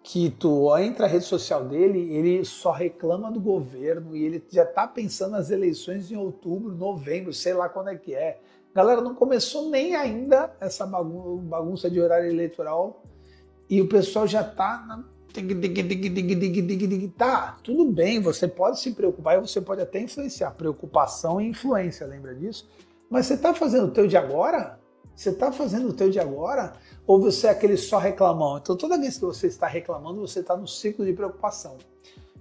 que 0.02 0.30
tu 0.30 0.74
entra 0.78 1.06
na 1.06 1.12
rede 1.12 1.24
social 1.24 1.64
dele, 1.64 2.12
ele 2.12 2.44
só 2.44 2.70
reclama 2.70 3.30
do 3.30 3.38
governo 3.38 4.16
e 4.16 4.24
ele 4.24 4.44
já 4.50 4.64
tá 4.64 4.86
pensando 4.86 5.32
nas 5.32 5.50
eleições 5.50 6.10
em 6.10 6.16
outubro, 6.16 6.74
novembro, 6.74 7.32
sei 7.32 7.52
lá 7.52 7.68
quando 7.68 7.90
é 7.90 7.96
que 7.96 8.14
é. 8.14 8.40
Galera, 8.72 9.00
não 9.00 9.14
começou 9.14 9.68
nem 9.68 9.96
ainda 9.96 10.54
essa 10.60 10.86
bagunça 10.86 11.90
de 11.90 12.00
horário 12.00 12.30
eleitoral 12.30 13.02
e 13.68 13.80
o 13.80 13.88
pessoal 13.88 14.26
já 14.26 14.44
tá 14.44 14.84
na... 14.86 15.04
Tá, 17.16 17.56
tudo 17.62 17.84
bem, 17.84 18.20
você 18.20 18.48
pode 18.48 18.80
se 18.80 18.92
preocupar 18.92 19.38
e 19.38 19.40
você 19.40 19.60
pode 19.60 19.80
até 19.80 20.00
influenciar. 20.00 20.52
Preocupação 20.52 21.40
e 21.40 21.48
influência, 21.48 22.06
lembra 22.06 22.34
disso? 22.34 22.68
Mas 23.08 23.26
você 23.26 23.36
tá 23.36 23.54
fazendo 23.54 23.86
o 23.86 23.90
teu 23.90 24.06
de 24.06 24.16
agora? 24.16 24.78
Você 25.14 25.30
está 25.30 25.52
fazendo 25.52 25.88
o 25.88 25.92
teu 25.92 26.10
de 26.10 26.18
agora 26.18 26.72
ou 27.06 27.20
você 27.20 27.48
é 27.48 27.50
aquele 27.50 27.76
só 27.76 27.98
reclamão? 27.98 28.58
Então 28.58 28.76
toda 28.76 28.98
vez 28.98 29.18
que 29.18 29.24
você 29.24 29.46
está 29.48 29.66
reclamando, 29.66 30.20
você 30.20 30.40
está 30.40 30.56
no 30.56 30.66
ciclo 30.66 31.04
de 31.04 31.12
preocupação. 31.12 31.76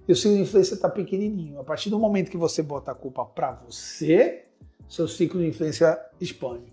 E 0.06 0.12
o 0.12 0.16
ciclo 0.16 0.36
de 0.36 0.42
influência 0.42 0.74
está 0.74 0.88
pequenininho. 0.88 1.60
A 1.60 1.64
partir 1.64 1.90
do 1.90 1.98
momento 1.98 2.30
que 2.30 2.36
você 2.36 2.62
bota 2.62 2.90
a 2.92 2.94
culpa 2.94 3.24
para 3.24 3.52
você, 3.52 4.46
seu 4.90 5.06
ciclo 5.06 5.40
de 5.40 5.46
influência 5.46 5.98
expande. 6.20 6.70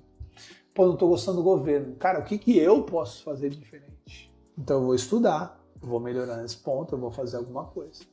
Pô, 0.73 0.85
não 0.85 0.93
estou 0.93 1.09
gostando 1.09 1.37
do 1.37 1.43
governo. 1.43 1.95
Cara, 1.95 2.19
o 2.19 2.23
que, 2.23 2.37
que 2.37 2.57
eu 2.57 2.83
posso 2.83 3.23
fazer 3.23 3.49
diferente? 3.49 4.33
Então 4.57 4.79
eu 4.79 4.85
vou 4.85 4.95
estudar, 4.95 5.63
eu 5.81 5.87
vou 5.87 5.99
melhorar 5.99 6.37
nesse 6.37 6.57
ponto, 6.57 6.95
eu 6.95 6.99
vou 6.99 7.11
fazer 7.11 7.37
alguma 7.37 7.65
coisa. 7.65 8.03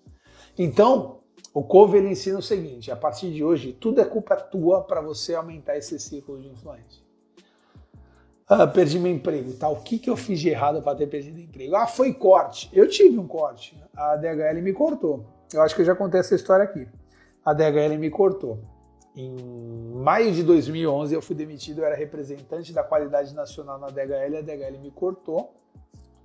Então, 0.56 1.20
o 1.52 1.62
Cove 1.62 1.98
ele 1.98 2.10
ensina 2.10 2.38
o 2.38 2.42
seguinte: 2.42 2.90
a 2.90 2.96
partir 2.96 3.32
de 3.32 3.42
hoje, 3.42 3.72
tudo 3.72 4.00
é 4.00 4.04
culpa 4.04 4.36
tua 4.36 4.82
para 4.82 5.00
você 5.00 5.34
aumentar 5.34 5.76
esse 5.76 5.98
ciclo 5.98 6.38
de 6.40 6.48
influência. 6.48 7.02
Ah, 8.46 8.66
perdi 8.66 8.98
meu 8.98 9.10
emprego, 9.10 9.54
tá? 9.54 9.70
O 9.70 9.80
que, 9.80 9.98
que 9.98 10.10
eu 10.10 10.16
fiz 10.16 10.38
de 10.38 10.50
errado 10.50 10.82
para 10.82 10.98
ter 10.98 11.06
perdido 11.06 11.40
emprego? 11.40 11.74
Ah, 11.74 11.86
foi 11.86 12.12
corte. 12.12 12.68
Eu 12.74 12.86
tive 12.86 13.18
um 13.18 13.26
corte. 13.26 13.74
A 13.96 14.16
DHL 14.16 14.60
me 14.60 14.74
cortou. 14.74 15.24
Eu 15.52 15.62
acho 15.62 15.74
que 15.74 15.80
eu 15.80 15.86
já 15.86 15.94
contei 15.94 16.20
essa 16.20 16.34
história 16.34 16.64
aqui. 16.64 16.86
A 17.42 17.54
DHL 17.54 17.96
me 17.98 18.10
cortou. 18.10 18.73
Em 19.16 19.36
maio 19.94 20.32
de 20.32 20.42
2011 20.42 21.14
eu 21.14 21.22
fui 21.22 21.36
demitido, 21.36 21.78
eu 21.78 21.84
era 21.84 21.94
representante 21.94 22.72
da 22.72 22.82
qualidade 22.82 23.32
nacional 23.32 23.78
na 23.78 23.86
DHL, 23.86 24.38
a 24.38 24.40
DHL 24.40 24.78
me 24.80 24.90
cortou, 24.90 25.54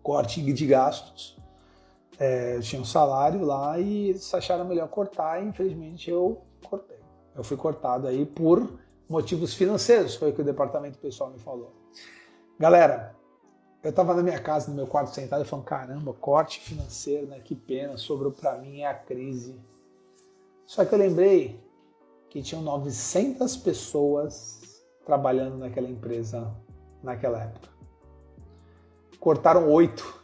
corte 0.02 0.42
de 0.42 0.66
gastos. 0.66 1.38
É, 2.20 2.56
eu 2.56 2.62
tinha 2.62 2.82
um 2.82 2.86
salário 2.86 3.46
lá 3.46 3.80
e 3.80 4.10
eles 4.10 4.34
acharam 4.34 4.66
melhor 4.66 4.88
cortar 4.90 5.42
e 5.42 5.48
infelizmente 5.48 6.10
eu 6.10 6.42
cortei. 6.68 6.98
Eu 7.36 7.44
fui 7.44 7.56
cortado 7.56 8.08
aí 8.08 8.26
por 8.26 8.68
motivos 9.08 9.54
financeiros, 9.54 10.16
foi 10.16 10.32
o 10.32 10.34
que 10.34 10.42
o 10.42 10.46
departamento 10.46 10.98
pessoal 10.98 11.30
me 11.30 11.40
falou. 11.40 11.72
Galera, 12.60 13.16
eu 13.84 13.94
tava 13.94 14.14
na 14.14 14.22
minha 14.22 14.40
casa, 14.40 14.70
no 14.70 14.76
meu 14.76 14.88
quarto 14.88 15.14
sentado, 15.14 15.46
falando, 15.46 15.66
caramba, 15.66 16.12
corte 16.14 16.60
financeiro, 16.60 17.28
né? 17.28 17.40
Que 17.40 17.56
pena, 17.56 17.98
sobrou 17.98 18.32
para 18.32 18.58
mim 18.58 18.82
é 18.82 18.88
a 18.88 18.94
crise. 18.94 19.56
Só 20.66 20.84
que 20.84 20.94
eu 20.94 21.00
lembrei 21.00 21.60
que 22.30 22.42
tinham 22.42 22.62
900 22.62 23.58
pessoas 23.58 24.84
trabalhando 25.06 25.58
naquela 25.58 25.90
empresa 25.90 26.56
naquela 27.02 27.42
época. 27.42 27.70
Cortaram 29.20 29.70
oito. 29.70 30.20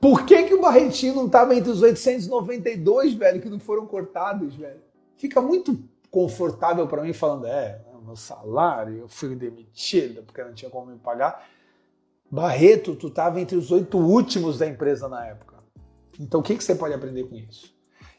Por 0.00 0.24
que, 0.24 0.44
que 0.44 0.54
o 0.54 0.60
Barretinho 0.60 1.14
não 1.14 1.26
estava 1.26 1.54
entre 1.54 1.70
os 1.70 1.82
892, 1.82 3.14
velho, 3.14 3.40
que 3.40 3.50
não 3.50 3.60
foram 3.60 3.86
cortados, 3.86 4.54
velho? 4.56 4.80
Fica 5.16 5.40
muito 5.40 5.78
confortável 6.10 6.86
para 6.86 7.02
mim 7.02 7.12
falando, 7.12 7.46
é, 7.46 7.82
meu 8.10 8.16
salário, 8.16 8.98
eu 8.98 9.08
fui 9.08 9.34
demitido 9.36 10.22
porque 10.22 10.42
não 10.42 10.52
tinha 10.52 10.70
como 10.70 10.90
me 10.90 10.98
pagar. 10.98 11.48
Barreto, 12.30 12.96
tu 12.96 13.08
estava 13.08 13.40
entre 13.40 13.56
os 13.56 13.70
oito 13.70 13.98
últimos 13.98 14.58
da 14.58 14.66
empresa 14.66 15.08
na 15.08 15.26
época. 15.26 15.56
Então 16.18 16.40
o 16.40 16.42
que, 16.42 16.56
que 16.56 16.64
você 16.64 16.74
pode 16.74 16.94
aprender 16.94 17.24
com 17.24 17.36
isso? 17.36 17.74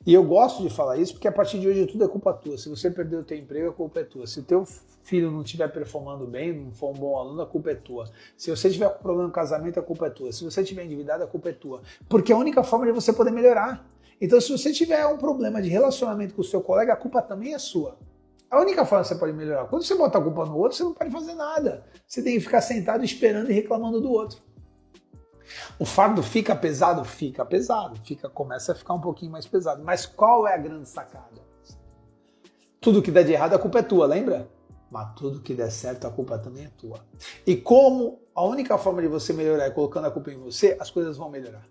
E 0.06 0.14
eu 0.14 0.24
gosto 0.24 0.64
de 0.64 0.70
falar 0.70 0.98
isso 0.98 1.14
porque 1.14 1.28
a 1.28 1.32
partir 1.32 1.60
de 1.60 1.68
hoje 1.68 1.86
tudo 1.86 2.04
é 2.04 2.08
culpa 2.08 2.34
tua. 2.34 2.58
Se 2.58 2.68
você 2.68 2.90
perdeu 2.90 3.20
o 3.20 3.24
teu 3.24 3.38
emprego, 3.38 3.70
a 3.70 3.74
culpa 3.74 4.00
é 4.00 4.04
tua. 4.04 4.26
Se 4.26 4.40
o 4.40 4.44
teu 4.44 4.66
filho 5.04 5.30
não 5.30 5.42
estiver 5.42 5.68
performando 5.68 6.26
bem, 6.26 6.54
não 6.54 6.72
for 6.72 6.90
um 6.90 6.94
bom 6.94 7.18
aluno, 7.18 7.42
a 7.42 7.46
culpa 7.46 7.72
é 7.72 7.76
tua. 7.76 8.10
Se 8.36 8.50
você 8.50 8.70
tiver 8.70 8.90
com 8.90 9.02
problema 9.02 9.28
no 9.28 9.34
casamento, 9.34 9.80
a 9.80 9.84
culpa 9.84 10.08
é 10.08 10.10
tua. 10.10 10.32
Se 10.32 10.44
você 10.44 10.64
tiver 10.64 10.86
endividado, 10.86 11.24
a 11.24 11.28
culpa 11.28 11.50
é 11.50 11.54
tua. 11.54 11.82
Porque 12.10 12.32
é 12.32 12.36
a 12.36 12.38
única 12.40 12.64
forma 12.64 12.86
de 12.88 12.92
você 12.92 13.14
poder 13.14 13.32
melhorar. 13.32 13.88
Então, 14.20 14.42
se 14.42 14.52
você 14.52 14.72
tiver 14.72 15.06
um 15.06 15.18
problema 15.18 15.62
de 15.62 15.70
relacionamento 15.70 16.34
com 16.34 16.42
o 16.42 16.46
seu 16.46 16.62
colega, 16.62 16.94
a 16.94 16.96
culpa 16.96 17.22
também 17.22 17.54
é 17.54 17.60
sua. 17.60 17.98
A 18.50 18.60
única 18.60 18.86
forma 18.86 19.04
que 19.04 19.10
você 19.10 19.16
pode 19.16 19.34
melhorar, 19.34 19.66
quando 19.66 19.84
você 19.84 19.96
bota 19.96 20.18
a 20.18 20.22
culpa 20.22 20.46
no 20.46 20.58
outro, 20.58 20.78
você 20.78 20.84
não 20.84 20.94
pode 20.94 21.10
fazer 21.10 21.36
nada. 21.36 21.86
Você 22.06 22.22
tem 22.22 22.34
que 22.34 22.42
ficar 22.42 22.62
sentado 22.62 23.04
esperando 23.04 23.50
e 23.50 23.54
reclamando 23.54 24.02
do 24.02 24.12
outro. 24.12 24.42
O 25.80 25.86
fardo 25.86 26.22
fica 26.22 26.56
pesado? 26.56 27.04
Fica 27.04 27.46
pesado. 27.46 28.00
Fica, 28.04 28.30
começa 28.30 28.72
a 28.72 28.76
ficar 28.76 28.94
um 28.94 29.02
pouquinho 29.02 29.32
mais 29.32 29.48
pesado. 29.48 29.84
Mas 29.84 30.06
qual 30.06 30.48
é 30.48 30.54
a 30.54 30.58
grande 30.58 30.88
sacada? 30.88 31.42
Tudo 32.80 33.02
que 33.02 33.12
der 33.12 33.24
de 33.24 33.34
errado, 33.34 33.54
a 33.54 33.60
culpa 33.60 33.80
é 33.80 33.84
tua, 33.84 34.08
lembra? 34.08 34.50
Mas 34.90 35.14
tudo 35.16 35.42
que 35.42 35.54
der 35.54 35.72
certo, 35.72 36.08
a 36.08 36.12
culpa 36.12 36.38
também 36.38 36.66
é 36.66 36.70
tua. 36.70 37.06
E 37.46 37.56
como 37.56 38.20
a 38.34 38.44
única 38.44 38.78
forma 38.78 39.02
de 39.02 39.08
você 39.08 39.34
melhorar 39.34 39.66
é 39.66 39.70
colocando 39.70 40.08
a 40.08 40.12
culpa 40.12 40.32
em 40.32 40.38
você, 40.38 40.76
as 40.80 40.90
coisas 40.90 41.18
vão 41.18 41.30
melhorar. 41.30 41.66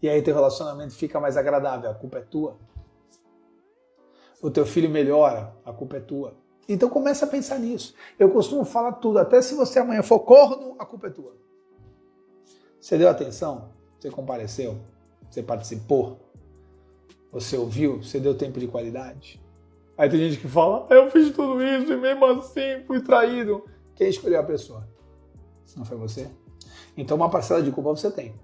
E 0.00 0.08
aí 0.08 0.22
teu 0.22 0.34
relacionamento 0.34 0.94
fica 0.94 1.18
mais 1.18 1.36
agradável, 1.36 1.90
a 1.90 1.94
culpa 1.94 2.18
é 2.18 2.22
tua 2.22 2.56
o 4.40 4.50
teu 4.50 4.66
filho 4.66 4.88
melhora, 4.88 5.52
a 5.64 5.72
culpa 5.72 5.96
é 5.96 6.00
tua. 6.00 6.34
Então 6.68 6.88
começa 6.88 7.24
a 7.24 7.28
pensar 7.28 7.58
nisso. 7.58 7.94
Eu 8.18 8.30
costumo 8.30 8.64
falar 8.64 8.92
tudo, 8.92 9.18
até 9.18 9.40
se 9.40 9.54
você 9.54 9.78
amanhã 9.78 10.02
for 10.02 10.20
corno, 10.20 10.76
a 10.78 10.84
culpa 10.84 11.06
é 11.06 11.10
tua. 11.10 11.36
Você 12.86 12.96
deu 12.96 13.08
atenção? 13.08 13.70
Você 13.98 14.12
compareceu? 14.12 14.78
Você 15.28 15.42
participou? 15.42 16.20
Você 17.32 17.56
ouviu? 17.56 18.00
Você 18.00 18.20
deu 18.20 18.32
tempo 18.32 18.60
de 18.60 18.68
qualidade? 18.68 19.42
Aí 19.98 20.08
tem 20.08 20.20
gente 20.20 20.40
que 20.40 20.46
fala, 20.46 20.86
eu 20.90 21.10
fiz 21.10 21.34
tudo 21.34 21.60
isso 21.64 21.92
e 21.92 21.96
mesmo 21.96 22.24
assim 22.26 22.84
fui 22.86 23.00
traído. 23.00 23.64
Quem 23.96 24.08
escolheu 24.08 24.38
a 24.38 24.44
pessoa? 24.44 24.88
Não 25.76 25.84
foi 25.84 25.96
você? 25.96 26.30
Então 26.96 27.16
uma 27.16 27.28
parcela 27.28 27.60
de 27.60 27.72
culpa 27.72 27.90
você 27.90 28.08
tem. 28.08 28.36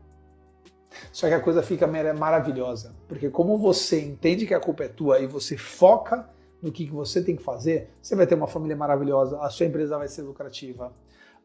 Só 1.12 1.28
que 1.28 1.34
a 1.34 1.40
coisa 1.40 1.62
fica 1.62 1.86
maravilhosa, 1.86 2.96
porque 3.06 3.30
como 3.30 3.56
você 3.56 4.00
entende 4.00 4.44
que 4.44 4.54
a 4.54 4.58
culpa 4.60 4.82
é 4.82 4.88
tua 4.88 5.20
e 5.20 5.26
você 5.28 5.56
foca 5.56 6.28
no 6.60 6.72
que 6.72 6.90
você 6.90 7.22
tem 7.22 7.36
que 7.36 7.44
fazer, 7.44 7.90
você 8.02 8.16
vai 8.16 8.26
ter 8.26 8.34
uma 8.34 8.48
família 8.48 8.76
maravilhosa, 8.76 9.40
a 9.40 9.48
sua 9.50 9.66
empresa 9.66 9.96
vai 9.96 10.08
ser 10.08 10.22
lucrativa, 10.22 10.92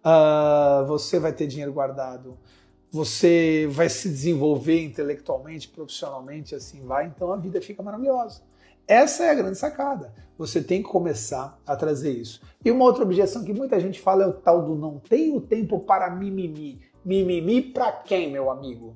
uh, 0.03 0.83
você 0.87 1.19
vai 1.19 1.31
ter 1.31 1.45
dinheiro 1.45 1.71
guardado, 1.71 2.35
você 2.91 3.67
vai 3.69 3.89
se 3.89 4.09
desenvolver 4.09 4.81
intelectualmente, 4.83 5.67
profissionalmente, 5.67 6.55
assim 6.55 6.85
vai, 6.85 7.07
então 7.07 7.31
a 7.31 7.37
vida 7.37 7.61
fica 7.61 7.83
maravilhosa. 7.83 8.41
Essa 8.87 9.25
é 9.25 9.31
a 9.31 9.35
grande 9.35 9.57
sacada. 9.57 10.13
Você 10.37 10.63
tem 10.63 10.81
que 10.81 10.87
começar 10.87 11.59
a 11.65 11.75
trazer 11.75 12.11
isso. 12.11 12.41
E 12.63 12.71
uma 12.71 12.85
outra 12.85 13.03
objeção 13.03 13.43
que 13.43 13.53
muita 13.53 13.79
gente 13.79 13.99
fala 13.99 14.23
é 14.23 14.27
o 14.27 14.33
tal 14.33 14.63
do 14.63 14.75
não 14.75 14.97
tenho 14.97 15.41
tempo 15.41 15.79
para 15.79 16.09
mimimi. 16.09 16.79
Mimimi 17.03 17.61
para 17.61 17.91
quem, 17.91 18.31
meu 18.31 18.49
amigo? 18.49 18.95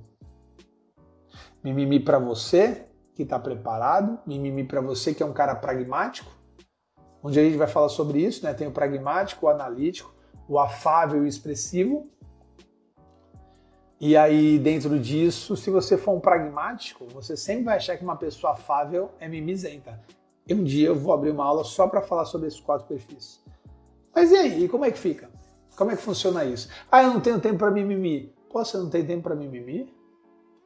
Mimimi 1.64 2.00
para 2.00 2.20
você 2.20 2.86
que 3.14 3.24
está 3.24 3.38
preparado, 3.38 4.18
mimimi 4.26 4.64
para 4.64 4.80
você 4.80 5.14
que 5.14 5.22
é 5.22 5.26
um 5.26 5.34
cara 5.34 5.56
pragmático, 5.56 6.32
onde 7.22 7.39
a 7.39 7.44
gente 7.44 7.58
vai 7.58 7.68
falar 7.68 7.89
sobre 7.89 8.20
isso, 8.24 8.46
né? 8.46 8.54
Tem 8.54 8.68
o 8.68 8.72
pragmático, 8.72 9.46
o 9.46 9.50
analítico, 9.50 10.14
o 10.48 10.58
afável 10.58 11.24
e 11.24 11.26
o 11.26 11.28
expressivo. 11.28 12.10
E 14.04 14.18
aí, 14.18 14.58
dentro 14.58 14.97
disso, 14.97 15.56
se 15.56 15.70
você 15.70 15.95
for 15.95 16.14
um 16.14 16.20
pragmático, 16.20 17.06
você 17.14 17.38
sempre 17.38 17.66
vai 17.66 17.78
achar 17.78 17.95
que 17.95 18.04
uma 18.04 18.16
pessoa 18.16 18.54
afável 18.54 19.12
é 19.20 19.30
mimizenta. 19.30 20.02
E 20.47 20.56
um 20.56 20.64
dia 20.64 20.88
eu 20.88 20.95
vou 20.95 21.14
abrir 21.14 21.30
uma 21.30 21.45
aula 21.45 21.64
só 21.64 21.88
para 21.88 22.02
falar 22.02 22.26
sobre 22.26 22.47
esses 22.47 22.60
quatro 22.60 22.88
perfis. 22.88 23.43
Mas 24.12 24.32
e 24.32 24.36
aí, 24.36 24.64
e 24.64 24.68
como 24.68 24.86
é 24.86 24.89
que 24.89 24.97
fica? 24.97 25.30
Como 25.76 25.91
é 25.91 25.95
que 25.95 26.02
funciona 26.02 26.43
isso? 26.43 26.68
Ah, 26.91 27.04
eu 27.04 27.14
não 27.14 27.22
tenho 27.22 27.39
tempo 27.39 27.60
para 27.60 27.70
mimimi. 27.70 28.34
Pô, 28.49 28.66
você 28.66 28.76
não 28.76 28.89
tem 28.89 29.06
tempo 29.06 29.22
para 29.22 29.36
mimimi? 29.36 29.93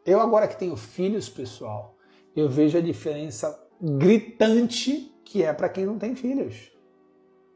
Eu 0.06 0.22
agora 0.22 0.48
que 0.48 0.58
tenho 0.58 0.78
filhos, 0.78 1.28
pessoal, 1.28 1.98
eu 2.34 2.48
vejo 2.48 2.78
a 2.78 2.82
diferença 2.82 3.62
gritante 3.82 5.14
que 5.26 5.44
é 5.44 5.52
para 5.52 5.68
quem 5.68 5.86
não 5.86 6.00
tem 6.00 6.16
filhos. 6.16 6.72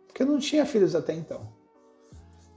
Porque 0.07 0.23
eu 0.23 0.27
não 0.27 0.39
tinha 0.39 0.65
filhos 0.65 0.93
até 0.93 1.13
então. 1.13 1.47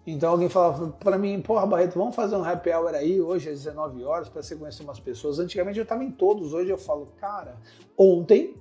Então 0.07 0.30
alguém 0.30 0.48
falava 0.48 0.88
para 0.88 1.16
mim, 1.16 1.40
porra, 1.40 1.64
Barreto, 1.64 1.96
vamos 1.96 2.14
fazer 2.16 2.34
um 2.34 2.44
happy 2.44 2.70
hour 2.70 2.94
aí 2.94 3.20
hoje 3.20 3.50
às 3.50 3.59
19 3.62 4.05
horas 4.05 4.28
para 4.28 4.42
você 4.42 4.57
conhecer 4.57 4.82
umas 4.82 4.98
pessoas. 4.98 5.38
Antigamente 5.38 5.78
eu 5.78 5.84
estava 5.84 6.03
em 6.03 6.11
todos, 6.11 6.53
hoje 6.53 6.70
eu 6.70 6.78
falo, 6.78 7.12
cara, 7.20 7.57
ontem, 7.96 8.57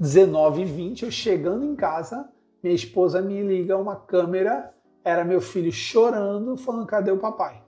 19 0.00 0.62
h 0.62 0.72
20 0.72 1.04
eu 1.04 1.10
chegando 1.10 1.64
em 1.64 1.76
casa, 1.76 2.28
minha 2.60 2.74
esposa 2.74 3.22
me 3.22 3.40
liga 3.40 3.78
uma 3.78 3.94
câmera, 3.94 4.74
era 5.04 5.24
meu 5.24 5.40
filho 5.40 5.70
chorando, 5.70 6.56
falando, 6.56 6.86
cadê 6.86 7.12
o 7.12 7.18
papai? 7.18 7.62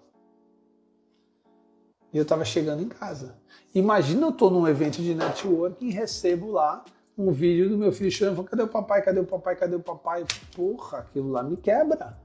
E 2.12 2.16
eu 2.16 2.22
estava 2.22 2.44
chegando 2.44 2.82
em 2.82 2.88
casa. 2.88 3.38
Imagina 3.72 4.26
eu 4.26 4.30
estou 4.30 4.50
num 4.50 4.66
evento 4.66 5.00
de 5.00 5.14
networking 5.14 5.86
e 5.86 5.92
recebo 5.92 6.50
lá 6.50 6.84
um 7.16 7.30
vídeo 7.30 7.68
do 7.68 7.78
meu 7.78 7.92
filho 7.92 8.10
chorando, 8.10 8.34
falando, 8.34 8.50
cadê 8.50 8.62
o 8.62 8.68
papai, 8.68 9.02
cadê 9.02 9.20
o 9.20 9.24
papai, 9.24 9.56
cadê 9.56 9.76
o 9.76 9.80
papai? 9.80 10.24
Porra, 10.56 10.98
aquilo 10.98 11.30
lá 11.30 11.44
me 11.44 11.56
quebra. 11.56 12.18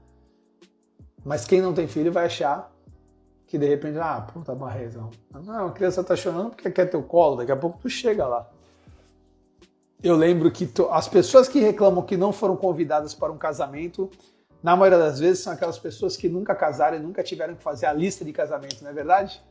Mas 1.24 1.44
quem 1.44 1.60
não 1.60 1.72
tem 1.72 1.88
filho 1.88 2.12
vai 2.12 2.26
achar 2.26 2.70
que 3.46 3.58
de 3.58 3.66
repente, 3.66 3.98
ah, 3.98 4.20
puta 4.20 4.54
barrezão. 4.54 5.10
Não, 5.32 5.68
a 5.68 5.72
criança 5.72 6.02
tá 6.02 6.16
chorando 6.16 6.50
porque 6.50 6.70
quer 6.70 6.86
teu 6.86 7.02
colo, 7.02 7.36
daqui 7.36 7.52
a 7.52 7.56
pouco 7.56 7.78
tu 7.80 7.88
chega 7.88 8.26
lá. 8.26 8.48
Eu 10.02 10.16
lembro 10.16 10.50
que 10.50 10.66
tu, 10.66 10.88
as 10.90 11.08
pessoas 11.08 11.48
que 11.48 11.60
reclamam 11.60 12.02
que 12.02 12.16
não 12.16 12.32
foram 12.32 12.56
convidadas 12.56 13.14
para 13.14 13.32
um 13.32 13.38
casamento, 13.38 14.10
na 14.62 14.76
maioria 14.76 14.98
das 14.98 15.18
vezes 15.18 15.42
são 15.42 15.52
aquelas 15.52 15.78
pessoas 15.78 16.16
que 16.16 16.28
nunca 16.28 16.54
casaram 16.54 16.96
e 16.96 17.00
nunca 17.00 17.22
tiveram 17.22 17.54
que 17.54 17.62
fazer 17.62 17.86
a 17.86 17.92
lista 17.92 18.24
de 18.24 18.32
casamento, 18.32 18.82
não 18.82 18.90
é 18.90 18.92
verdade? 18.92 19.42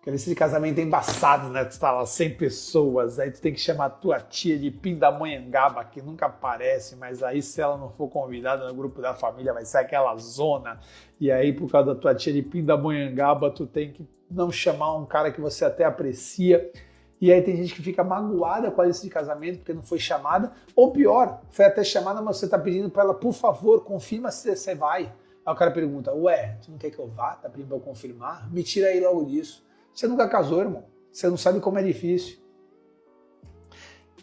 Aquele 0.00 0.16
de 0.16 0.34
casamento 0.34 0.78
é 0.78 0.82
embaçado, 0.82 1.50
né? 1.50 1.62
Tu 1.62 1.78
tá 1.78 1.92
lá 1.92 2.06
100 2.06 2.34
pessoas, 2.36 3.18
aí 3.18 3.30
tu 3.30 3.38
tem 3.38 3.52
que 3.52 3.60
chamar 3.60 3.84
a 3.84 3.90
tua 3.90 4.18
tia 4.18 4.58
de 4.58 4.70
Pindamonhangaba, 4.70 5.84
que 5.84 6.00
nunca 6.00 6.24
aparece, 6.24 6.96
mas 6.96 7.22
aí 7.22 7.42
se 7.42 7.60
ela 7.60 7.76
não 7.76 7.90
for 7.90 8.08
convidada 8.08 8.66
no 8.66 8.74
grupo 8.74 9.02
da 9.02 9.12
família, 9.12 9.52
vai 9.52 9.66
ser 9.66 9.76
aquela 9.76 10.16
zona. 10.16 10.80
E 11.20 11.30
aí, 11.30 11.52
por 11.52 11.70
causa 11.70 11.94
da 11.94 12.00
tua 12.00 12.14
tia 12.14 12.32
de 12.32 12.40
Pindamonhangaba, 12.40 13.50
tu 13.50 13.66
tem 13.66 13.92
que 13.92 14.08
não 14.30 14.50
chamar 14.50 14.96
um 14.96 15.04
cara 15.04 15.30
que 15.30 15.38
você 15.38 15.66
até 15.66 15.84
aprecia. 15.84 16.72
E 17.20 17.30
aí 17.30 17.42
tem 17.42 17.54
gente 17.54 17.74
que 17.74 17.82
fica 17.82 18.02
magoada 18.02 18.70
com 18.70 18.80
a 18.80 18.86
lista 18.86 19.04
de 19.06 19.12
casamento 19.12 19.58
porque 19.58 19.74
não 19.74 19.82
foi 19.82 19.98
chamada. 19.98 20.50
Ou 20.74 20.92
pior, 20.92 21.42
foi 21.50 21.66
até 21.66 21.84
chamada, 21.84 22.22
mas 22.22 22.38
você 22.38 22.48
tá 22.48 22.58
pedindo 22.58 22.88
para 22.88 23.02
ela, 23.02 23.12
por 23.12 23.34
favor, 23.34 23.84
confirma 23.84 24.30
se 24.30 24.56
você 24.56 24.74
vai. 24.74 25.12
Aí 25.44 25.52
o 25.52 25.54
cara 25.54 25.70
pergunta, 25.70 26.14
ué, 26.14 26.56
tu 26.64 26.70
não 26.70 26.78
quer 26.78 26.90
que 26.90 26.98
eu 26.98 27.08
vá? 27.08 27.34
Tá 27.34 27.50
pedindo 27.50 27.68
pra 27.68 27.76
eu 27.76 27.80
confirmar? 27.80 28.50
Me 28.50 28.62
tira 28.62 28.86
aí 28.88 28.98
logo 28.98 29.26
disso. 29.26 29.68
Você 29.94 30.06
nunca 30.06 30.28
casou, 30.28 30.60
irmão. 30.60 30.84
Você 31.12 31.28
não 31.28 31.36
sabe 31.36 31.60
como 31.60 31.78
é 31.78 31.82
difícil. 31.82 32.38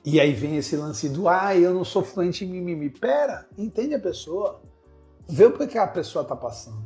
E 0.05 0.19
aí 0.19 0.31
vem 0.31 0.55
esse 0.55 0.75
lance 0.77 1.09
do, 1.09 1.27
ah, 1.27 1.55
eu 1.55 1.73
não 1.73 1.83
sou 1.83 2.01
fluente 2.01 2.45
em 2.45 2.47
mimimi. 2.47 2.89
Pera, 2.89 3.45
entende 3.57 3.93
a 3.93 3.99
pessoa. 3.99 4.61
Vê 5.27 5.45
o 5.45 5.67
que 5.67 5.77
a 5.77 5.87
pessoa 5.87 6.23
está 6.23 6.35
passando. 6.35 6.81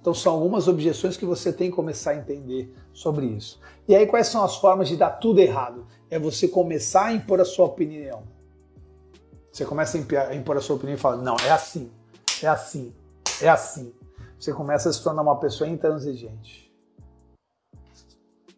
Então 0.00 0.12
são 0.12 0.34
algumas 0.34 0.68
objeções 0.68 1.16
que 1.16 1.24
você 1.24 1.52
tem 1.52 1.70
que 1.70 1.76
começar 1.76 2.10
a 2.10 2.16
entender 2.16 2.72
sobre 2.92 3.26
isso. 3.26 3.60
E 3.88 3.94
aí 3.94 4.06
quais 4.06 4.26
são 4.28 4.44
as 4.44 4.56
formas 4.56 4.88
de 4.88 4.96
dar 4.96 5.10
tudo 5.10 5.40
errado? 5.40 5.86
É 6.10 6.18
você 6.18 6.46
começar 6.46 7.06
a 7.06 7.12
impor 7.12 7.40
a 7.40 7.44
sua 7.44 7.64
opinião. 7.64 8.22
Você 9.50 9.64
começa 9.64 9.98
a 10.28 10.34
impor 10.34 10.58
a 10.58 10.60
sua 10.60 10.76
opinião 10.76 10.96
e 10.96 11.00
fala, 11.00 11.16
não, 11.16 11.36
é 11.44 11.50
assim, 11.50 11.90
é 12.42 12.46
assim, 12.46 12.94
é 13.40 13.48
assim. 13.48 13.92
Você 14.38 14.52
começa 14.52 14.90
a 14.90 14.92
se 14.92 15.02
tornar 15.02 15.22
uma 15.22 15.40
pessoa 15.40 15.68
intransigente 15.68 16.65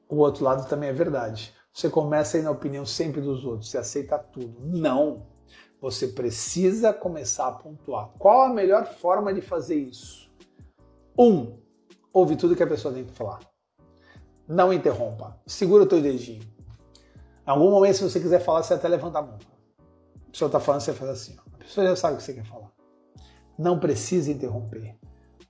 o 0.09 0.16
outro 0.16 0.44
lado 0.44 0.68
também 0.68 0.88
é 0.88 0.92
verdade. 0.92 1.54
Você 1.72 1.88
começa 1.88 2.36
a 2.36 2.40
ir 2.40 2.42
na 2.42 2.50
opinião 2.50 2.84
sempre 2.84 3.20
dos 3.20 3.44
outros, 3.44 3.70
você 3.70 3.78
aceita 3.78 4.18
tudo. 4.18 4.59
Não! 4.61 5.26
Você 5.80 6.09
precisa 6.09 6.92
começar 6.92 7.46
a 7.46 7.52
pontuar. 7.52 8.11
Qual 8.18 8.42
a 8.42 8.48
melhor 8.48 8.86
forma 8.86 9.32
de 9.32 9.40
fazer 9.40 9.76
isso? 9.76 10.28
Um, 11.16 11.56
ouve 12.12 12.36
tudo 12.36 12.56
que 12.56 12.62
a 12.62 12.66
pessoa 12.66 12.92
tem 12.92 13.04
para 13.04 13.14
falar. 13.14 13.40
Não 14.48 14.72
interrompa. 14.72 15.38
Segura 15.46 15.84
o 15.84 15.86
teu 15.86 16.00
dedinho. 16.00 16.42
Em 17.46 17.50
algum 17.50 17.70
momento, 17.70 17.96
se 17.96 18.02
você 18.02 18.18
quiser 18.18 18.40
falar, 18.40 18.62
você 18.62 18.74
até 18.74 18.88
levanta 18.88 19.18
a 19.18 19.22
mão. 19.22 19.38
A 20.26 20.30
pessoa 20.30 20.48
está 20.48 20.59
falando, 20.59 20.80
você 20.80 20.92
faz 20.92 21.11
assim. 21.11 21.36
Ó. 21.38 21.42
A 21.54 21.59
pessoa 21.59 21.86
já 21.86 21.96
sabe 21.96 22.14
o 22.14 22.16
que 22.16 22.22
você 22.24 22.34
quer 22.34 22.44
falar. 22.44 22.72
Não 23.56 23.78
precisa 23.78 24.32
interromper. 24.32 24.96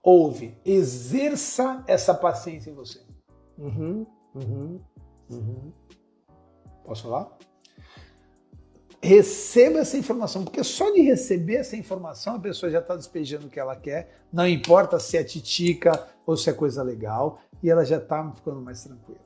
Ouve. 0.02 0.59
Exerça 0.64 1.82
essa 1.86 2.12
paciência 2.12 2.70
em 2.70 2.74
você. 2.74 3.00
Uhum. 3.56 4.06
Uhum, 4.35 4.81
uhum. 5.31 5.72
Posso 6.85 7.03
falar? 7.03 7.37
Receba 9.01 9.79
essa 9.79 9.97
informação, 9.97 10.45
porque 10.45 10.64
só 10.64 10.91
de 10.91 11.01
receber 11.03 11.57
essa 11.57 11.76
informação 11.76 12.37
a 12.37 12.41
pessoa 12.41 12.70
já 12.70 12.81
está 12.81 12.97
despejando 12.97 13.47
o 13.47 13.51
que 13.51 13.61
ela 13.61 13.76
quer, 13.76 14.22
não 14.33 14.47
importa 14.47 14.99
se 14.99 15.16
é 15.16 15.22
titica 15.22 16.09
ou 16.26 16.37
se 16.37 16.51
é 16.51 16.53
coisa 16.53 16.83
legal, 16.83 17.41
e 17.62 17.70
ela 17.70 17.85
já 17.85 17.99
está 17.99 18.33
ficando 18.33 18.61
mais 18.61 18.83
tranquila. 18.83 19.20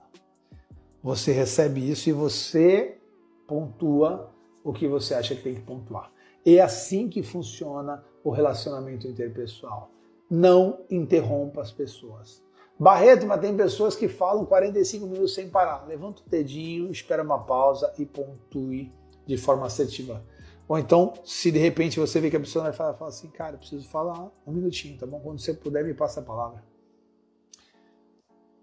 Você 1.02 1.32
recebe 1.32 1.90
isso 1.90 2.08
e 2.08 2.12
você 2.12 2.98
pontua 3.46 4.30
o 4.62 4.72
que 4.72 4.86
você 4.86 5.14
acha 5.14 5.34
que 5.34 5.42
tem 5.42 5.54
que 5.54 5.62
pontuar. 5.62 6.12
É 6.44 6.60
assim 6.60 7.08
que 7.08 7.22
funciona 7.22 8.04
o 8.22 8.30
relacionamento 8.30 9.06
interpessoal. 9.06 9.90
Não 10.30 10.80
interrompa 10.90 11.60
as 11.60 11.72
pessoas. 11.72 12.42
Barreto, 12.82 13.24
mas 13.28 13.40
tem 13.40 13.56
pessoas 13.56 13.94
que 13.94 14.08
falam 14.08 14.44
45 14.44 15.06
minutos 15.06 15.34
sem 15.36 15.48
parar. 15.48 15.86
Levanta 15.86 16.20
o 16.20 16.28
dedinho, 16.28 16.90
espera 16.90 17.22
uma 17.22 17.38
pausa 17.38 17.94
e 17.96 18.04
pontue 18.04 18.92
de 19.24 19.36
forma 19.36 19.64
assertiva. 19.64 20.20
Ou 20.66 20.76
então, 20.76 21.12
se 21.24 21.52
de 21.52 21.60
repente 21.60 22.00
você 22.00 22.18
vê 22.18 22.28
que 22.28 22.36
a 22.36 22.40
pessoa 22.40 22.64
vai 22.64 22.72
falar, 22.72 22.94
fala 22.94 23.10
assim, 23.10 23.28
cara, 23.28 23.56
preciso 23.56 23.88
falar 23.88 24.28
um 24.44 24.50
minutinho, 24.50 24.98
tá 24.98 25.06
bom? 25.06 25.20
Quando 25.20 25.38
você 25.38 25.54
puder, 25.54 25.84
me 25.84 25.94
passa 25.94 26.18
a 26.18 26.22
palavra. 26.24 26.64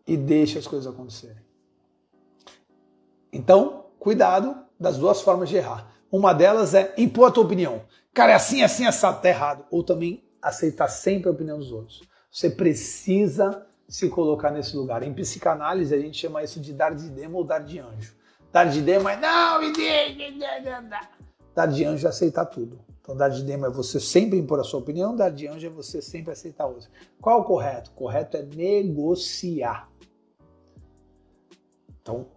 E 0.06 0.18
deixa 0.18 0.60
as 0.60 0.68
coisas 0.68 0.92
acontecerem. 0.94 1.42
Então, 3.32 3.86
cuidado 3.98 4.54
das 4.78 4.98
duas 4.98 5.22
formas 5.22 5.48
de 5.48 5.56
errar. 5.56 5.94
Uma 6.12 6.34
delas 6.34 6.74
é 6.74 6.94
impor 6.98 7.30
a 7.30 7.32
tua 7.32 7.46
opinião. 7.46 7.84
Cara, 8.14 8.34
é 8.34 8.36
assim, 8.36 8.64
assim, 8.64 8.86
assado, 8.86 9.22
tá 9.22 9.30
errado. 9.30 9.66
Ou 9.72 9.82
também 9.82 10.28
aceitar 10.42 10.90
sempre 10.90 11.30
a 11.30 11.32
opinião 11.32 11.58
dos 11.58 11.72
outros. 11.72 12.02
Você 12.30 12.50
precisa 12.50 13.66
se 13.90 14.08
colocar 14.08 14.52
nesse 14.52 14.78
lugar. 14.78 15.02
Em 15.02 15.12
psicanálise, 15.12 15.94
a 15.94 16.00
gente 16.00 16.18
chama 16.18 16.44
isso 16.44 16.62
de 16.62 16.72
dar 16.72 16.94
de 16.94 17.10
demo 17.10 17.40
ou 17.40 17.44
dar 17.44 17.60
de 17.60 17.80
anjo. 17.80 18.16
Dar 18.52 18.66
de 18.66 18.82
demo 18.82 19.10
é 19.10 19.20
não, 19.20 19.60
dar 21.56 21.66
de 21.66 21.84
anjo 21.84 22.06
é 22.06 22.10
aceitar 22.10 22.46
tudo. 22.46 22.80
Então, 23.02 23.18
dar 23.18 23.30
de 23.30 23.44
demo 23.44 23.66
é 23.66 23.70
você 23.70 24.00
sempre 24.00 24.38
impor 24.38 24.60
a 24.60 24.64
sua 24.64 24.80
opinião, 24.80 25.16
dar 25.16 25.30
de 25.30 25.48
anjo 25.48 25.66
é 25.66 25.70
você 25.70 26.02
sempre 26.02 26.32
aceitar 26.32 26.68
outra. 26.68 26.88
Qual 27.20 27.40
é 27.40 27.42
o 27.42 27.44
correto? 27.44 27.90
O 27.90 27.94
correto 27.96 28.38
é 28.38 28.44
negociar. 28.44 29.90
Então, 32.02 32.28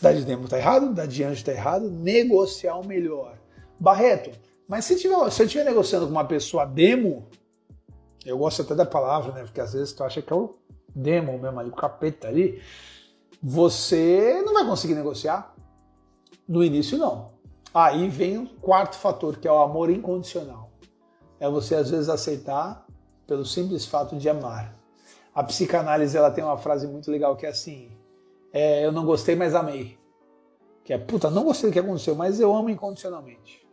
dar 0.00 0.14
de 0.14 0.24
demo 0.24 0.44
está 0.44 0.56
errado, 0.56 0.94
dar 0.94 1.06
de 1.06 1.24
anjo 1.24 1.34
está 1.34 1.52
errado, 1.52 1.90
negociar 1.90 2.76
o 2.76 2.86
melhor. 2.86 3.36
Barreto, 3.78 4.30
mas 4.68 4.84
se, 4.84 4.96
tiver, 4.96 5.30
se 5.30 5.42
eu 5.42 5.46
estiver 5.46 5.64
negociando 5.64 6.06
com 6.06 6.12
uma 6.12 6.24
pessoa 6.24 6.64
demo, 6.64 7.26
eu 8.24 8.38
gosto 8.38 8.62
até 8.62 8.74
da 8.74 8.86
palavra, 8.86 9.32
né? 9.32 9.42
Porque 9.42 9.60
às 9.60 9.72
vezes 9.72 9.92
tu 9.92 10.04
acha 10.04 10.20
que 10.20 10.32
é 10.32 10.36
o 10.36 10.56
demon 10.94 11.38
mesmo 11.38 11.58
ali, 11.58 11.70
o 11.70 11.74
capeta 11.74 12.28
ali. 12.28 12.62
Você 13.42 14.42
não 14.44 14.52
vai 14.52 14.66
conseguir 14.66 14.94
negociar. 14.94 15.54
No 16.46 16.64
início, 16.64 16.98
não. 16.98 17.30
Aí 17.72 18.08
vem 18.08 18.38
o 18.38 18.48
quarto 18.60 18.96
fator, 18.96 19.36
que 19.36 19.46
é 19.46 19.52
o 19.52 19.60
amor 19.60 19.88
incondicional. 19.88 20.70
É 21.38 21.48
você 21.48 21.76
às 21.76 21.90
vezes 21.90 22.08
aceitar 22.08 22.84
pelo 23.26 23.46
simples 23.46 23.86
fato 23.86 24.16
de 24.16 24.28
amar. 24.28 24.76
A 25.32 25.44
psicanálise 25.44 26.16
ela 26.16 26.30
tem 26.30 26.42
uma 26.42 26.58
frase 26.58 26.88
muito 26.88 27.10
legal 27.10 27.36
que 27.36 27.46
é 27.46 27.50
assim: 27.50 27.92
é, 28.52 28.84
eu 28.84 28.90
não 28.90 29.06
gostei, 29.06 29.36
mas 29.36 29.54
amei. 29.54 29.98
Que 30.84 30.92
é, 30.92 30.98
puta, 30.98 31.30
não 31.30 31.44
gostei 31.44 31.70
do 31.70 31.72
que 31.72 31.78
aconteceu, 31.78 32.16
mas 32.16 32.40
eu 32.40 32.54
amo 32.54 32.68
incondicionalmente. 32.68 33.64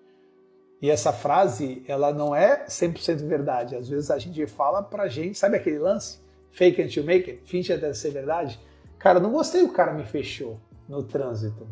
E 0.82 0.90
essa 0.90 1.12
frase, 1.12 1.84
ela 1.88 2.14
não 2.14 2.36
é 2.36 2.66
100% 2.66 3.26
verdade. 3.28 3.76
Às 3.76 3.90
vezes 3.90 4.12
a 4.12 4.18
gente 4.18 4.46
fala 4.46 4.84
pra 4.84 5.08
gente, 5.08 5.38
sabe 5.38 5.58
aquele 5.58 5.80
lance? 5.80 6.20
Fake 6.52 6.82
until 6.82 7.04
make 7.04 7.30
it, 7.30 7.42
finge 7.46 7.74
até 7.74 7.94
ser 7.94 8.12
verdade. 8.12 8.60
Cara, 9.00 9.20
não 9.20 9.32
gostei 9.32 9.64
o 9.64 9.72
cara 9.72 9.94
me 9.94 10.04
fechou 10.04 10.60
no 10.88 11.04
trânsito, 11.04 11.68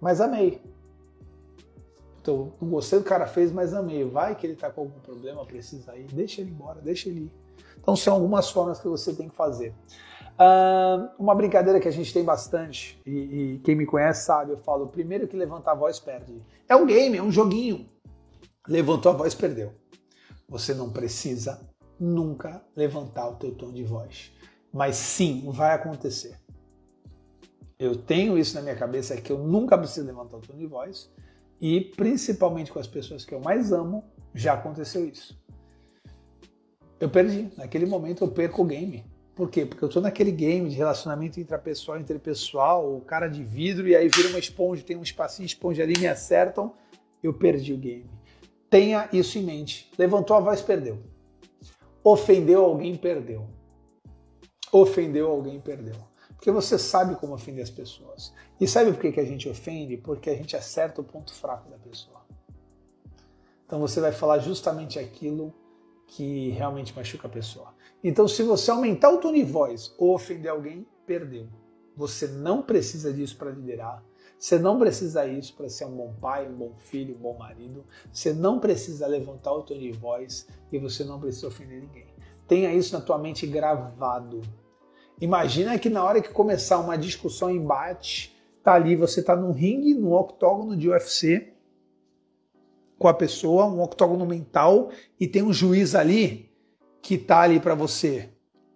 mas 0.00 0.20
amei. 0.20 0.60
Então, 2.20 2.52
não 2.60 2.68
gostei 2.68 2.98
do 2.98 3.04
cara 3.04 3.26
fez, 3.26 3.52
mas 3.52 3.72
amei. 3.72 4.04
Vai 4.04 4.34
que 4.34 4.46
ele 4.46 4.56
tá 4.56 4.68
com 4.70 4.82
algum 4.82 4.98
problema, 4.98 5.44
precisa 5.44 5.96
ir, 5.96 6.06
deixa 6.12 6.40
ele 6.40 6.50
embora, 6.50 6.80
deixa 6.80 7.08
ele 7.08 7.20
ir. 7.20 7.32
Então, 7.80 7.94
são 7.94 8.14
algumas 8.14 8.50
formas 8.50 8.80
que 8.80 8.88
você 8.88 9.14
tem 9.14 9.28
que 9.28 9.36
fazer. 9.36 9.72
Uh, 10.38 11.08
uma 11.18 11.34
brincadeira 11.34 11.80
que 11.80 11.88
a 11.88 11.92
gente 11.92 12.12
tem 12.12 12.22
bastante, 12.22 13.00
e, 13.06 13.10
e, 13.54 13.58
quem 13.60 13.74
me 13.74 13.86
conhece 13.86 14.26
sabe, 14.26 14.52
eu 14.52 14.58
falo, 14.58 14.88
primeiro 14.88 15.26
que 15.26 15.36
levantar 15.36 15.72
a 15.72 15.74
voz 15.74 15.98
perde. 15.98 16.42
É 16.68 16.76
um 16.76 16.84
game, 16.84 17.16
é 17.16 17.22
um 17.22 17.30
joguinho. 17.30 17.88
Levantou 18.68 19.12
a 19.12 19.14
voz, 19.14 19.34
perdeu. 19.34 19.72
Você 20.48 20.74
não 20.74 20.90
precisa 20.90 21.60
nunca 21.98 22.62
levantar 22.74 23.28
o 23.28 23.36
teu 23.36 23.54
tom 23.54 23.72
de 23.72 23.84
voz. 23.84 24.32
Mas 24.72 24.96
sim, 24.96 25.48
vai 25.50 25.74
acontecer. 25.74 26.36
Eu 27.78 27.96
tenho 27.96 28.38
isso 28.38 28.54
na 28.54 28.62
minha 28.62 28.76
cabeça, 28.76 29.14
é 29.14 29.20
que 29.20 29.30
eu 29.30 29.38
nunca 29.38 29.76
preciso 29.76 30.06
levantar 30.06 30.38
o 30.38 30.40
tom 30.40 30.56
de 30.56 30.66
voz. 30.66 31.10
E 31.60 31.80
principalmente 31.80 32.72
com 32.72 32.78
as 32.78 32.86
pessoas 32.86 33.24
que 33.24 33.34
eu 33.34 33.40
mais 33.40 33.72
amo, 33.72 34.04
já 34.34 34.54
aconteceu 34.54 35.06
isso. 35.06 35.38
Eu 36.98 37.10
perdi. 37.10 37.50
Naquele 37.56 37.86
momento 37.86 38.24
eu 38.24 38.28
perco 38.28 38.62
o 38.62 38.64
game. 38.64 39.04
Por 39.34 39.50
quê? 39.50 39.66
Porque 39.66 39.84
eu 39.84 39.88
tô 39.90 40.00
naquele 40.00 40.32
game 40.32 40.70
de 40.70 40.76
relacionamento 40.76 41.38
intrapessoal, 41.38 42.00
interpessoal, 42.00 42.96
o 42.96 43.02
cara 43.02 43.28
de 43.28 43.44
vidro, 43.44 43.86
e 43.86 43.94
aí 43.94 44.08
vira 44.08 44.30
uma 44.30 44.38
esponja, 44.38 44.82
tem 44.82 44.96
um 44.96 45.02
espacinho, 45.02 45.44
esponja 45.44 45.82
ali, 45.82 45.92
me 46.00 46.06
acertam, 46.06 46.72
eu 47.22 47.34
perdi 47.34 47.74
o 47.74 47.76
game. 47.76 48.08
Tenha 48.76 49.08
isso 49.10 49.38
em 49.38 49.42
mente. 49.42 49.90
Levantou 49.96 50.36
a 50.36 50.40
voz, 50.40 50.60
perdeu. 50.60 50.98
Ofendeu 52.04 52.62
alguém, 52.62 52.94
perdeu. 52.94 53.48
Ofendeu 54.70 55.30
alguém, 55.30 55.58
perdeu. 55.58 55.94
Porque 56.34 56.50
você 56.50 56.78
sabe 56.78 57.16
como 57.16 57.32
ofender 57.32 57.64
as 57.64 57.70
pessoas. 57.70 58.34
E 58.60 58.68
sabe 58.68 58.92
por 58.92 59.00
que, 59.00 59.12
que 59.12 59.20
a 59.20 59.24
gente 59.24 59.48
ofende? 59.48 59.96
Porque 59.96 60.28
a 60.28 60.34
gente 60.34 60.54
acerta 60.54 61.00
o 61.00 61.04
ponto 61.04 61.32
fraco 61.32 61.70
da 61.70 61.78
pessoa. 61.78 62.20
Então 63.64 63.80
você 63.80 63.98
vai 63.98 64.12
falar 64.12 64.40
justamente 64.40 64.98
aquilo 64.98 65.54
que 66.06 66.50
realmente 66.50 66.94
machuca 66.94 67.28
a 67.28 67.30
pessoa. 67.30 67.74
Então, 68.04 68.28
se 68.28 68.42
você 68.42 68.70
aumentar 68.70 69.08
o 69.08 69.16
tom 69.16 69.32
de 69.32 69.42
voz 69.42 69.94
ou 69.96 70.14
ofender 70.14 70.50
alguém, 70.50 70.86
perdeu. 71.06 71.48
Você 71.96 72.26
não 72.26 72.60
precisa 72.60 73.10
disso 73.10 73.38
para 73.38 73.52
liderar. 73.52 74.04
Você 74.38 74.58
não 74.58 74.78
precisa 74.78 75.26
disso 75.26 75.54
para 75.56 75.68
ser 75.68 75.86
um 75.86 75.96
bom 75.96 76.14
pai, 76.20 76.46
um 76.46 76.54
bom 76.54 76.74
filho, 76.76 77.14
um 77.14 77.18
bom 77.18 77.38
marido. 77.38 77.84
Você 78.12 78.32
não 78.32 78.58
precisa 78.58 79.06
levantar 79.06 79.52
o 79.52 79.62
tom 79.62 79.78
de 79.78 79.92
voz 79.92 80.46
e 80.70 80.78
você 80.78 81.04
não 81.04 81.18
precisa 81.18 81.48
ofender 81.48 81.80
ninguém. 81.80 82.06
Tenha 82.46 82.72
isso 82.72 82.92
na 82.92 83.00
tua 83.00 83.18
mente 83.18 83.46
gravado. 83.46 84.42
Imagina 85.20 85.78
que 85.78 85.88
na 85.88 86.04
hora 86.04 86.20
que 86.20 86.28
começar 86.28 86.78
uma 86.78 86.96
discussão, 86.96 87.50
embate, 87.50 88.36
tá 88.62 88.74
ali, 88.74 88.94
você 88.94 89.22
tá 89.22 89.34
num 89.34 89.52
ringue, 89.52 89.94
num 89.94 90.12
octógono 90.12 90.76
de 90.76 90.88
UFC, 90.90 91.54
com 92.98 93.08
a 93.08 93.14
pessoa, 93.14 93.66
um 93.66 93.82
octógono 93.82 94.26
mental, 94.26 94.90
e 95.18 95.26
tem 95.26 95.42
um 95.42 95.52
juiz 95.52 95.94
ali 95.94 96.50
que 97.00 97.16
tá 97.16 97.40
ali 97.40 97.58
para 97.58 97.74
você. 97.74 98.28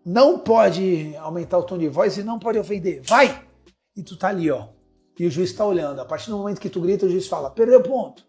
Não 0.05 0.39
pode 0.39 1.15
aumentar 1.17 1.59
o 1.59 1.63
tom 1.63 1.77
de 1.77 1.89
voz 1.89 2.17
e 2.17 2.23
não 2.23 2.39
pode 2.39 2.59
ofender. 2.59 3.03
Vai! 3.03 3.45
E 3.95 4.03
tu 4.03 4.17
tá 4.17 4.29
ali, 4.29 4.51
ó. 4.51 4.69
E 5.21 5.27
o 5.27 5.31
juiz 5.31 5.53
tá 5.53 5.67
olhando. 5.67 6.01
A 6.01 6.05
partir 6.07 6.31
do 6.31 6.39
momento 6.39 6.59
que 6.59 6.71
tu 6.71 6.81
grita, 6.81 7.05
o 7.05 7.11
juiz 7.11 7.27
fala: 7.29 7.51
perdeu 7.51 7.83
ponto. 7.83 8.27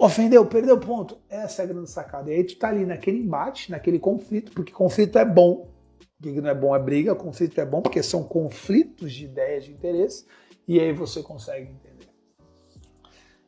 Ofendeu, 0.00 0.44
perdeu 0.44 0.80
ponto. 0.80 1.16
Essa 1.30 1.62
é 1.62 1.64
a 1.64 1.68
grande 1.68 1.88
sacada. 1.88 2.28
E 2.28 2.34
aí 2.34 2.42
tu 2.42 2.58
tá 2.58 2.70
ali 2.70 2.84
naquele 2.84 3.18
embate, 3.18 3.70
naquele 3.70 4.00
conflito, 4.00 4.50
porque 4.50 4.72
conflito 4.72 5.16
é 5.16 5.24
bom. 5.24 5.70
O 6.18 6.22
que 6.24 6.40
não 6.40 6.50
é 6.50 6.54
bom 6.54 6.74
é 6.74 6.78
briga, 6.80 7.14
conflito 7.14 7.60
é 7.60 7.64
bom 7.64 7.80
porque 7.80 8.02
são 8.02 8.24
conflitos 8.24 9.12
de 9.12 9.26
ideias, 9.26 9.66
de 9.66 9.70
interesse, 9.70 10.26
e 10.66 10.80
aí 10.80 10.92
você 10.92 11.22
consegue 11.22 11.70
entender. 11.70 12.08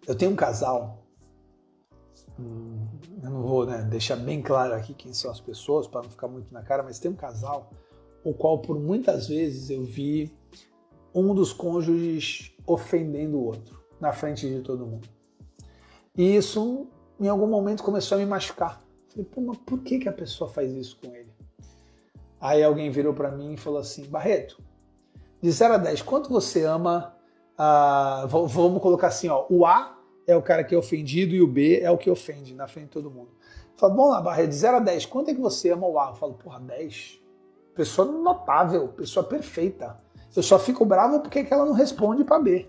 Eu 0.07 0.15
tenho 0.15 0.31
um 0.31 0.37
casal, 0.37 1.03
hum, 2.39 2.87
eu 3.21 3.31
não 3.31 3.43
vou 3.43 3.67
né, 3.67 3.83
deixar 3.83 4.15
bem 4.15 4.41
claro 4.41 4.75
aqui 4.75 4.95
quem 4.95 5.13
são 5.13 5.31
as 5.31 5.41
pessoas 5.41 5.89
para 5.89 6.03
não 6.03 6.11
ficar 6.11 6.29
muito 6.29 6.55
na 6.55 6.63
cara, 6.63 6.85
mas 6.85 7.01
tem 7.01 7.11
um 7.11 7.17
casal 7.17 7.71
o 8.23 8.33
qual 8.33 8.61
por 8.61 8.79
muitas 8.79 9.27
vezes 9.27 9.71
eu 9.71 9.83
vi 9.83 10.31
um 11.17 11.35
dos 11.35 11.53
cônjuges 11.53 12.55
ofendendo 12.67 13.39
o 13.39 13.45
outro 13.47 13.83
na 13.99 14.13
frente 14.13 14.47
de 14.47 14.61
todo 14.61 14.87
mundo. 14.87 15.09
E 16.15 16.37
isso 16.37 16.87
em 17.19 17.27
algum 17.27 17.47
momento 17.47 17.83
começou 17.83 18.17
a 18.17 18.19
me 18.19 18.27
machucar. 18.27 18.83
Falei, 19.09 19.25
pô, 19.25 19.41
mas 19.41 19.57
por 19.59 19.79
que, 19.83 19.99
que 19.99 20.09
a 20.09 20.13
pessoa 20.13 20.51
faz 20.51 20.71
isso 20.73 20.99
com 21.03 21.15
ele? 21.15 21.33
Aí 22.39 22.63
alguém 22.63 22.91
virou 22.91 23.15
para 23.15 23.31
mim 23.31 23.55
e 23.55 23.57
falou 23.57 23.79
assim: 23.79 24.05
Barreto, 24.05 24.63
de 25.41 25.51
0 25.51 25.75
a 25.75 25.79
10, 25.79 26.03
quanto 26.03 26.29
você 26.29 26.65
ama? 26.65 27.15
Uh, 27.55 28.47
vamos 28.47 28.83
colocar 28.83 29.07
assim: 29.07 29.29
ó, 29.29 29.47
o 29.49 29.65
A 29.65 29.99
é 30.27 30.37
o 30.37 30.43
cara 30.43 30.63
que 30.63 30.75
é 30.75 30.79
ofendido 30.79 31.35
e 31.35 31.41
o 31.41 31.47
B 31.47 31.81
é 31.81 31.91
o 31.91 31.97
que 31.97 32.11
ofende 32.11 32.55
na 32.55 32.69
frente 32.69 32.87
de 32.87 32.93
todo 32.93 33.11
mundo. 33.11 33.31
Fala, 33.77 33.95
bom 33.95 34.11
lá, 34.11 34.21
Barreto, 34.21 34.51
de 34.51 34.57
0 34.57 34.77
a 34.77 34.81
10, 34.81 35.07
quanto 35.07 35.31
é 35.31 35.35
que 35.35 35.41
você 35.41 35.71
ama 35.71 35.87
o 35.87 35.99
A? 35.99 36.11
Eu 36.11 36.15
falo, 36.15 36.35
porra, 36.35 36.61
10. 36.61 37.21
Pessoa 37.75 38.11
notável, 38.11 38.89
pessoa 38.89 39.25
perfeita. 39.25 39.99
Eu 40.37 40.43
só 40.43 40.59
fico 40.59 40.85
bravo 40.85 41.21
porque 41.21 41.39
é 41.39 41.49
ela 41.51 41.65
não 41.65 41.73
responde 41.73 42.23
para 42.23 42.39
B. 42.39 42.69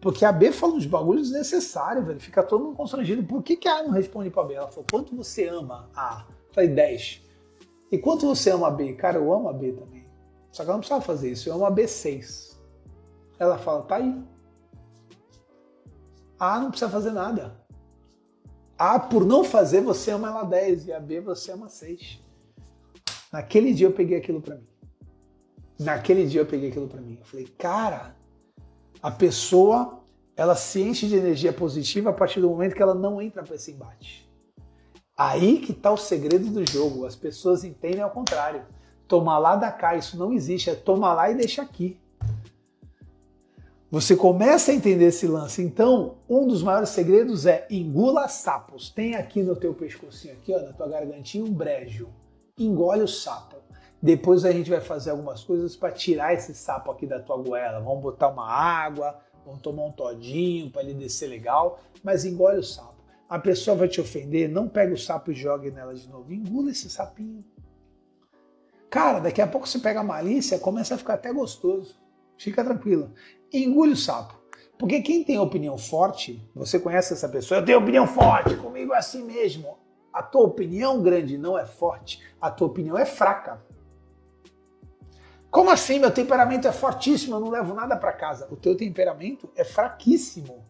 Porque 0.00 0.24
a 0.24 0.30
B 0.30 0.52
fala 0.52 0.74
uns 0.74 0.86
bagulhos 0.86 1.30
desnecessários, 1.30 2.06
velho. 2.06 2.20
Fica 2.20 2.42
todo 2.42 2.64
mundo 2.64 2.76
constrangido. 2.76 3.24
Por 3.24 3.42
que, 3.42 3.56
que 3.56 3.66
a 3.66 3.78
A 3.78 3.82
não 3.82 3.90
responde 3.90 4.30
para 4.30 4.44
B? 4.44 4.54
Ela 4.54 4.68
falou, 4.68 4.86
quanto 4.90 5.16
você 5.16 5.48
ama 5.48 5.90
A? 5.96 6.24
Eu 6.28 6.54
falei, 6.54 6.70
10. 6.70 7.22
E 7.90 7.98
quanto 7.98 8.26
você 8.26 8.50
ama 8.50 8.70
B? 8.70 8.92
Cara, 8.92 9.18
eu 9.18 9.32
amo 9.32 9.48
a 9.48 9.52
B 9.52 9.72
também. 9.72 10.06
Só 10.52 10.62
que 10.62 10.68
ela 10.68 10.74
não 10.74 10.80
precisava 10.80 11.00
fazer 11.00 11.32
isso. 11.32 11.48
Eu 11.48 11.54
amo 11.54 11.66
a 11.66 11.72
B6. 11.72 12.56
Ela 13.38 13.58
fala, 13.58 13.82
tá 13.82 13.96
aí. 13.96 14.22
A 16.38 16.60
não 16.60 16.70
precisa 16.70 16.90
fazer 16.90 17.10
nada. 17.10 17.60
A, 18.78 19.00
por 19.00 19.24
não 19.24 19.42
fazer, 19.42 19.80
você 19.80 20.10
ama 20.12 20.28
ela 20.28 20.44
10. 20.44 20.86
E 20.86 20.92
a 20.92 21.00
B, 21.00 21.20
você 21.20 21.50
ama 21.50 21.68
6. 21.68 22.22
Naquele 23.32 23.72
dia 23.72 23.86
eu 23.88 23.92
peguei 23.92 24.18
aquilo 24.18 24.40
para 24.40 24.56
mim. 24.56 24.66
Naquele 25.78 26.26
dia 26.26 26.40
eu 26.40 26.46
peguei 26.46 26.70
aquilo 26.70 26.88
para 26.88 27.00
mim. 27.00 27.18
Eu 27.20 27.26
falei, 27.26 27.46
cara, 27.58 28.14
a 29.02 29.10
pessoa 29.10 30.00
ela 30.36 30.56
se 30.56 30.82
enche 30.82 31.06
de 31.06 31.16
energia 31.16 31.52
positiva 31.52 32.10
a 32.10 32.12
partir 32.12 32.40
do 32.40 32.48
momento 32.48 32.74
que 32.74 32.82
ela 32.82 32.94
não 32.94 33.20
entra 33.20 33.42
para 33.42 33.54
esse 33.54 33.70
embate. 33.70 34.28
Aí 35.16 35.58
que 35.60 35.72
está 35.72 35.92
o 35.92 35.96
segredo 35.96 36.50
do 36.50 36.68
jogo. 36.68 37.06
As 37.06 37.14
pessoas 37.14 37.62
entendem 37.62 38.00
ao 38.00 38.10
contrário. 38.10 38.62
Tomar 39.06 39.38
lá 39.38 39.54
da 39.54 39.70
cá, 39.70 39.96
isso 39.96 40.18
não 40.18 40.32
existe. 40.32 40.70
É 40.70 40.74
tomar 40.74 41.14
lá 41.14 41.30
e 41.30 41.34
deixa 41.34 41.62
aqui. 41.62 42.00
Você 43.90 44.16
começa 44.16 44.72
a 44.72 44.74
entender 44.74 45.04
esse 45.04 45.26
lance. 45.28 45.62
Então, 45.62 46.16
um 46.28 46.48
dos 46.48 46.64
maiores 46.64 46.88
segredos 46.88 47.46
é 47.46 47.64
engula 47.70 48.26
sapos. 48.26 48.90
Tem 48.90 49.14
aqui 49.14 49.40
no 49.40 49.54
teu 49.54 49.72
pescocinho, 49.72 50.34
aqui, 50.34 50.52
ó, 50.52 50.58
na 50.60 50.72
tua 50.72 50.88
gargantinha, 50.88 51.44
um 51.44 51.52
brejo. 51.52 52.08
Engole 52.58 53.02
o 53.02 53.08
sapo. 53.08 53.54
Depois 54.04 54.44
a 54.44 54.52
gente 54.52 54.68
vai 54.68 54.80
fazer 54.80 55.10
algumas 55.10 55.42
coisas 55.42 55.74
para 55.74 55.90
tirar 55.90 56.34
esse 56.34 56.54
sapo 56.54 56.90
aqui 56.90 57.06
da 57.06 57.18
tua 57.18 57.38
goela. 57.38 57.80
Vamos 57.80 58.02
botar 58.02 58.28
uma 58.28 58.46
água, 58.46 59.18
vamos 59.44 59.62
tomar 59.62 59.84
um 59.84 59.92
todinho 59.92 60.70
para 60.70 60.82
ele 60.82 60.94
descer 60.94 61.26
legal, 61.26 61.80
mas 62.02 62.24
engole 62.24 62.58
o 62.58 62.62
sapo 62.62 62.94
a 63.28 63.38
pessoa 63.38 63.76
vai 63.76 63.88
te 63.88 64.00
ofender, 64.00 64.48
não 64.48 64.68
pega 64.68 64.94
o 64.94 64.98
sapo 64.98 65.32
e 65.32 65.34
jogue 65.34 65.70
nela 65.70 65.94
de 65.94 66.08
novo. 66.08 66.32
Engula 66.32 66.70
esse 66.70 66.88
sapinho. 66.88 67.44
Cara, 68.88 69.18
daqui 69.18 69.42
a 69.42 69.46
pouco 69.46 69.66
você 69.66 69.78
pega 69.78 70.00
a 70.00 70.04
malícia, 70.04 70.58
começa 70.58 70.94
a 70.94 70.98
ficar 70.98 71.14
até 71.14 71.32
gostoso. 71.32 71.96
Fica 72.38 72.62
tranquilo. 72.62 73.12
Engule 73.52 73.92
o 73.92 73.96
sapo. 73.96 74.40
Porque 74.78 75.00
quem 75.00 75.24
tem 75.24 75.38
opinião 75.38 75.78
forte, 75.78 76.48
você 76.54 76.78
conhece 76.78 77.12
essa 77.12 77.28
pessoa, 77.28 77.60
eu 77.60 77.64
tenho 77.64 77.78
opinião 77.78 78.06
forte, 78.06 78.56
comigo 78.56 78.92
é 78.92 78.98
assim 78.98 79.24
mesmo. 79.24 79.78
A 80.12 80.22
tua 80.22 80.42
opinião 80.42 81.02
grande 81.02 81.38
não 81.38 81.58
é 81.58 81.66
forte, 81.66 82.22
a 82.40 82.50
tua 82.50 82.68
opinião 82.68 82.96
é 82.96 83.04
fraca. 83.04 83.60
Como 85.54 85.70
assim? 85.70 86.00
Meu 86.00 86.10
temperamento 86.10 86.66
é 86.66 86.72
fortíssimo, 86.72 87.36
eu 87.36 87.40
não 87.40 87.48
levo 87.48 87.74
nada 87.74 87.96
para 87.96 88.12
casa. 88.12 88.48
O 88.50 88.56
teu 88.56 88.76
temperamento 88.76 89.48
é 89.54 89.62
fraquíssimo. 89.62 90.66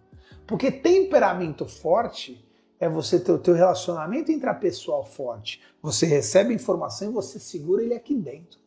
Porque 0.46 0.70
temperamento 0.70 1.64
forte 1.64 2.46
é 2.78 2.86
você 2.86 3.18
ter 3.18 3.32
o 3.32 3.38
teu 3.38 3.54
relacionamento 3.54 4.30
intrapessoal 4.30 5.02
forte. 5.02 5.62
Você 5.80 6.04
recebe 6.04 6.52
informação 6.52 7.08
e 7.08 7.14
você 7.14 7.38
segura 7.38 7.82
ele 7.82 7.94
aqui 7.94 8.14
dentro. 8.14 8.60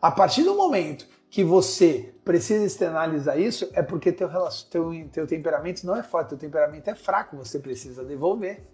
A 0.00 0.12
partir 0.12 0.44
do 0.44 0.54
momento 0.54 1.08
que 1.28 1.42
você 1.42 2.14
precisa 2.24 2.64
externalizar 2.64 3.36
isso, 3.36 3.68
é 3.72 3.82
porque 3.82 4.12
teu, 4.12 4.30
teu, 4.70 5.08
teu 5.10 5.26
temperamento 5.26 5.84
não 5.84 5.96
é 5.96 6.02
forte, 6.04 6.28
teu 6.28 6.38
temperamento 6.38 6.88
é 6.88 6.94
fraco, 6.94 7.36
você 7.36 7.58
precisa 7.58 8.04
devolver. 8.04 8.64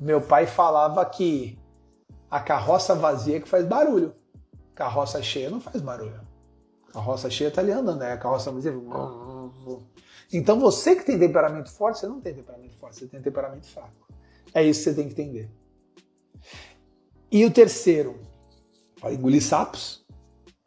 Meu 0.00 0.20
pai 0.20 0.48
falava 0.48 1.06
que 1.06 1.56
a 2.28 2.40
carroça 2.40 2.92
vazia 2.92 3.40
que 3.40 3.48
faz 3.48 3.64
barulho. 3.64 4.12
Carroça 4.76 5.22
cheia 5.22 5.50
não 5.50 5.58
faz 5.58 5.80
barulho. 5.80 6.20
Carroça 6.92 7.30
cheia 7.30 7.50
tá 7.50 7.62
ali 7.62 7.72
andando, 7.72 7.98
né? 7.98 8.16
Carroça. 8.18 8.52
Então 10.32 10.60
você 10.60 10.94
que 10.94 11.04
tem 11.04 11.18
temperamento 11.18 11.70
forte, 11.72 11.98
você 11.98 12.06
não 12.06 12.20
tem 12.20 12.34
temperamento 12.34 12.76
forte, 12.76 12.96
você 12.96 13.06
tem 13.06 13.20
temperamento 13.20 13.66
fraco. 13.66 14.06
É 14.52 14.62
isso 14.62 14.80
que 14.80 14.90
você 14.90 14.94
tem 14.94 15.08
que 15.08 15.12
entender. 15.12 15.50
E 17.32 17.44
o 17.44 17.50
terceiro, 17.50 18.20
para 19.00 19.14
engolir 19.14 19.42
sapos, 19.42 20.06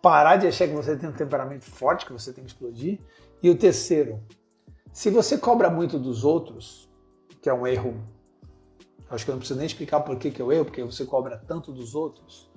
parar 0.02 0.38
de 0.38 0.48
achar 0.48 0.68
que 0.68 0.74
você 0.74 0.98
tem 0.98 1.08
um 1.08 1.14
temperamento 1.14 1.66
forte, 1.66 2.06
que 2.06 2.12
você 2.12 2.34
tem 2.34 2.44
que 2.44 2.50
explodir. 2.50 3.00
E 3.44 3.50
o 3.50 3.58
terceiro, 3.58 4.20
se 4.92 5.12
você 5.12 5.38
cobra 5.38 5.70
muito 5.70 6.00
dos 6.00 6.24
outros, 6.24 6.90
que 7.42 7.50
é 7.50 7.54
um 7.54 7.68
erro, 7.68 7.96
acho 9.08 9.24
que 9.24 9.30
eu 9.30 9.34
não 9.34 9.40
preciso 9.40 9.60
nem 9.60 9.68
explicar 9.68 10.00
por 10.02 10.18
que, 10.18 10.32
que 10.32 10.42
é 10.42 10.46
o 10.46 10.52
erro, 10.52 10.66
porque 10.66 10.84
você 10.84 11.06
cobra 11.06 11.38
tanto 11.38 11.72
dos 11.72 11.94
outros. 11.94 12.49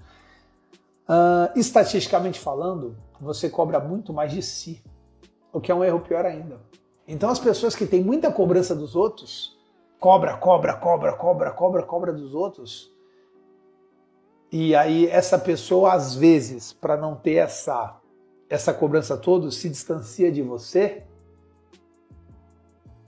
Uh, 1.08 1.58
estatisticamente 1.58 2.38
falando, 2.38 2.96
você 3.20 3.50
cobra 3.50 3.80
muito 3.80 4.12
mais 4.12 4.32
de 4.32 4.42
si, 4.42 4.82
o 5.52 5.60
que 5.60 5.70
é 5.70 5.74
um 5.74 5.84
erro 5.84 6.00
pior 6.00 6.24
ainda. 6.24 6.60
Então 7.06 7.28
as 7.28 7.38
pessoas 7.38 7.74
que 7.74 7.86
têm 7.86 8.02
muita 8.02 8.30
cobrança 8.30 8.74
dos 8.74 8.94
outros, 8.94 9.58
cobra, 9.98 10.36
cobra, 10.36 10.74
cobra, 10.74 11.12
cobra, 11.12 11.50
cobra, 11.50 11.82
cobra 11.82 12.12
dos 12.12 12.34
outros, 12.34 12.92
e 14.50 14.74
aí 14.74 15.06
essa 15.06 15.38
pessoa 15.38 15.94
às 15.94 16.14
vezes, 16.14 16.72
para 16.72 16.96
não 16.96 17.14
ter 17.16 17.34
essa 17.34 17.98
essa 18.52 18.74
cobrança 18.74 19.16
toda, 19.16 19.50
se 19.50 19.66
distancia 19.66 20.30
de 20.30 20.42
você, 20.42 21.04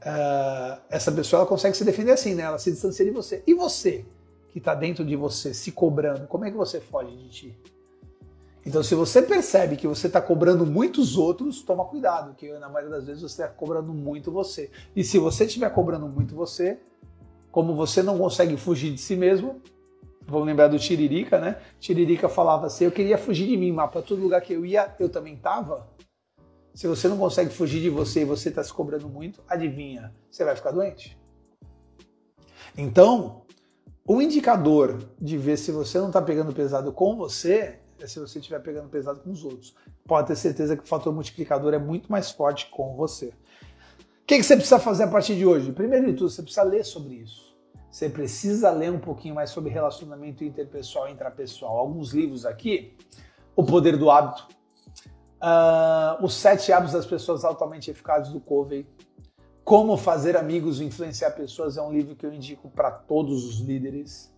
uh, 0.01 0.81
essa 0.89 1.13
pessoa 1.13 1.41
ela 1.41 1.49
consegue 1.49 1.77
se 1.77 1.85
defender 1.85 2.13
assim, 2.13 2.35
né? 2.35 2.45
Ela 2.45 2.59
se 2.59 2.71
distancia 2.73 3.05
de 3.05 3.11
você. 3.11 3.43
E 3.47 3.53
você, 3.53 4.07
que 4.49 4.57
está 4.57 4.75
dentro 4.75 5.05
de 5.05 5.15
você, 5.15 5.53
se 5.53 5.71
cobrando, 5.71 6.27
como 6.29 6.47
é 6.47 6.51
que 6.51 6.57
você 6.57 6.81
foge 6.81 7.15
de 7.15 7.29
ti? 7.29 7.74
Então, 8.67 8.83
se 8.83 8.95
você 8.95 9.21
percebe 9.21 9.77
que 9.77 9.87
você 9.87 10.07
está 10.07 10.21
cobrando 10.21 10.65
muitos 10.65 11.19
outros, 11.19 11.63
toma 11.63 11.85
cuidado, 11.85 12.35
que 12.35 12.51
na 12.59 12.69
maioria 12.69 12.97
das 12.97 13.07
vezes 13.07 13.23
você 13.23 13.43
está 13.43 13.49
cobrando 13.49 13.93
muito 13.93 14.33
você. 14.33 14.71
E 14.97 15.05
se 15.05 15.19
você 15.19 15.45
estiver 15.45 15.69
cobrando 15.71 16.09
muito 16.09 16.35
você, 16.35 16.79
como 17.53 17.75
você 17.75 18.03
não 18.03 18.17
consegue 18.19 18.57
fugir 18.57 18.93
de 18.93 19.01
si 19.01 19.17
mesmo, 19.17 19.61
Vamos 20.27 20.47
lembrar 20.47 20.69
do 20.69 20.79
Tiririca, 20.79 21.39
né? 21.39 21.61
Tiririca 21.79 22.29
falava 22.29 22.67
assim: 22.67 22.85
Eu 22.85 22.93
queria 22.93 23.19
fugir 23.19 23.47
de 23.47 23.57
mim, 23.57 23.73
mas 23.73 23.91
para 23.91 24.03
todo 24.03 24.23
lugar 24.23 24.41
que 24.41 24.55
eu 24.55 24.65
ia, 24.65 24.95
eu 24.99 25.09
também 25.09 25.35
estava. 25.35 25.87
Se 26.75 26.87
você 26.89 27.09
não 27.09 27.19
consegue 27.19 27.51
fugir 27.51 27.81
de 27.81 27.91
você 27.91 28.23
e 28.23 28.25
você 28.25 28.49
está 28.49 28.65
se 28.65 28.73
cobrando 28.73 29.09
muito, 29.09 29.43
adivinha, 29.47 30.13
você 30.31 30.45
vai 30.45 30.57
ficar 30.57 30.73
doente. 30.73 31.19
Então, 32.77 33.43
o 34.07 34.21
indicador 34.21 34.99
de 35.21 35.39
ver 35.39 35.57
se 35.57 35.71
você 35.71 35.99
não 35.99 36.09
está 36.09 36.21
pegando 36.21 36.53
pesado 36.53 36.93
com 36.93 37.17
você 37.17 37.79
é 38.05 38.07
se 38.07 38.21
você 38.21 38.39
estiver 38.39 38.61
pegando 38.61 38.89
pesado 38.89 39.21
com 39.21 39.31
os 39.31 39.45
outros. 39.45 39.75
Pode 40.07 40.29
ter 40.29 40.37
certeza 40.37 40.77
que 40.77 40.85
o 40.85 40.87
fator 40.87 41.13
multiplicador 41.13 41.75
é 41.75 41.79
muito 41.79 42.11
mais 42.11 42.31
forte 42.31 42.69
com 42.71 42.95
você. 42.95 43.27
O 44.25 44.27
que, 44.27 44.37
que 44.37 44.43
você 44.43 44.57
precisa 44.57 44.79
fazer 44.79 45.05
a 45.05 45.09
partir 45.09 45.35
de 45.35 45.45
hoje? 45.45 45.73
Primeiro 45.73 46.07
de 46.07 46.15
tudo, 46.15 46.31
você 46.31 46.43
precisa 46.43 46.63
ler 46.63 46.85
sobre 46.85 47.15
isso. 47.15 47.55
Você 47.91 48.09
precisa 48.09 48.71
ler 48.71 48.91
um 48.91 48.99
pouquinho 48.99 49.35
mais 49.35 49.51
sobre 49.51 49.71
relacionamento 49.71 50.43
interpessoal 50.43 51.09
e 51.09 51.13
intrapessoal. 51.13 51.79
Alguns 51.79 52.13
livros 52.13 52.45
aqui, 52.45 52.97
O 53.55 53.65
Poder 53.65 53.97
do 53.97 54.11
Hábito, 54.11 54.49
uh, 55.41 56.25
Os 56.25 56.35
Sete 56.35 56.73
Hábitos 56.73 56.95
das 56.95 57.07
Pessoas 57.07 57.45
Altamente 57.45 57.91
Eficazes 57.91 58.33
do 58.33 58.41
Covey, 58.41 58.87
Como 59.63 59.97
Fazer 59.97 60.37
Amigos 60.37 60.81
e 60.81 60.85
Influenciar 60.85 61.31
Pessoas 61.31 61.77
é 61.77 61.83
um 61.83 61.93
livro 61.93 62.17
que 62.17 62.27
eu 62.27 62.33
indico 62.33 62.69
para 62.69 62.91
todos 62.91 63.45
os 63.45 63.61
líderes. 63.61 64.34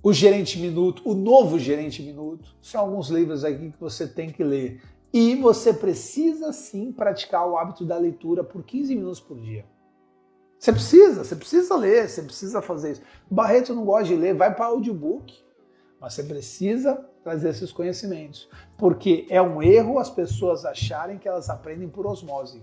O 0.00 0.12
Gerente 0.12 0.58
Minuto, 0.58 1.02
o 1.04 1.14
Novo 1.14 1.58
Gerente 1.58 2.02
Minuto, 2.02 2.54
são 2.60 2.80
alguns 2.80 3.08
livros 3.08 3.44
aqui 3.44 3.70
que 3.70 3.80
você 3.80 4.06
tem 4.06 4.30
que 4.30 4.44
ler. 4.44 4.80
E 5.12 5.34
você 5.36 5.72
precisa 5.72 6.52
sim 6.52 6.92
praticar 6.92 7.46
o 7.48 7.56
hábito 7.56 7.84
da 7.84 7.98
leitura 7.98 8.42
por 8.42 8.62
15 8.62 8.94
minutos 8.94 9.20
por 9.20 9.38
dia. 9.40 9.66
Você 10.58 10.72
precisa, 10.72 11.24
você 11.24 11.34
precisa 11.34 11.76
ler, 11.76 12.08
você 12.08 12.22
precisa 12.22 12.62
fazer 12.62 12.92
isso. 12.92 13.02
Barreto 13.30 13.74
não 13.74 13.84
gosta 13.84 14.04
de 14.04 14.16
ler, 14.16 14.34
vai 14.34 14.54
para 14.54 14.66
audiobook. 14.66 15.34
Mas 16.00 16.14
você 16.14 16.22
precisa 16.22 16.96
trazer 17.22 17.50
esses 17.50 17.70
conhecimentos. 17.70 18.48
Porque 18.78 19.26
é 19.28 19.42
um 19.42 19.62
erro 19.62 19.98
as 19.98 20.08
pessoas 20.08 20.64
acharem 20.64 21.18
que 21.18 21.28
elas 21.28 21.50
aprendem 21.50 21.88
por 21.88 22.06
osmose. 22.06 22.62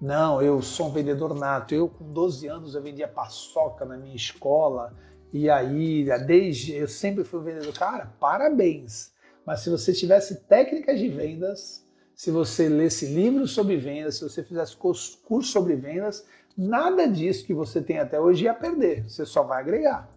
Não, 0.00 0.40
eu 0.40 0.62
sou 0.62 0.86
um 0.86 0.92
vendedor 0.92 1.34
nato. 1.34 1.74
Eu, 1.74 1.88
com 1.88 2.12
12 2.12 2.46
anos, 2.46 2.74
eu 2.74 2.82
vendia 2.82 3.06
paçoca 3.06 3.84
na 3.84 3.96
minha 3.96 4.16
escola. 4.16 4.94
E 5.32 5.48
aí, 5.48 6.06
desde 6.26 6.74
eu 6.74 6.88
sempre 6.88 7.24
fui 7.24 7.40
um 7.40 7.44
vendedor. 7.44 7.72
Cara, 7.72 8.12
parabéns. 8.18 9.12
Mas 9.46 9.60
se 9.60 9.70
você 9.70 9.92
tivesse 9.92 10.42
técnicas 10.42 10.98
de 10.98 11.08
vendas, 11.08 11.86
se 12.14 12.30
você 12.30 12.68
lesse 12.68 13.06
livros 13.06 13.52
sobre 13.52 13.76
vendas, 13.76 14.16
se 14.16 14.22
você 14.22 14.42
fizesse 14.42 14.76
curso 14.76 15.18
sobre 15.42 15.74
vendas, 15.76 16.26
nada 16.56 17.06
disso 17.06 17.46
que 17.46 17.54
você 17.54 17.80
tem 17.80 17.98
até 17.98 18.20
hoje 18.20 18.44
ia 18.44 18.54
perder, 18.54 19.08
você 19.08 19.24
só 19.24 19.42
vai 19.42 19.60
agregar. 19.60 20.08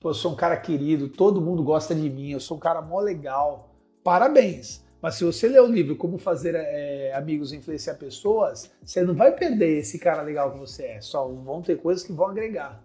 Pô, 0.00 0.10
eu 0.10 0.14
sou 0.14 0.32
um 0.32 0.36
cara 0.36 0.56
querido, 0.56 1.08
todo 1.08 1.40
mundo 1.40 1.62
gosta 1.62 1.94
de 1.94 2.08
mim, 2.08 2.30
eu 2.30 2.40
sou 2.40 2.56
um 2.56 2.60
cara 2.60 2.80
mó 2.80 3.00
legal, 3.00 3.74
parabéns. 4.02 4.84
Mas 5.00 5.14
se 5.14 5.24
você 5.24 5.48
ler 5.48 5.60
o 5.60 5.66
livro 5.66 5.94
Como 5.96 6.18
Fazer 6.18 6.54
é, 6.56 7.12
Amigos 7.14 7.52
e 7.52 7.56
Influenciar 7.56 7.94
Pessoas, 7.94 8.70
você 8.82 9.02
não 9.02 9.14
vai 9.14 9.32
perder 9.32 9.78
esse 9.78 9.98
cara 9.98 10.22
legal 10.22 10.52
que 10.52 10.58
você 10.58 10.84
é, 10.84 11.00
só 11.00 11.28
vão 11.28 11.62
ter 11.62 11.78
coisas 11.80 12.04
que 12.04 12.12
vão 12.12 12.26
agregar. 12.26 12.82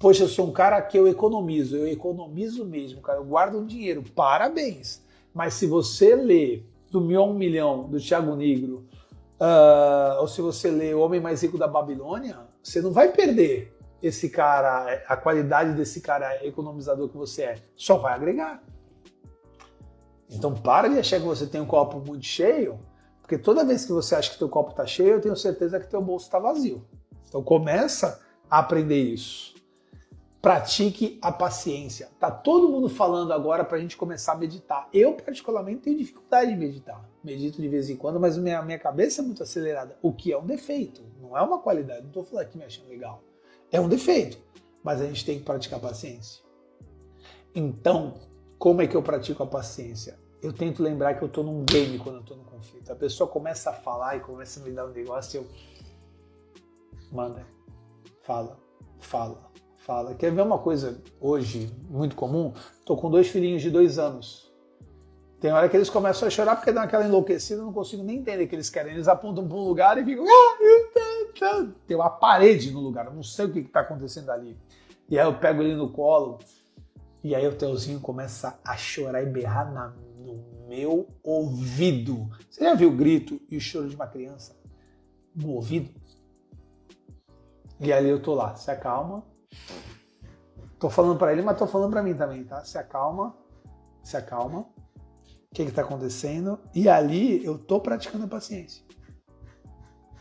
Poxa, 0.00 0.24
eu 0.24 0.28
sou 0.28 0.46
um 0.46 0.50
cara 0.50 0.80
que 0.80 0.98
eu 0.98 1.06
economizo, 1.06 1.76
eu 1.76 1.86
economizo 1.86 2.64
mesmo, 2.64 3.02
cara, 3.02 3.18
eu 3.18 3.24
guardo 3.24 3.58
um 3.58 3.66
dinheiro, 3.66 4.02
parabéns. 4.02 5.04
Mas 5.34 5.52
se 5.52 5.66
você 5.66 6.16
ler 6.16 6.66
do 6.90 7.00
a 7.14 7.22
Um 7.22 7.34
Milhão, 7.34 7.86
do 7.86 8.00
Thiago 8.00 8.34
Negro, 8.34 8.86
uh, 9.38 10.18
ou 10.18 10.26
se 10.26 10.40
você 10.40 10.70
lê 10.70 10.94
O 10.94 11.00
Homem 11.00 11.20
Mais 11.20 11.42
Rico 11.42 11.58
da 11.58 11.68
Babilônia, 11.68 12.38
você 12.62 12.80
não 12.80 12.92
vai 12.92 13.12
perder 13.12 13.76
esse 14.02 14.30
cara, 14.30 15.04
a 15.06 15.18
qualidade 15.18 15.74
desse 15.74 16.00
cara 16.00 16.46
economizador 16.46 17.10
que 17.10 17.18
você 17.18 17.42
é, 17.42 17.54
só 17.76 17.98
vai 17.98 18.14
agregar. 18.14 18.64
Então 20.30 20.54
para 20.54 20.88
de 20.88 20.98
achar 20.98 21.20
que 21.20 21.26
você 21.26 21.46
tem 21.46 21.60
um 21.60 21.66
copo 21.66 22.00
muito 22.00 22.24
cheio, 22.24 22.80
porque 23.20 23.36
toda 23.36 23.66
vez 23.66 23.84
que 23.84 23.92
você 23.92 24.14
acha 24.14 24.30
que 24.30 24.38
teu 24.38 24.48
copo 24.48 24.70
está 24.70 24.86
cheio, 24.86 25.10
eu 25.10 25.20
tenho 25.20 25.36
certeza 25.36 25.78
que 25.78 25.90
teu 25.90 26.00
bolso 26.00 26.24
está 26.24 26.38
vazio. 26.38 26.82
Então 27.28 27.42
começa 27.42 28.18
a 28.48 28.60
aprender 28.60 29.02
isso 29.02 29.49
pratique 30.40 31.18
a 31.20 31.30
paciência. 31.30 32.08
Tá 32.18 32.30
todo 32.30 32.68
mundo 32.68 32.88
falando 32.88 33.32
agora 33.32 33.64
para 33.64 33.76
a 33.76 33.80
gente 33.80 33.96
começar 33.96 34.32
a 34.32 34.36
meditar. 34.36 34.88
Eu, 34.92 35.12
particularmente, 35.14 35.82
tenho 35.82 35.98
dificuldade 35.98 36.50
de 36.50 36.56
meditar. 36.56 37.08
Medito 37.22 37.60
de 37.60 37.68
vez 37.68 37.90
em 37.90 37.96
quando, 37.96 38.18
mas 38.18 38.38
minha, 38.38 38.62
minha 38.62 38.78
cabeça 38.78 39.20
é 39.20 39.24
muito 39.24 39.42
acelerada, 39.42 39.98
o 40.00 40.12
que 40.12 40.32
é 40.32 40.38
um 40.38 40.46
defeito, 40.46 41.02
não 41.20 41.36
é 41.36 41.42
uma 41.42 41.58
qualidade. 41.58 42.00
Não 42.00 42.08
estou 42.08 42.24
falando 42.24 42.48
que 42.48 42.58
me 42.58 42.64
achando 42.64 42.88
legal. 42.88 43.22
É 43.70 43.80
um 43.80 43.88
defeito, 43.88 44.38
mas 44.82 45.00
a 45.00 45.06
gente 45.06 45.24
tem 45.24 45.38
que 45.38 45.44
praticar 45.44 45.78
a 45.78 45.82
paciência. 45.82 46.42
Então, 47.54 48.14
como 48.58 48.80
é 48.80 48.86
que 48.86 48.96
eu 48.96 49.02
pratico 49.02 49.42
a 49.42 49.46
paciência? 49.46 50.18
Eu 50.42 50.54
tento 50.54 50.82
lembrar 50.82 51.14
que 51.14 51.22
eu 51.22 51.28
estou 51.28 51.44
num 51.44 51.64
game 51.64 51.98
quando 51.98 52.16
eu 52.16 52.20
estou 52.22 52.36
no 52.36 52.44
conflito. 52.44 52.90
A 52.90 52.96
pessoa 52.96 53.28
começa 53.28 53.70
a 53.70 53.72
falar 53.74 54.16
e 54.16 54.20
começa 54.20 54.58
a 54.58 54.62
me 54.62 54.70
dar 54.70 54.86
um 54.86 54.90
negócio 54.90 55.38
e 55.38 55.44
eu. 55.44 55.46
Manda, 57.12 57.44
fala, 58.22 58.56
fala, 59.00 59.49
fala. 59.90 60.14
Quer 60.14 60.30
ver 60.30 60.42
uma 60.42 60.58
coisa 60.58 61.02
hoje 61.20 61.68
muito 61.88 62.14
comum? 62.14 62.52
Tô 62.86 62.96
com 62.96 63.10
dois 63.10 63.26
filhinhos 63.26 63.60
de 63.60 63.72
dois 63.72 63.98
anos. 63.98 64.48
Tem 65.40 65.50
hora 65.50 65.68
que 65.68 65.76
eles 65.76 65.90
começam 65.90 66.28
a 66.28 66.30
chorar 66.30 66.54
porque 66.54 66.70
dá 66.70 66.84
aquela 66.84 67.04
enlouquecida, 67.04 67.60
eu 67.60 67.64
não 67.64 67.72
consigo 67.72 68.04
nem 68.04 68.18
entender 68.18 68.44
o 68.44 68.48
que 68.48 68.54
eles 68.54 68.70
querem. 68.70 68.92
Eles 68.92 69.08
apontam 69.08 69.48
para 69.48 69.56
um 69.56 69.64
lugar 69.64 69.98
e 69.98 70.04
ficam. 70.04 70.24
Ah, 70.28 71.66
Tem 71.88 71.96
uma 71.96 72.08
parede 72.08 72.70
no 72.70 72.78
lugar, 72.78 73.06
eu 73.06 73.14
não 73.14 73.22
sei 73.24 73.46
o 73.46 73.52
que 73.52 73.58
está 73.58 73.80
acontecendo 73.80 74.30
ali. 74.30 74.56
E 75.08 75.18
aí 75.18 75.26
eu 75.26 75.36
pego 75.36 75.60
ele 75.60 75.74
no 75.74 75.90
colo, 75.90 76.38
e 77.24 77.34
aí 77.34 77.44
o 77.48 77.56
Teuzinho 77.56 77.98
começa 77.98 78.60
a 78.64 78.76
chorar 78.76 79.24
e 79.24 79.26
berrar 79.26 79.72
na, 79.72 79.88
no 80.18 80.68
meu 80.68 81.08
ouvido. 81.20 82.28
Você 82.48 82.62
já 82.62 82.74
viu 82.74 82.90
o 82.90 82.96
grito 82.96 83.40
e 83.50 83.56
o 83.56 83.60
choro 83.60 83.88
de 83.88 83.96
uma 83.96 84.06
criança 84.06 84.56
no 85.34 85.50
ouvido? 85.54 85.90
E 87.80 87.92
ali 87.92 88.08
eu 88.08 88.22
tô 88.22 88.34
lá, 88.34 88.54
se 88.54 88.70
acalma, 88.70 89.24
Tô 90.78 90.88
falando 90.88 91.18
para 91.18 91.32
ele, 91.32 91.42
mas 91.42 91.58
tô 91.58 91.66
falando 91.66 91.90
para 91.90 92.02
mim 92.02 92.14
também, 92.14 92.44
tá? 92.44 92.64
Se 92.64 92.78
acalma, 92.78 93.36
se 94.02 94.16
acalma. 94.16 94.60
O 94.60 95.54
que 95.54 95.66
que 95.66 95.72
tá 95.72 95.82
acontecendo? 95.82 96.58
E 96.74 96.88
ali 96.88 97.44
eu 97.44 97.58
tô 97.58 97.80
praticando 97.80 98.24
a 98.24 98.28
paciência. 98.28 98.84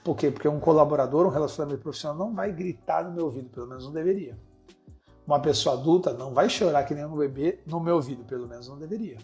Por 0.03 0.15
quê? 0.15 0.31
Porque 0.31 0.47
um 0.47 0.59
colaborador, 0.59 1.25
um 1.25 1.29
relacionamento 1.29 1.81
profissional 1.81 2.17
não 2.17 2.33
vai 2.33 2.51
gritar 2.51 3.03
no 3.03 3.11
meu 3.11 3.25
ouvido, 3.25 3.49
pelo 3.49 3.67
menos 3.67 3.85
não 3.85 3.91
deveria. 3.91 4.37
Uma 5.25 5.39
pessoa 5.39 5.75
adulta 5.75 6.11
não 6.13 6.33
vai 6.33 6.49
chorar 6.49 6.83
que 6.83 6.95
nem 6.95 7.05
um 7.05 7.15
bebê 7.15 7.59
no 7.65 7.79
meu 7.79 7.95
ouvido, 7.95 8.23
pelo 8.23 8.47
menos 8.47 8.67
não 8.67 8.79
deveria. 8.79 9.17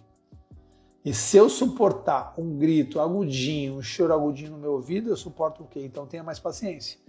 E 1.04 1.14
se 1.14 1.38
eu 1.38 1.50
suportar 1.50 2.34
um 2.38 2.58
grito 2.58 3.00
agudinho, 3.00 3.78
um 3.78 3.82
choro 3.82 4.14
agudinho 4.14 4.52
no 4.52 4.58
meu 4.58 4.74
ouvido, 4.74 5.10
eu 5.10 5.18
suporto 5.18 5.64
o 5.64 5.68
quê? 5.68 5.84
Então 5.84 6.06
tenha 6.06 6.24
mais 6.24 6.40
paciência. 6.40 7.00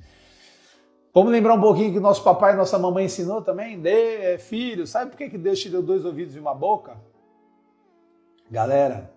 Vamos 1.17 1.33
lembrar 1.33 1.55
um 1.55 1.61
pouquinho 1.63 1.95
que 1.95 1.99
nosso 1.99 2.23
papai 2.23 2.53
e 2.53 2.57
nossa 2.59 2.79
mamãe 2.79 3.07
ensinou 3.07 3.41
também? 3.41 3.81
Dê, 3.81 4.35
é, 4.35 4.39
filho, 4.39 4.87
sabe 4.87 5.13
por 5.13 5.17
que 5.17 5.39
Deus 5.39 5.59
te 5.59 5.71
deu 5.71 5.83
dois 5.83 6.05
ouvidos 6.05 6.37
e 6.37 6.39
uma 6.39 6.55
boca? 6.55 7.01
Galera, 8.51 9.11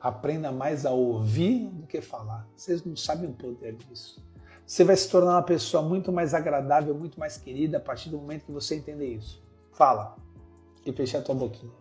aprenda 0.00 0.52
mais 0.52 0.86
a 0.86 0.92
ouvir 0.92 1.66
do 1.66 1.84
que 1.84 2.00
falar. 2.00 2.48
Vocês 2.54 2.84
não 2.84 2.94
sabem 2.94 3.28
o 3.28 3.32
poder 3.32 3.74
disso. 3.74 4.24
Você 4.64 4.84
vai 4.84 4.94
se 4.94 5.10
tornar 5.10 5.32
uma 5.32 5.42
pessoa 5.42 5.82
muito 5.82 6.12
mais 6.12 6.32
agradável, 6.32 6.94
muito 6.94 7.18
mais 7.18 7.36
querida 7.36 7.78
a 7.78 7.80
partir 7.80 8.08
do 8.08 8.16
momento 8.16 8.44
que 8.44 8.52
você 8.52 8.76
entender 8.76 9.12
isso. 9.12 9.42
Fala 9.72 10.14
e 10.86 10.92
fecha 10.92 11.18
a 11.18 11.22
tua 11.22 11.34
boquinha. 11.34 11.72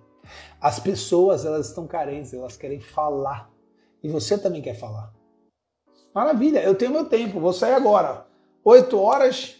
As 0.59 0.79
pessoas, 0.79 1.45
elas 1.45 1.67
estão 1.67 1.85
carentes, 1.85 2.33
elas 2.33 2.57
querem 2.57 2.79
falar. 2.79 3.47
E 4.01 4.09
você 4.09 4.39
também 4.39 4.63
quer 4.63 4.73
falar. 4.73 5.13
Maravilha, 6.15 6.63
eu 6.63 6.73
tenho 6.73 6.89
meu 6.89 7.05
tempo, 7.05 7.39
vou 7.39 7.53
sair 7.53 7.75
agora. 7.75 8.27
Oito 8.71 8.99
horas, 8.99 9.55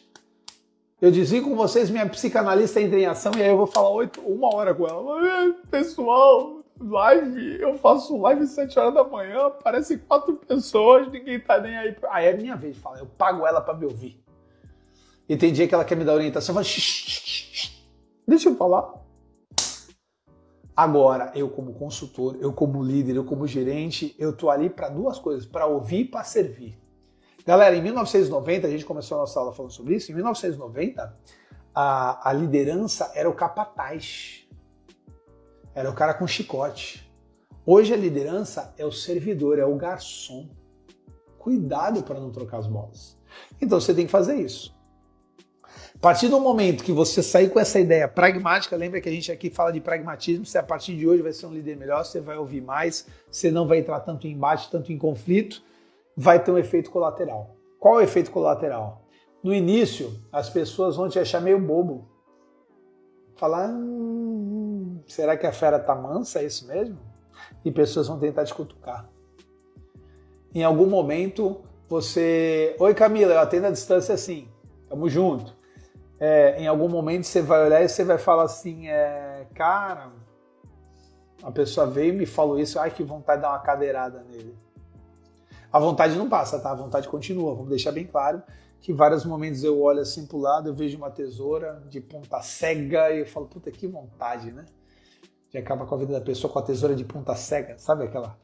eu 1.01 1.12
desligo 1.12 1.49
com 1.49 1.55
vocês, 1.55 1.89
minha 1.89 2.07
psicanalista 2.07 2.80
entra 2.80 2.99
em 2.99 3.07
ação 3.07 3.32
e 3.36 3.41
aí 3.41 3.49
eu 3.49 3.57
vou 3.57 3.66
falar 3.66 3.89
oito, 3.89 4.22
uma 4.22 4.53
hora 4.53 4.72
com 4.72 4.88
ela. 4.88 5.51
Pessoal, 5.72 6.64
live, 6.80 7.60
eu 7.60 7.76
faço 7.80 8.16
live 8.22 8.43
às 8.43 8.51
7 8.51 8.78
horas 8.78 8.93
da 8.93 9.03
manhã, 9.03 9.47
aparecem 9.47 9.97
quatro 9.97 10.36
pessoas, 10.36 11.12
ninguém 11.12 11.39
tá 11.39 11.60
nem 11.60 11.76
aí. 11.76 11.95
Aí 12.12 12.28
é 12.28 12.38
minha 12.38 12.55
vez 12.55 12.76
de 12.76 12.82
falar, 12.82 12.99
eu 12.99 13.07
pago 13.07 13.47
ela 13.47 13.60
para 13.62 13.74
me 13.74 13.86
ouvir. 13.86 14.24
E 15.28 15.36
tem 15.36 15.51
dia 15.51 15.68
que 15.68 15.74
ela 15.74 15.84
quer 15.84 15.95
me 15.95 16.05
dar 16.05 16.14
orientação, 16.14 16.53
mas 16.53 16.68
deixa 18.28 18.47
eu 18.47 18.55
falar. 18.55 18.93
Agora, 20.78 21.32
eu 21.34 21.49
como 21.49 21.74
consultor, 21.74 22.38
eu 22.39 22.53
como 22.53 22.84
líder, 22.84 23.16
eu 23.16 23.26
como 23.26 23.47
gerente, 23.47 24.16
eu 24.20 24.38
tô 24.38 24.51
ali 24.51 24.70
para 24.70 24.88
duas 24.88 25.18
coisas, 25.18 25.47
para 25.47 25.66
ouvir 25.66 26.01
e 26.01 26.05
para 26.05 26.24
servir. 26.24 26.78
Galera, 27.50 27.76
em 27.76 27.82
1990, 27.82 28.68
a 28.68 28.70
gente 28.70 28.86
começou 28.86 29.18
a 29.18 29.22
nossa 29.22 29.39
aula 29.39 29.52
falando 29.52 29.72
sobre 29.72 29.95
isso, 29.95 30.12
em 30.12 30.14
1990, 30.14 31.18
a, 31.74 32.30
a 32.30 32.32
liderança 32.32 33.12
era 33.16 33.28
o 33.28 33.34
capataz. 33.34 34.47
Era 35.74 35.89
o 35.89 35.95
cara 35.95 36.14
com 36.14 36.28
chicote. 36.28 37.12
Hoje 37.66 37.91
a 37.91 37.97
liderança 37.97 38.72
é 38.78 38.86
o 38.86 38.91
servidor, 38.91 39.58
é 39.58 39.66
o 39.66 39.76
garçom. 39.76 40.47
Cuidado 41.39 42.04
para 42.04 42.20
não 42.20 42.30
trocar 42.30 42.60
as 42.60 42.68
bolas. 42.68 43.18
Então 43.60 43.82
você 43.82 43.95
tem 43.95 44.06
que 44.06 44.12
fazer 44.12 44.36
isso. 44.36 44.78
A 45.95 46.00
partir 46.00 46.28
do 46.28 46.39
momento 46.39 46.84
que 46.84 46.91
você 46.91 47.24
sair 47.24 47.50
com 47.50 47.60
essa 47.60 47.80
ideia 47.80 48.08
pragmática, 48.08 48.76
lembra 48.76 49.02
que 49.02 49.10
a 49.10 49.12
gente 49.12 49.32
aqui 49.32 49.50
fala 49.50 49.72
de 49.72 49.82
pragmatismo, 49.82 50.45
você 50.45 50.60
a 50.60 50.64
partir 50.64 50.95
de 50.95 51.08
hoje 51.08 51.24
vai 51.24 51.34
ser 51.34 51.47
um 51.47 51.54
líder 51.56 51.78
melhor, 51.78 52.06
você 52.06 52.22
vai 52.22 52.38
ouvir 52.38 52.62
mais, 52.62 53.08
você 53.32 53.50
não 53.50 53.68
vai 53.68 53.80
entrar 53.80 54.02
tanto 54.02 54.28
em 54.28 54.34
embate, 54.34 54.70
tanto 54.70 54.93
em 54.93 55.00
conflito, 55.00 55.68
vai 56.20 56.43
ter 56.43 56.51
um 56.51 56.57
efeito 56.57 56.91
colateral. 56.91 57.55
Qual 57.80 57.95
é 57.95 57.97
o 57.99 58.01
efeito 58.01 58.30
colateral? 58.30 59.05
No 59.41 59.53
início, 59.53 60.11
as 60.34 60.49
pessoas 60.49 60.97
vão 60.97 61.07
te 61.07 61.17
achar 61.17 61.39
meio 61.39 61.57
bobo. 61.57 62.09
Falar, 63.38 63.70
hum, 63.70 65.01
será 65.07 65.38
que 65.38 65.47
a 65.47 65.53
fera 65.53 65.80
tá 65.80 65.95
mansa? 65.95 66.39
É 66.41 66.43
isso 66.43 66.67
mesmo? 66.67 66.99
E 67.63 67.72
pessoas 67.72 68.09
vão 68.09 68.20
tentar 68.20 68.43
te 68.43 68.53
cutucar. 68.53 69.09
Em 70.53 70.61
algum 70.61 70.88
momento, 70.88 71.61
você. 71.88 72.76
Oi, 72.78 72.93
Camila, 72.93 73.36
eu 73.36 73.39
atendo 73.39 73.67
a 73.67 73.72
distância 73.72 74.13
assim. 74.13 74.49
Tamo 74.89 75.07
junto. 75.07 75.55
É, 76.20 76.61
em 76.61 76.67
algum 76.67 76.89
momento 76.89 77.24
você 77.24 77.41
vai 77.41 77.63
olhar 77.63 77.82
e 77.82 77.88
você 77.88 78.03
vai 78.03 78.17
falar 78.17 78.43
assim: 78.43 78.89
é, 78.89 79.47
cara, 79.55 80.11
a 81.41 81.49
pessoa 81.49 81.88
veio 81.88 82.13
e 82.13 82.17
me 82.17 82.26
falou 82.26 82.59
isso, 82.59 82.78
ai 82.78 82.91
que 82.91 83.03
vontade 83.03 83.38
de 83.38 83.43
dar 83.43 83.51
uma 83.51 83.59
cadeirada 83.59 84.22
nele. 84.30 84.53
A 85.72 85.80
vontade 85.80 86.15
não 86.15 86.28
passa, 86.28 86.59
tá? 86.59 86.72
A 86.72 86.76
vontade 86.76 87.07
continua. 87.07 87.53
Vamos 87.53 87.70
deixar 87.70 87.91
bem 87.91 88.05
claro 88.05 88.41
que 88.82 88.93
vários 88.93 89.26
momentos 89.26 89.63
eu 89.63 89.82
olho 89.82 89.99
assim 89.99 90.26
pro 90.26 90.38
lado, 90.38 90.70
eu 90.70 90.74
vejo 90.74 90.97
uma 90.97 91.11
tesoura 91.11 91.84
de 91.89 91.99
ponta 91.99 92.41
cega 92.41 93.11
e 93.11 93.20
eu 93.20 93.26
falo, 93.26 93.45
puta, 93.47 93.70
que 93.72 93.88
vontade, 93.88 94.51
né? 94.51 94.65
De 95.51 95.57
acabar 95.57 95.86
com 95.86 95.95
a 95.95 95.97
vida 95.97 96.13
da 96.13 96.22
pessoa 96.22 96.51
com 96.51 96.59
a 96.59 96.61
tesoura 96.61 96.95
de 96.95 97.03
ponta 97.03 97.36
cega, 97.36 97.78
sabe 97.78 98.05
aquela? 98.05 98.38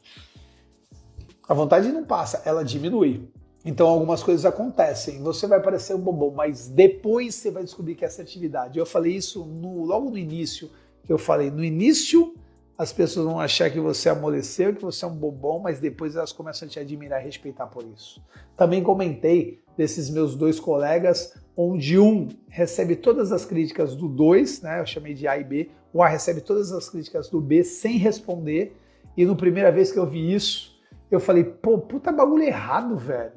A 1.47 1.53
vontade 1.53 1.91
não 1.91 2.03
passa, 2.03 2.41
ela 2.45 2.63
diminui. 2.63 3.29
Então 3.63 3.87
algumas 3.87 4.21
coisas 4.21 4.45
acontecem. 4.45 5.21
Você 5.23 5.47
vai 5.47 5.61
parecer 5.61 5.95
um 5.95 5.99
bobão, 5.99 6.31
mas 6.31 6.67
depois 6.67 7.35
você 7.35 7.49
vai 7.49 7.63
descobrir 7.63 7.95
que 7.95 8.03
é 8.03 8.07
assertividade. 8.07 8.77
Eu 8.77 8.85
falei 8.85 9.15
isso 9.15 9.45
no, 9.45 9.83
logo 9.85 10.09
no 10.09 10.17
início, 10.17 10.69
eu 11.07 11.17
falei, 11.17 11.49
no 11.49 11.63
início 11.63 12.35
as 12.77 12.91
pessoas 12.91 13.25
vão 13.25 13.39
achar 13.39 13.69
que 13.69 13.79
você 13.79 14.09
amoleceu, 14.09 14.75
que 14.75 14.81
você 14.81 15.05
é 15.05 15.07
um 15.07 15.15
bobão, 15.15 15.59
mas 15.59 15.79
depois 15.79 16.15
elas 16.15 16.33
começam 16.33 16.67
a 16.67 16.71
te 16.71 16.79
admirar 16.79 17.21
e 17.21 17.25
respeitar 17.25 17.67
por 17.67 17.85
isso. 17.85 18.21
Também 18.57 18.83
comentei 18.83 19.61
desses 19.77 20.09
meus 20.09 20.35
dois 20.35 20.59
colegas, 20.59 21.33
onde 21.55 21.97
um 21.97 22.27
recebe 22.49 22.95
todas 22.95 23.31
as 23.31 23.45
críticas 23.45 23.95
do 23.95 24.09
dois, 24.09 24.61
né? 24.61 24.81
Eu 24.81 24.85
chamei 24.85 25.13
de 25.13 25.25
A 25.27 25.37
e 25.37 25.43
B. 25.43 25.69
O 25.93 26.03
A 26.03 26.07
recebe 26.09 26.41
todas 26.41 26.73
as 26.73 26.89
críticas 26.89 27.29
do 27.29 27.39
B 27.39 27.63
sem 27.63 27.97
responder. 27.97 28.75
E 29.15 29.25
no 29.25 29.35
primeira 29.35 29.71
vez 29.71 29.91
que 29.91 29.99
eu 29.99 30.05
vi 30.05 30.33
isso, 30.33 30.77
eu 31.09 31.19
falei, 31.19 31.45
pô, 31.45 31.77
puta 31.77 32.11
bagulho 32.11 32.43
errado, 32.43 32.97
velho. 32.97 33.33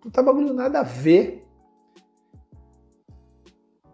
Puta 0.00 0.22
bagulho 0.22 0.52
nada 0.52 0.80
a 0.80 0.82
ver. 0.82 1.46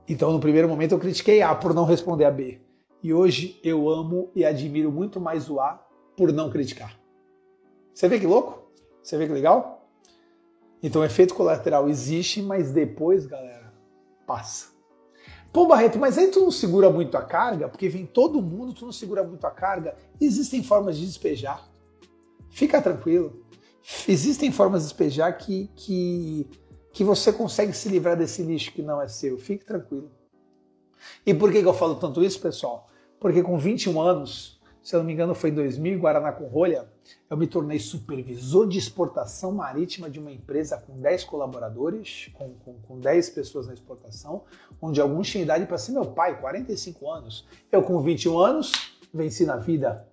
Então, 0.08 0.32
no 0.32 0.40
primeiro 0.40 0.68
momento, 0.68 0.92
eu 0.92 0.98
critiquei 0.98 1.40
A 1.42 1.54
por 1.54 1.72
não 1.72 1.84
responder 1.84 2.24
a 2.24 2.30
B. 2.30 2.60
E 3.02 3.12
hoje 3.12 3.60
eu 3.62 3.88
amo 3.88 4.30
e 4.34 4.44
admiro 4.44 4.90
muito 4.90 5.20
mais 5.20 5.48
o 5.48 5.60
A 5.60 5.86
por 6.16 6.32
não 6.32 6.50
criticar. 6.50 6.98
Você 7.94 8.08
vê 8.08 8.18
que 8.18 8.26
louco? 8.26 8.70
Você 9.02 9.16
vê 9.16 9.26
que 9.26 9.32
legal? 9.32 9.88
Então, 10.82 11.04
efeito 11.04 11.34
colateral 11.34 11.88
existe, 11.88 12.40
mas 12.40 12.70
depois, 12.70 13.26
galera, 13.26 13.72
passa. 14.26 14.68
Pô, 15.52 15.66
Barreto, 15.66 15.98
mas 15.98 16.18
aí 16.18 16.28
tu 16.28 16.40
não 16.40 16.50
segura 16.50 16.90
muito 16.90 17.16
a 17.16 17.22
carga? 17.22 17.68
Porque 17.68 17.88
vem 17.88 18.06
todo 18.06 18.42
mundo, 18.42 18.72
tu 18.72 18.84
não 18.84 18.92
segura 18.92 19.24
muito 19.24 19.46
a 19.46 19.50
carga? 19.50 19.96
Existem 20.20 20.62
formas 20.62 20.96
de 20.96 21.06
despejar. 21.06 21.68
Fica 22.50 22.80
tranquilo. 22.82 23.44
Existem 24.06 24.52
formas 24.52 24.82
de 24.82 24.88
despejar 24.88 25.36
que, 25.38 25.70
que, 25.74 26.46
que 26.92 27.02
você 27.02 27.32
consegue 27.32 27.72
se 27.72 27.88
livrar 27.88 28.16
desse 28.16 28.42
lixo 28.42 28.72
que 28.72 28.82
não 28.82 29.00
é 29.00 29.08
seu. 29.08 29.38
Fique 29.38 29.64
tranquilo. 29.64 30.10
E 31.24 31.34
por 31.34 31.52
que, 31.52 31.60
que 31.62 31.68
eu 31.68 31.74
falo 31.74 31.96
tanto 31.96 32.22
isso, 32.22 32.40
pessoal? 32.40 32.88
Porque 33.20 33.42
com 33.42 33.58
21 33.58 34.00
anos, 34.00 34.58
se 34.82 34.94
eu 34.94 35.00
não 35.00 35.06
me 35.06 35.12
engano 35.12 35.34
foi 35.34 35.50
em 35.50 35.54
2000, 35.54 35.94
em 35.94 35.98
Guaraná 35.98 36.32
com 36.32 36.46
Rolha, 36.46 36.88
eu 37.28 37.36
me 37.36 37.46
tornei 37.46 37.78
supervisor 37.78 38.66
de 38.66 38.78
exportação 38.78 39.52
marítima 39.52 40.08
de 40.08 40.18
uma 40.18 40.32
empresa 40.32 40.78
com 40.78 40.98
10 40.98 41.24
colaboradores, 41.24 42.30
com, 42.34 42.54
com, 42.64 42.74
com 42.80 42.98
10 42.98 43.30
pessoas 43.30 43.66
na 43.66 43.74
exportação, 43.74 44.44
onde 44.80 45.00
alguns 45.00 45.28
tinham 45.28 45.42
idade 45.44 45.66
para 45.66 45.78
ser 45.78 45.92
meu 45.92 46.06
pai, 46.06 46.40
45 46.40 47.10
anos. 47.10 47.46
Eu 47.70 47.82
com 47.82 48.00
21 48.00 48.38
anos, 48.38 48.72
venci 49.12 49.44
na 49.44 49.56
vida. 49.56 50.08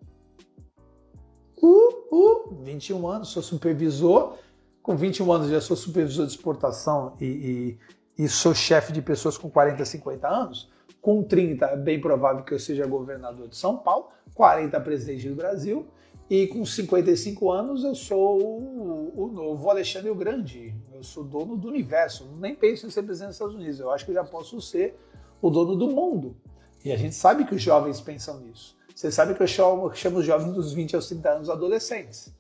Uh, 1.62 2.16
uh, 2.16 2.64
21 2.64 3.08
anos, 3.08 3.30
sou 3.30 3.42
supervisor. 3.42 4.38
Com 4.82 4.96
21 4.96 5.32
anos 5.32 5.50
já 5.50 5.62
sou 5.62 5.76
supervisor 5.78 6.26
de 6.26 6.34
exportação 6.34 7.16
e, 7.20 7.78
e, 8.18 8.24
e 8.26 8.30
sou 8.30 8.54
chefe 8.54 8.92
de 8.92 9.02
pessoas 9.02 9.38
com 9.38 9.50
40, 9.50 9.86
50 9.86 10.28
anos. 10.28 10.75
Com 11.06 11.22
30, 11.22 11.68
é 11.68 11.78
bem 11.78 12.02
provável 12.02 12.44
que 12.44 12.52
eu 12.52 12.58
seja 12.58 12.88
governador 12.88 13.48
de 13.48 13.56
São 13.56 13.78
Paulo, 13.78 14.08
40 14.34 14.82
presidente 14.82 15.30
do 15.30 15.36
Brasil, 15.36 15.86
e 16.28 16.48
com 16.48 16.66
55 16.66 17.52
anos 17.52 17.84
eu 17.84 17.94
sou 17.94 18.42
o, 18.42 19.14
o, 19.16 19.28
novo 19.28 19.70
Alexandre 19.70 20.10
o 20.10 20.16
Grande. 20.16 20.74
Eu 20.92 21.04
sou 21.04 21.24
dono 21.24 21.56
do 21.56 21.68
universo. 21.68 22.28
Nem 22.40 22.56
penso 22.56 22.88
em 22.88 22.90
ser 22.90 23.04
presidente 23.04 23.28
dos 23.28 23.36
Estados 23.36 23.54
Unidos. 23.54 23.80
Eu 23.80 23.92
acho 23.92 24.04
que 24.04 24.14
já 24.14 24.24
posso 24.24 24.60
ser 24.60 25.00
o 25.40 25.52
dono 25.52 25.76
do 25.76 25.90
mundo. 25.90 26.36
E 26.84 26.92
a 26.92 26.98
gente 26.98 27.14
sabe 27.14 27.46
que 27.46 27.54
os 27.54 27.62
jovens 27.62 28.02
pensam 28.02 28.40
nisso. 28.40 28.76
Você 28.96 29.12
sabe 29.12 29.36
que 29.36 29.44
eu 29.44 29.48
chamo, 29.48 29.94
chamo 29.94 30.18
os 30.18 30.26
jovens 30.26 30.56
dos 30.56 30.74
20 30.74 30.96
aos 30.96 31.08
30 31.08 31.30
anos 31.30 31.50
adolescentes. 31.52 32.34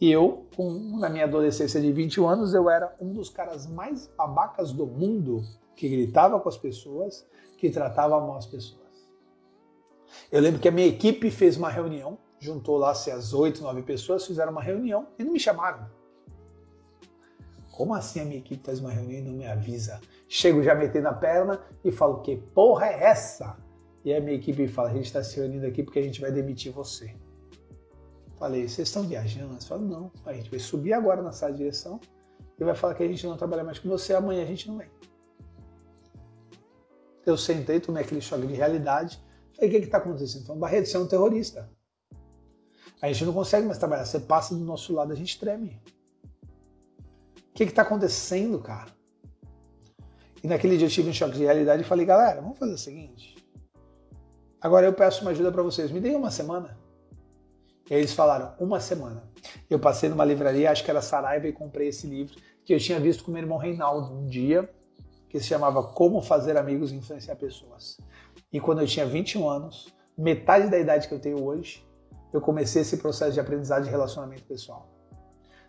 E 0.00 0.10
eu, 0.10 0.44
com, 0.56 0.98
na 0.98 1.08
minha 1.08 1.24
adolescência 1.24 1.80
de 1.80 1.92
21 1.92 2.28
anos, 2.28 2.52
eu 2.52 2.68
era 2.68 2.92
um 3.00 3.12
dos 3.12 3.30
caras 3.30 3.64
mais 3.64 4.08
babacas 4.18 4.72
do 4.72 4.88
mundo 4.88 5.40
que 5.78 5.88
gritava 5.88 6.40
com 6.40 6.48
as 6.48 6.56
pessoas, 6.56 7.24
que 7.56 7.70
tratava 7.70 8.20
mal 8.20 8.36
as 8.36 8.46
pessoas. 8.46 9.08
Eu 10.30 10.40
lembro 10.40 10.60
que 10.60 10.66
a 10.66 10.72
minha 10.72 10.88
equipe 10.88 11.30
fez 11.30 11.56
uma 11.56 11.70
reunião, 11.70 12.18
juntou 12.40 12.76
lá 12.76 12.92
se 12.94 13.12
as 13.12 13.32
oito, 13.32 13.62
nove 13.62 13.82
pessoas, 13.82 14.26
fizeram 14.26 14.50
uma 14.50 14.62
reunião 14.62 15.06
e 15.16 15.22
não 15.22 15.32
me 15.32 15.38
chamaram. 15.38 15.88
Como 17.70 17.94
assim 17.94 18.18
a 18.18 18.24
minha 18.24 18.38
equipe 18.38 18.64
faz 18.64 18.80
uma 18.80 18.90
reunião 18.90 19.20
e 19.20 19.22
não 19.22 19.34
me 19.34 19.46
avisa? 19.46 20.00
Chego 20.28 20.64
já 20.64 20.74
metendo 20.74 21.06
a 21.06 21.14
perna 21.14 21.62
e 21.84 21.92
falo, 21.92 22.22
que 22.22 22.36
porra 22.36 22.86
é 22.86 23.04
essa? 23.04 23.56
E 24.04 24.12
a 24.12 24.20
minha 24.20 24.36
equipe 24.36 24.66
fala, 24.66 24.88
a 24.90 24.94
gente 24.94 25.06
está 25.06 25.22
se 25.22 25.36
reunindo 25.36 25.64
aqui 25.64 25.84
porque 25.84 26.00
a 26.00 26.02
gente 26.02 26.20
vai 26.20 26.32
demitir 26.32 26.72
você. 26.72 27.14
Falei, 28.36 28.68
vocês 28.68 28.88
estão 28.88 29.04
viajando? 29.04 29.52
Eles 29.52 29.66
falam, 29.66 29.84
não, 29.84 30.12
a 30.26 30.32
gente 30.32 30.50
vai 30.50 30.58
subir 30.58 30.92
agora 30.92 31.22
na 31.22 31.30
sala 31.30 31.52
de 31.52 31.58
direção 31.58 32.00
e 32.58 32.64
vai 32.64 32.74
falar 32.74 32.94
que 32.94 33.04
a 33.04 33.06
gente 33.06 33.24
não 33.24 33.36
trabalha 33.36 33.62
mais 33.62 33.78
com 33.78 33.88
você, 33.88 34.12
amanhã 34.12 34.42
a 34.42 34.46
gente 34.46 34.66
não 34.66 34.78
vem. 34.78 34.88
Eu 37.28 37.36
sentei, 37.36 37.78
tomei 37.78 38.02
aquele 38.02 38.22
choque 38.22 38.46
de 38.46 38.54
realidade. 38.54 39.22
Falei, 39.54 39.68
o 39.68 39.72
que 39.72 39.84
está 39.84 39.98
acontecendo? 39.98 40.44
Então, 40.44 40.58
Barreto, 40.58 40.88
você 40.88 40.96
é 40.96 41.00
um 41.00 41.06
terrorista. 41.06 41.70
A 43.02 43.08
gente 43.08 43.26
não 43.26 43.34
consegue 43.34 43.66
mais 43.66 43.78
trabalhar. 43.78 44.06
Você 44.06 44.18
passa 44.18 44.54
do 44.54 44.64
nosso 44.64 44.94
lado, 44.94 45.12
a 45.12 45.14
gente 45.14 45.38
treme. 45.38 45.78
O 47.50 47.54
que 47.54 47.64
está 47.64 47.82
acontecendo, 47.82 48.58
cara? 48.60 48.90
E 50.42 50.48
naquele 50.48 50.78
dia 50.78 50.86
eu 50.86 50.90
tive 50.90 51.10
um 51.10 51.12
choque 51.12 51.36
de 51.36 51.44
realidade 51.44 51.82
e 51.82 51.84
falei, 51.84 52.06
galera, 52.06 52.40
vamos 52.40 52.58
fazer 52.58 52.72
o 52.72 52.78
seguinte. 52.78 53.36
Agora 54.58 54.86
eu 54.86 54.94
peço 54.94 55.20
uma 55.20 55.32
ajuda 55.32 55.52
para 55.52 55.62
vocês. 55.62 55.90
Me 55.90 56.00
deem 56.00 56.16
uma 56.16 56.30
semana. 56.30 56.78
E 57.90 57.94
aí 57.94 58.00
eles 58.00 58.14
falaram, 58.14 58.54
uma 58.58 58.80
semana. 58.80 59.22
Eu 59.68 59.78
passei 59.78 60.08
numa 60.08 60.24
livraria, 60.24 60.70
acho 60.70 60.82
que 60.82 60.90
era 60.90 61.02
Saraiva, 61.02 61.46
e 61.46 61.52
comprei 61.52 61.88
esse 61.88 62.06
livro 62.06 62.36
que 62.64 62.72
eu 62.72 62.78
tinha 62.78 62.98
visto 62.98 63.22
com 63.22 63.30
meu 63.30 63.42
irmão 63.42 63.58
Reinaldo 63.58 64.14
um 64.14 64.26
dia 64.26 64.68
que 65.28 65.38
se 65.38 65.46
chamava 65.46 65.82
Como 65.82 66.20
Fazer 66.22 66.56
Amigos 66.56 66.92
e 66.92 66.96
Influenciar 66.96 67.36
Pessoas. 67.36 67.98
E 68.52 68.60
quando 68.60 68.80
eu 68.80 68.86
tinha 68.86 69.06
21 69.06 69.48
anos, 69.48 69.94
metade 70.16 70.70
da 70.70 70.78
idade 70.78 71.06
que 71.06 71.14
eu 71.14 71.20
tenho 71.20 71.44
hoje, 71.44 71.86
eu 72.32 72.40
comecei 72.40 72.82
esse 72.82 72.96
processo 72.96 73.32
de 73.32 73.40
aprendizado 73.40 73.84
de 73.84 73.90
relacionamento 73.90 74.44
pessoal. 74.44 74.88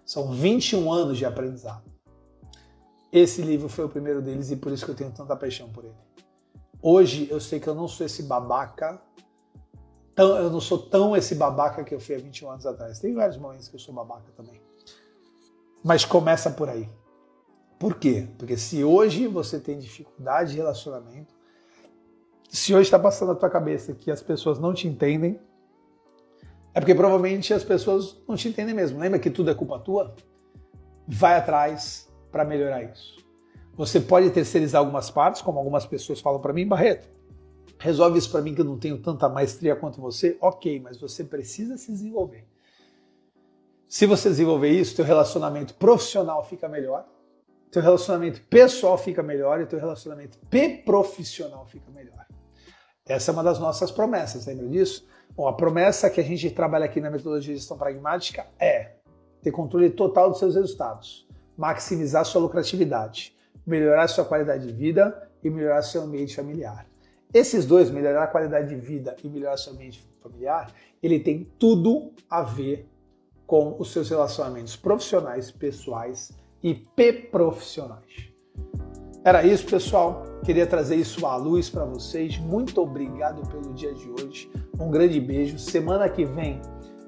São 0.05 0.31
21 0.31 0.91
anos 0.91 1.17
de 1.17 1.25
aprendizado. 1.25 1.83
Esse 3.11 3.41
livro 3.41 3.67
foi 3.69 3.85
o 3.85 3.89
primeiro 3.89 4.21
deles 4.21 4.51
e 4.51 4.55
por 4.55 4.71
isso 4.71 4.85
que 4.85 4.91
eu 4.91 4.95
tenho 4.95 5.11
tanta 5.11 5.35
paixão 5.35 5.69
por 5.69 5.83
ele. 5.83 5.95
Hoje 6.81 7.27
eu 7.29 7.39
sei 7.39 7.59
que 7.59 7.67
eu 7.67 7.75
não 7.75 7.87
sou 7.87 8.05
esse 8.05 8.23
babaca, 8.23 9.01
tão, 10.15 10.37
eu 10.37 10.49
não 10.49 10.61
sou 10.61 10.77
tão 10.77 11.15
esse 11.15 11.35
babaca 11.35 11.83
que 11.83 11.93
eu 11.93 11.99
fui 11.99 12.15
há 12.15 12.19
21 12.19 12.51
anos 12.51 12.65
atrás. 12.65 12.99
Tem 12.99 13.13
vários 13.13 13.37
momentos 13.37 13.67
que 13.67 13.75
eu 13.75 13.79
sou 13.79 13.93
babaca 13.93 14.31
também. 14.35 14.61
Mas 15.83 16.05
começa 16.05 16.49
por 16.51 16.69
aí. 16.69 16.89
Por 17.79 17.95
quê? 17.95 18.27
Porque 18.37 18.57
se 18.57 18.83
hoje 18.83 19.25
você 19.25 19.57
tem 19.57 19.79
dificuldade 19.79 20.51
de 20.51 20.57
relacionamento, 20.57 21.33
se 22.49 22.73
hoje 22.73 22.83
está 22.83 22.99
passando 22.99 23.29
na 23.29 23.35
tua 23.35 23.49
cabeça 23.49 23.93
que 23.93 24.11
as 24.11 24.21
pessoas 24.21 24.59
não 24.59 24.73
te 24.73 24.85
entendem, 24.85 25.39
é 26.73 26.79
porque 26.81 26.93
provavelmente 26.93 27.53
as 27.53 27.63
pessoas 27.63 28.21
não 28.27 28.35
te 28.35 28.49
entendem 28.49 28.75
mesmo. 28.75 28.99
Lembra 28.99 29.17
que 29.17 29.29
tudo 29.29 29.49
é 29.49 29.55
culpa 29.55 29.79
tua? 29.79 30.13
Vai 31.07 31.37
atrás 31.37 32.11
para 32.29 32.43
melhorar 32.43 32.83
isso. 32.83 33.17
Você 33.75 34.01
pode 34.01 34.29
terceirizar 34.31 34.79
algumas 34.79 35.09
partes, 35.09 35.41
como 35.41 35.57
algumas 35.57 35.85
pessoas 35.85 36.19
falam 36.19 36.41
para 36.41 36.51
mim, 36.51 36.67
Barreto. 36.67 37.09
Resolve 37.79 38.19
isso 38.19 38.29
para 38.29 38.41
mim 38.41 38.53
que 38.53 38.59
eu 38.59 38.65
não 38.65 38.77
tenho 38.77 38.97
tanta 39.01 39.29
maestria 39.29 39.73
quanto 39.73 40.01
você. 40.01 40.37
Ok, 40.41 40.81
mas 40.81 40.99
você 40.99 41.23
precisa 41.23 41.77
se 41.77 41.89
desenvolver. 41.89 42.45
Se 43.87 44.05
você 44.05 44.29
desenvolver 44.29 44.69
isso, 44.69 44.97
teu 44.97 45.05
relacionamento 45.05 45.73
profissional 45.75 46.43
fica 46.43 46.67
melhor, 46.67 47.07
teu 47.71 47.81
relacionamento 47.81 48.41
pessoal 48.43 48.97
fica 48.97 49.21
melhor 49.21 49.61
e 49.61 49.65
teu 49.65 49.79
relacionamento 49.79 50.37
profissional 50.85 51.65
fica 51.67 51.91
melhor. 51.91 52.25
Essa 53.05 53.31
é 53.31 53.33
uma 53.33 53.43
das 53.43 53.59
nossas 53.59 53.91
promessas, 53.91 54.45
lembra 54.45 54.67
disso? 54.67 55.07
Bom, 55.35 55.47
a 55.47 55.53
promessa 55.53 56.09
que 56.09 56.19
a 56.19 56.23
gente 56.23 56.49
trabalha 56.51 56.85
aqui 56.85 56.99
na 56.99 57.09
metodologia 57.09 57.53
de 57.53 57.59
gestão 57.59 57.77
pragmática 57.77 58.47
é 58.59 58.93
ter 59.41 59.51
controle 59.51 59.89
total 59.89 60.29
dos 60.29 60.39
seus 60.39 60.55
resultados, 60.55 61.27
maximizar 61.57 62.25
sua 62.25 62.41
lucratividade, 62.41 63.35
melhorar 63.65 64.07
sua 64.07 64.25
qualidade 64.25 64.67
de 64.67 64.73
vida 64.73 65.29
e 65.43 65.49
melhorar 65.49 65.81
seu 65.81 66.01
ambiente 66.01 66.35
familiar. 66.35 66.85
Esses 67.33 67.65
dois, 67.65 67.89
melhorar 67.91 68.23
a 68.23 68.27
qualidade 68.27 68.69
de 68.69 68.75
vida 68.75 69.15
e 69.23 69.29
melhorar 69.29 69.57
seu 69.57 69.73
ambiente 69.73 70.03
familiar, 70.21 70.73
ele 71.01 71.19
tem 71.19 71.45
tudo 71.57 72.11
a 72.29 72.41
ver 72.41 72.89
com 73.45 73.75
os 73.79 73.91
seus 73.91 74.09
relacionamentos 74.09 74.75
profissionais, 74.75 75.51
pessoais 75.51 76.31
e 76.63 76.73
profissionais. 77.31 78.29
Era 79.23 79.43
isso, 79.43 79.65
pessoal. 79.65 80.23
Queria 80.45 80.65
trazer 80.65 80.95
isso 80.95 81.25
à 81.25 81.35
luz 81.35 81.69
para 81.69 81.85
vocês. 81.85 82.37
Muito 82.37 82.81
obrigado 82.81 83.47
pelo 83.49 83.73
dia 83.73 83.93
de 83.93 84.09
hoje. 84.09 84.49
Um 84.79 84.89
grande 84.89 85.19
beijo. 85.19 85.59
Semana 85.59 86.07
que 86.07 86.23
vem 86.23 86.61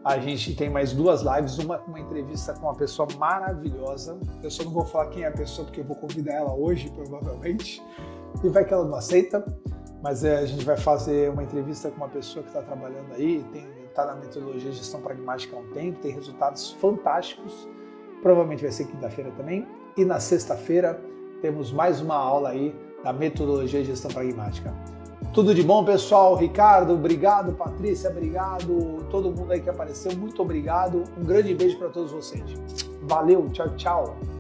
a 0.04 0.18
gente 0.18 0.56
tem 0.56 0.70
mais 0.70 0.94
duas 0.94 1.22
lives, 1.22 1.60
uma 1.60 1.78
com 1.78 1.92
uma 1.92 2.00
entrevista 2.00 2.54
com 2.54 2.66
uma 2.66 2.76
pessoa 2.76 3.08
maravilhosa. 3.18 4.18
Eu 4.42 4.50
só 4.50 4.64
não 4.64 4.72
vou 4.72 4.84
falar 4.84 5.08
quem 5.08 5.24
é 5.24 5.28
a 5.28 5.32
pessoa 5.32 5.66
porque 5.66 5.80
eu 5.80 5.86
vou 5.86 5.96
convidar 5.96 6.34
ela 6.34 6.54
hoje, 6.54 6.90
provavelmente. 6.90 7.84
E 8.44 8.50
vai 8.50 8.66
que 8.66 8.74
ela 8.74 8.86
não 8.86 8.96
aceita, 8.96 9.46
mas 10.02 10.24
é, 10.24 10.38
a 10.38 10.46
gente 10.46 10.66
vai 10.66 10.76
fazer 10.76 11.30
uma 11.30 11.44
entrevista 11.44 11.92
com 11.92 11.98
uma 11.98 12.10
pessoa 12.10 12.42
que 12.42 12.50
está 12.50 12.64
trabalhando 12.64 13.14
aí, 13.14 13.46
está 13.88 14.06
na 14.06 14.16
metodologia 14.16 14.72
de 14.72 14.78
gestão 14.78 15.02
pragmática 15.02 15.56
há 15.56 15.60
um 15.60 15.68
tempo, 15.72 16.00
tem 16.00 16.12
resultados 16.12 16.72
fantásticos. 16.74 17.70
Provavelmente 18.22 18.62
vai 18.62 18.72
ser 18.72 18.86
quinta-feira 18.86 19.32
também. 19.38 19.68
E 19.98 20.06
na 20.06 20.20
sexta-feira 20.20 21.02
temos 21.42 21.72
mais 21.72 22.02
uma 22.02 22.16
aula 22.16 22.50
aí 22.50 22.76
da 23.04 23.12
metodologia 23.12 23.82
de 23.82 23.88
gestão 23.88 24.12
pragmática. 24.12 24.74
Tudo 25.34 25.56
de 25.56 25.64
bom, 25.64 25.84
pessoal. 25.86 26.36
Ricardo, 26.36 26.94
obrigado. 26.94 27.54
Patrícia, 27.54 28.10
obrigado. 28.10 29.06
Todo 29.10 29.32
mundo 29.32 29.52
aí 29.52 29.62
que 29.62 29.70
apareceu, 29.70 30.16
muito 30.16 30.42
obrigado. 30.42 31.04
Um 31.18 31.24
grande 31.24 31.56
beijo 31.56 31.78
para 31.78 31.90
todos 31.90 32.12
vocês. 32.12 32.44
Valeu, 33.04 33.50
tchau, 33.50 33.70
tchau. 33.76 34.18